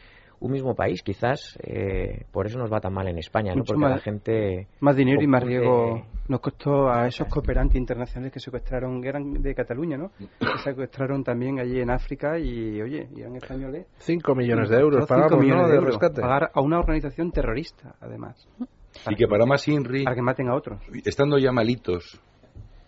[0.41, 1.01] un mismo país.
[1.03, 3.63] Quizás eh, por eso nos va tan mal en España, ¿no?
[3.63, 4.67] Porque la gente...
[4.81, 9.53] Más dinero y más riesgo nos costó a esos cooperantes internacionales que secuestraron, eran de
[9.53, 10.11] Cataluña, ¿no?
[10.17, 13.85] Que secuestraron también allí en África y, oye, y eran españoles.
[13.97, 16.21] 5 millones de euros pagamos, millones de, euros, rescate.
[16.21, 18.47] Pagar a una organización terrorista, además.
[19.09, 20.03] Y que para más Inri...
[20.03, 20.81] Para que maten a otros.
[21.05, 22.19] Estando ya malitos,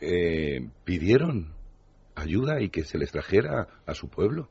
[0.02, 1.54] eh, pidieron
[2.16, 4.48] ayuda y que se les trajera a su pueblo.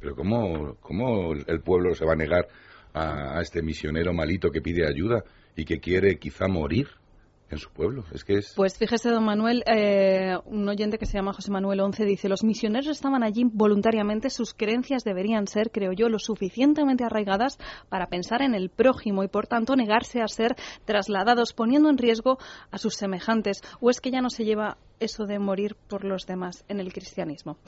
[0.00, 2.48] Pero ¿cómo, cómo el pueblo se va a negar
[2.92, 5.24] a, a este misionero malito que pide ayuda
[5.56, 6.88] y que quiere quizá morir?
[7.50, 8.04] en su pueblo.
[8.12, 8.52] Es que es...
[8.54, 12.44] Pues fíjese, don Manuel, eh, un oyente que se llama José Manuel Once dice, los
[12.44, 17.58] misioneros estaban allí voluntariamente, sus creencias deberían ser, creo yo, lo suficientemente arraigadas
[17.88, 20.54] para pensar en el prójimo y, por tanto, negarse a ser
[20.84, 22.38] trasladados, poniendo en riesgo
[22.70, 23.62] a sus semejantes.
[23.80, 26.92] ¿O es que ya no se lleva eso de morir por los demás en el
[26.92, 27.58] cristianismo?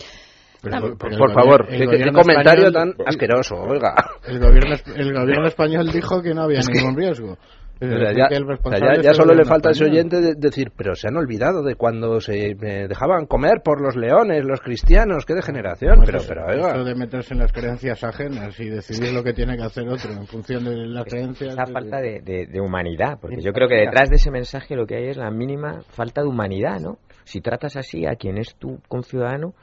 [0.62, 3.94] Pero, pero por favor, qué, qué comentario español, tan asqueroso, oiga.
[4.26, 7.00] El gobierno, el gobierno español dijo que no había es ningún que...
[7.00, 7.36] riesgo.
[7.82, 10.70] O sea, ya, o sea, ya, ya solo le falta a ese oyente de decir,
[10.76, 15.34] pero se han olvidado de cuando se dejaban comer por los leones, los cristianos, qué
[15.34, 15.96] degeneración.
[15.96, 16.74] Pues pero, eso, pero, oiga.
[16.74, 20.12] Eso de meterse en las creencias ajenas y decidir lo que tiene que hacer otro
[20.12, 21.54] en función de las creencias.
[21.54, 24.86] Esa falta de, de, de, humanidad, porque yo creo que detrás de ese mensaje lo
[24.86, 26.98] que hay es la mínima falta de humanidad, ¿no?
[27.24, 29.54] Si tratas así a quien es tu conciudadano,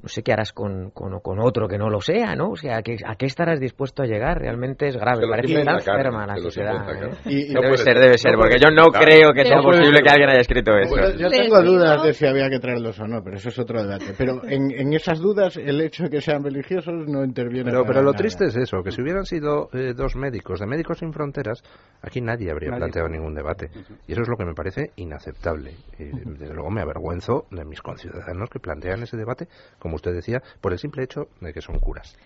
[0.00, 2.50] no sé qué harás con, con, con, otro que no lo sea, ¿no?
[2.50, 4.38] O sea, ¿a qué, a qué estarás dispuesto a llegar?
[4.38, 7.04] Realmente es grave, parece tan enferma la sociedad.
[7.04, 7.10] ¿eh?
[7.24, 9.04] Y, y no debe ser, debe ser, porque yo no claro.
[9.04, 10.94] creo que sea posible que alguien haya escrito eso.
[10.94, 13.82] Pues yo tengo dudas de si había que traerlos o no, pero eso es otro
[13.82, 14.14] debate.
[14.16, 17.70] Pero en, en esas dudas, el hecho de que sean religiosos no interviene.
[17.70, 18.18] Pero, pero lo nada.
[18.18, 21.62] triste es eso, que si hubieran sido eh, dos médicos, de Médicos Sin Fronteras,
[22.02, 22.80] aquí nadie habría nadie.
[22.80, 23.70] planteado ningún debate.
[24.06, 25.72] Y eso es lo que me parece inaceptable.
[25.98, 26.04] Y,
[26.38, 29.48] desde luego me avergüenzo de mis conciudadanos que plantean ese debate,
[29.78, 32.16] como usted decía, por el simple hecho de que son curas.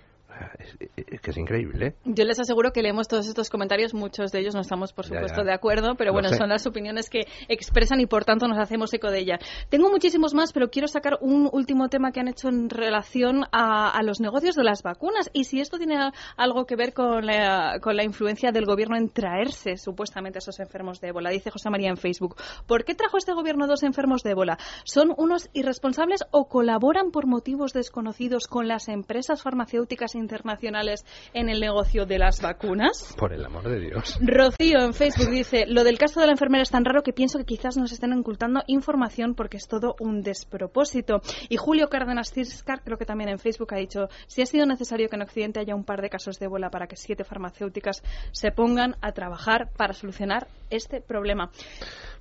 [0.58, 1.86] Es, es, que es increíble.
[1.86, 1.94] ¿eh?
[2.04, 5.38] Yo les aseguro que leemos todos estos comentarios, muchos de ellos no estamos, por supuesto,
[5.38, 5.44] ya, ya.
[5.44, 9.10] de acuerdo, pero bueno, son las opiniones que expresan y por tanto nos hacemos eco
[9.10, 9.40] de ellas.
[9.68, 13.90] Tengo muchísimos más, pero quiero sacar un último tema que han hecho en relación a,
[13.90, 15.98] a los negocios de las vacunas y si esto tiene
[16.36, 20.60] algo que ver con la, con la influencia del gobierno en traerse supuestamente a esos
[20.60, 21.30] enfermos de ébola.
[21.30, 22.36] Dice José María en Facebook,
[22.66, 24.58] ¿por qué trajo este gobierno dos enfermos de ébola?
[24.84, 31.04] ¿Son unos irresponsables o colaboran por motivos desconocidos con las empresas farmacéuticas internacionales
[31.34, 33.14] en el negocio de las vacunas?
[33.18, 34.18] Por el amor de Dios.
[34.20, 37.38] Rocío en Facebook dice, lo del caso de la enfermera es tan raro que pienso
[37.38, 41.20] que quizás nos estén ocultando información porque es todo un despropósito.
[41.48, 45.08] Y Julio Cárdenas Ciscar, creo que también en Facebook ha dicho, si ha sido necesario
[45.08, 48.50] que en Occidente haya un par de casos de ébola para que siete farmacéuticas se
[48.52, 51.50] pongan a trabajar para solucionar este problema.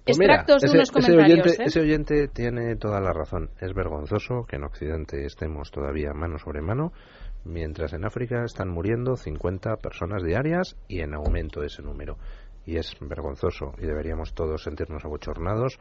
[0.04, 1.46] Pues Extractos mira, de unos comentarios.
[1.46, 1.66] Ese oyente, ¿eh?
[1.66, 3.52] ese oyente tiene toda la razón.
[3.60, 6.92] Es vergonzoso que en Occidente estemos todavía mano sobre mano
[7.46, 12.18] mientras en África están muriendo 50 personas diarias y en aumento ese número.
[12.66, 15.80] Y es vergonzoso y deberíamos todos sentirnos abochornados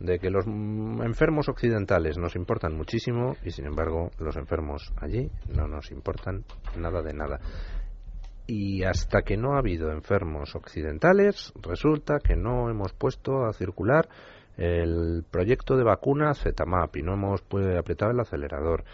[0.00, 5.68] de que los enfermos occidentales nos importan muchísimo y sin embargo los enfermos allí no
[5.68, 6.44] nos importan
[6.76, 7.40] nada de nada.
[8.46, 14.08] Y hasta que no ha habido enfermos occidentales, resulta que no hemos puesto a circular
[14.56, 17.42] el proyecto de vacuna ZMAP y no hemos
[17.78, 18.84] apretado el acelerador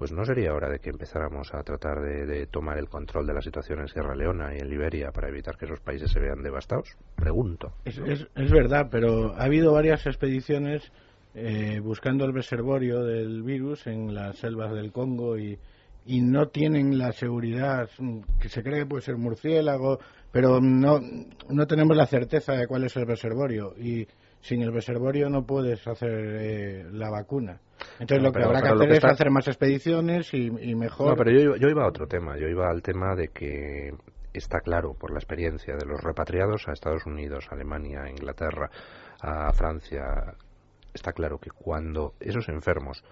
[0.00, 3.42] pues no sería hora de que empezáramos a tratar de, tomar el control de la
[3.42, 6.96] situación en Sierra Leona y en Liberia para evitar que esos países se vean devastados?
[7.16, 7.74] Pregunto.
[7.84, 10.90] Es, es, verdad, pero ha habido varias expediciones
[11.34, 15.58] eh, buscando el reservorio del virus en las selvas del Congo y,
[16.06, 17.90] y no tienen la seguridad
[18.40, 19.98] que se cree que puede ser murciélago,
[20.32, 20.98] pero no,
[21.50, 24.08] no tenemos la certeza de cuál es el reservorio y
[24.40, 27.60] sin el reservorio no puedes hacer eh, la vacuna.
[27.98, 31.10] Entonces no, lo que habrá que hacer que es hacer más expediciones y, y mejor.
[31.10, 32.36] No, pero yo, yo, iba a otro tema.
[32.38, 33.92] Yo iba al tema de que
[34.32, 38.70] está claro por la experiencia de los repatriados a Estados Unidos, a Alemania, a Inglaterra,
[39.20, 40.34] a Francia.
[40.92, 43.02] Está claro que cuando esos enfermos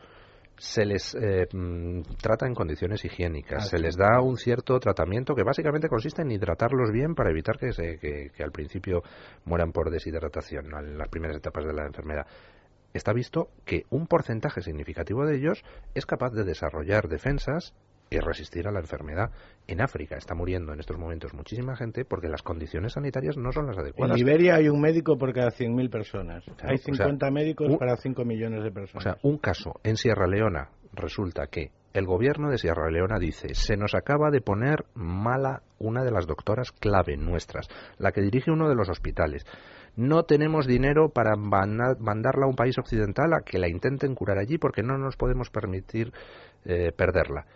[0.57, 1.47] se les eh,
[2.21, 6.33] trata en condiciones higiénicas, ah, se les da un cierto tratamiento que básicamente consiste en
[6.33, 9.03] hidratarlos bien para evitar que, se, que, que al principio
[9.45, 12.27] mueran por deshidratación en las primeras etapas de la enfermedad
[12.95, 17.75] está visto que un porcentaje significativo de ellos es capaz de desarrollar defensas
[18.11, 19.31] y resistir a la enfermedad.
[19.67, 23.67] En África está muriendo en estos momentos muchísima gente porque las condiciones sanitarias no son
[23.67, 24.17] las adecuadas.
[24.17, 26.45] En Liberia hay un médico por cada 100.000 personas.
[26.45, 29.07] Claro, hay 50 o sea, médicos un, para 5 millones de personas.
[29.07, 33.55] O sea, un caso en Sierra Leona resulta que el gobierno de Sierra Leona dice
[33.55, 38.51] se nos acaba de poner mala una de las doctoras clave nuestras, la que dirige
[38.51, 39.45] uno de los hospitales
[39.99, 44.57] no tenemos dinero para mandarla a un país occidental a que la intenten curar allí
[44.57, 46.13] porque no nos podemos permitir
[46.65, 47.47] eh, perderla.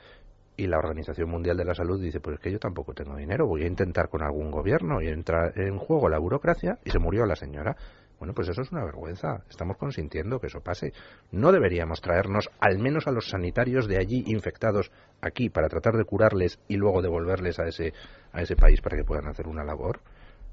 [0.57, 3.47] Y la Organización Mundial de la Salud dice, pues es que yo tampoco tengo dinero,
[3.47, 7.27] voy a intentar con algún gobierno y entra en juego la burocracia y se murió
[7.27, 7.77] la señora.
[8.19, 9.45] Bueno, pues eso es una vergüenza.
[9.49, 10.93] Estamos consintiendo que eso pase.
[11.31, 14.91] No deberíamos traernos al menos a los sanitarios de allí infectados
[15.21, 17.93] aquí para tratar de curarles y luego devolverles a ese,
[18.33, 20.01] a ese país para que puedan hacer una labor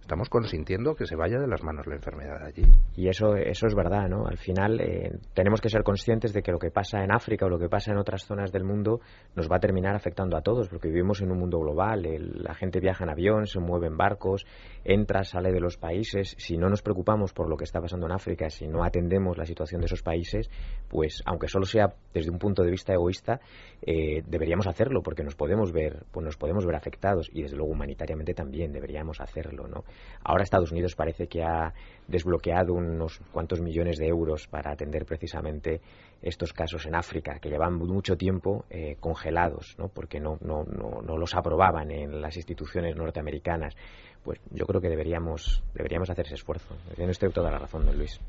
[0.10, 2.64] estamos consintiendo que se vaya de las manos la enfermedad allí.
[2.96, 4.26] Y eso, eso es verdad, ¿no?
[4.26, 7.50] Al final eh, tenemos que ser conscientes de que lo que pasa en África o
[7.50, 9.02] lo que pasa en otras zonas del mundo
[9.36, 12.08] nos va a terminar afectando a todos, porque vivimos en un mundo global,
[12.44, 14.48] la gente viaja en avión, se mueve en barcos,
[14.84, 16.36] entra, sale de los países.
[16.40, 19.46] Si no nos preocupamos por lo que está pasando en África, si no atendemos la
[19.46, 20.50] situación de esos países,
[20.88, 23.42] pues aunque solo sea desde un punto de vista egoísta,
[23.84, 27.74] eh, deberíamos hacerlo, porque nos podemos ver, pues nos podemos ver afectados y desde luego
[27.74, 29.84] humanitariamente también deberíamos hacerlo, ¿no?
[30.24, 31.74] Ahora Estados Unidos parece que ha
[32.08, 35.82] desbloqueado unos cuantos millones de euros para atender precisamente
[36.22, 39.88] estos casos en África, que llevan mucho tiempo eh, congelados, ¿no?
[39.88, 43.76] porque no, no, no, los aprobaban en las instituciones norteamericanas.
[44.24, 46.76] Pues yo creo que deberíamos, deberíamos hacer ese esfuerzo.
[46.96, 48.20] Tiene usted toda la razón, don Luis.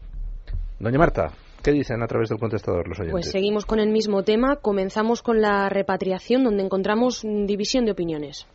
[0.79, 1.33] Doña Marta,
[1.63, 3.13] ¿qué dicen a través del contestador los oyentes?
[3.13, 4.57] Pues seguimos con el mismo tema.
[4.57, 8.47] Comenzamos con la repatriación, donde encontramos división de opiniones.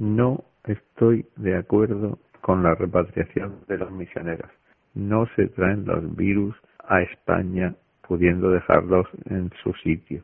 [0.00, 4.50] No estoy de acuerdo con la repatriación de los misioneros.
[4.94, 6.54] No se traen los virus
[6.88, 7.74] a España
[8.06, 10.22] pudiendo dejarlos en su sitio.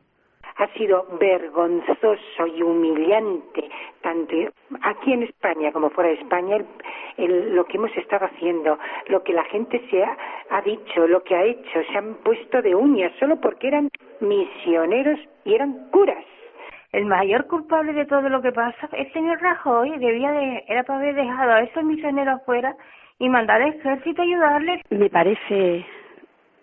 [0.57, 3.67] Ha sido vergonzoso y humillante,
[4.01, 4.35] tanto
[4.83, 6.63] aquí en España como fuera de España,
[7.17, 8.77] lo que hemos estado haciendo,
[9.07, 12.75] lo que la gente se ha dicho, lo que ha hecho, se han puesto de
[12.75, 13.89] uñas solo porque eran
[14.19, 16.23] misioneros y eran curas
[16.91, 19.97] el mayor culpable de todo lo que pasa es el señor Rajoy.
[19.97, 22.75] Debía de, era para haber dejado a esos misioneros afuera
[23.19, 24.81] y mandar al ejército a ayudarles.
[24.89, 25.85] Me parece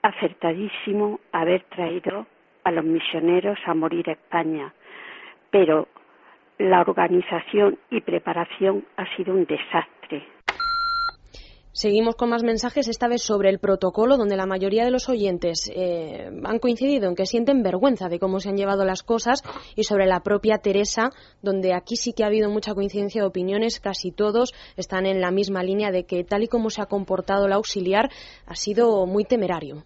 [0.02, 2.26] acertadísimo haber traído
[2.64, 4.72] a los misioneros a morir a España,
[5.50, 5.88] pero
[6.58, 9.97] la organización y preparación ha sido un desastre.
[11.72, 15.70] Seguimos con más mensajes, esta vez sobre el protocolo, donde la mayoría de los oyentes
[15.74, 19.42] eh, han coincidido en que sienten vergüenza de cómo se han llevado las cosas
[19.76, 21.10] y sobre la propia Teresa,
[21.42, 25.30] donde aquí sí que ha habido mucha coincidencia de opiniones, casi todos están en la
[25.30, 28.08] misma línea de que tal y como se ha comportado la auxiliar
[28.46, 29.84] ha sido muy temerario.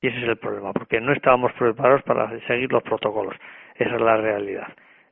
[0.00, 3.36] Y ese es el problema, porque no estábamos preparados para seguir los protocolos.
[3.76, 4.68] Esa es la realidad.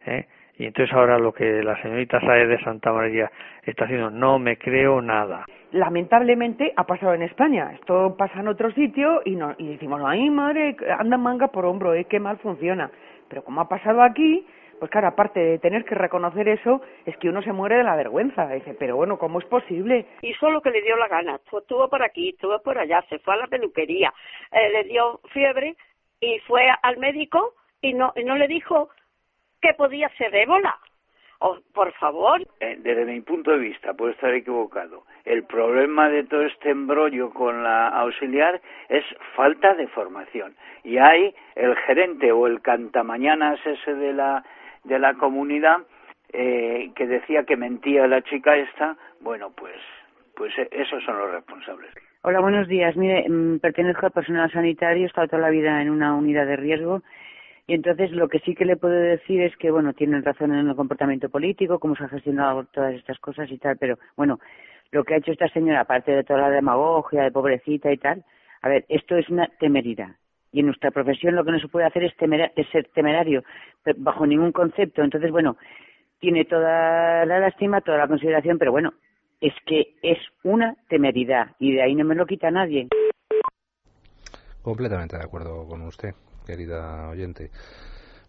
[0.07, 0.27] ¿eh?
[0.61, 3.33] Y entonces ahora lo que la señorita Saez de Santa María
[3.63, 5.47] está haciendo, no me creo nada.
[5.73, 7.73] Lamentablemente ha pasado en España.
[7.73, 11.95] Esto pasa en otro sitio y, no, y decimos, ay madre, anda manga por hombro,
[11.95, 12.05] ¿eh?
[12.05, 12.91] qué mal funciona.
[13.31, 14.47] Pero como ha pasado aquí,
[14.79, 17.97] pues claro, aparte de tener que reconocer eso, es que uno se muere de la
[17.97, 18.47] vergüenza.
[18.49, 20.09] Dice, pero bueno, ¿cómo es posible?
[20.21, 21.41] Hizo lo que le dio la gana.
[21.51, 24.13] Estuvo por aquí, estuvo por allá, se fue a la peluquería,
[24.53, 25.75] eh, le dio fiebre
[26.21, 28.91] y fue al médico y no, y no le dijo
[29.61, 30.77] que podía ser ébola.
[31.43, 32.43] Oh, por favor.
[32.61, 35.05] Eh, desde mi punto de vista, puedo estar equivocado.
[35.25, 38.61] El problema de todo este embrollo con la auxiliar
[38.91, 39.05] es
[39.35, 40.55] falta de formación.
[40.85, 44.45] Y hay el gerente o el cantamañanas ese de la,
[44.85, 45.79] de la comunidad
[46.33, 48.99] eh, que decía que mentía la chica esta.
[49.21, 49.81] Bueno, pues,
[50.37, 51.91] pues eh, esos son los responsables.
[52.23, 52.95] Hola, buenos días.
[52.97, 56.57] Mire, mm, pertenezco al personal sanitario, he estado toda la vida en una unidad de
[56.57, 57.01] riesgo
[57.71, 60.69] y entonces lo que sí que le puedo decir es que, bueno, tienen razón en
[60.69, 64.41] el comportamiento político, cómo se ha gestionado todas estas cosas y tal, pero bueno,
[64.91, 68.25] lo que ha hecho esta señora, aparte de toda la demagogia, de pobrecita y tal,
[68.63, 70.17] a ver, esto es una temeridad.
[70.51, 72.13] Y en nuestra profesión lo que no se puede hacer es,
[72.57, 73.45] es ser temerario,
[73.99, 75.05] bajo ningún concepto.
[75.05, 75.57] Entonces, bueno,
[76.19, 78.95] tiene toda la lástima, toda la consideración, pero bueno,
[79.41, 82.89] es que es una temeridad y de ahí no me lo quita nadie.
[84.61, 86.17] Completamente de acuerdo con usted
[86.51, 87.51] querida oyente.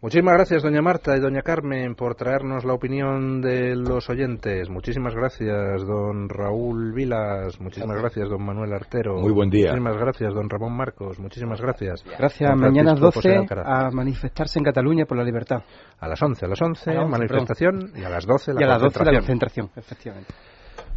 [0.01, 4.67] Muchísimas gracias, doña Marta y doña Carmen, por traernos la opinión de los oyentes.
[4.67, 7.61] Muchísimas gracias, don Raúl Vilas.
[7.61, 9.21] Muchísimas gracias, don Manuel Artero.
[9.21, 9.67] Muy buen día.
[9.67, 11.19] Muchísimas gracias, don Ramón Marcos.
[11.19, 12.03] Muchísimas gracias.
[12.17, 12.49] Gracias.
[12.57, 15.61] Mañana a las 12 a manifestarse en Cataluña por la libertad.
[15.99, 18.81] A las 11, a las 11, manifestación y a las 12 la y a las
[18.81, 20.33] 12 la concentración, efectivamente.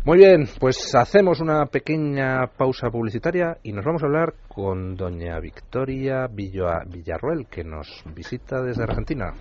[0.06, 5.40] Muy bien, pues hacemos una pequeña pausa publicitaria y nos vamos a hablar con doña
[5.40, 9.32] Victoria Villarroel, que nos visita desde Argentina.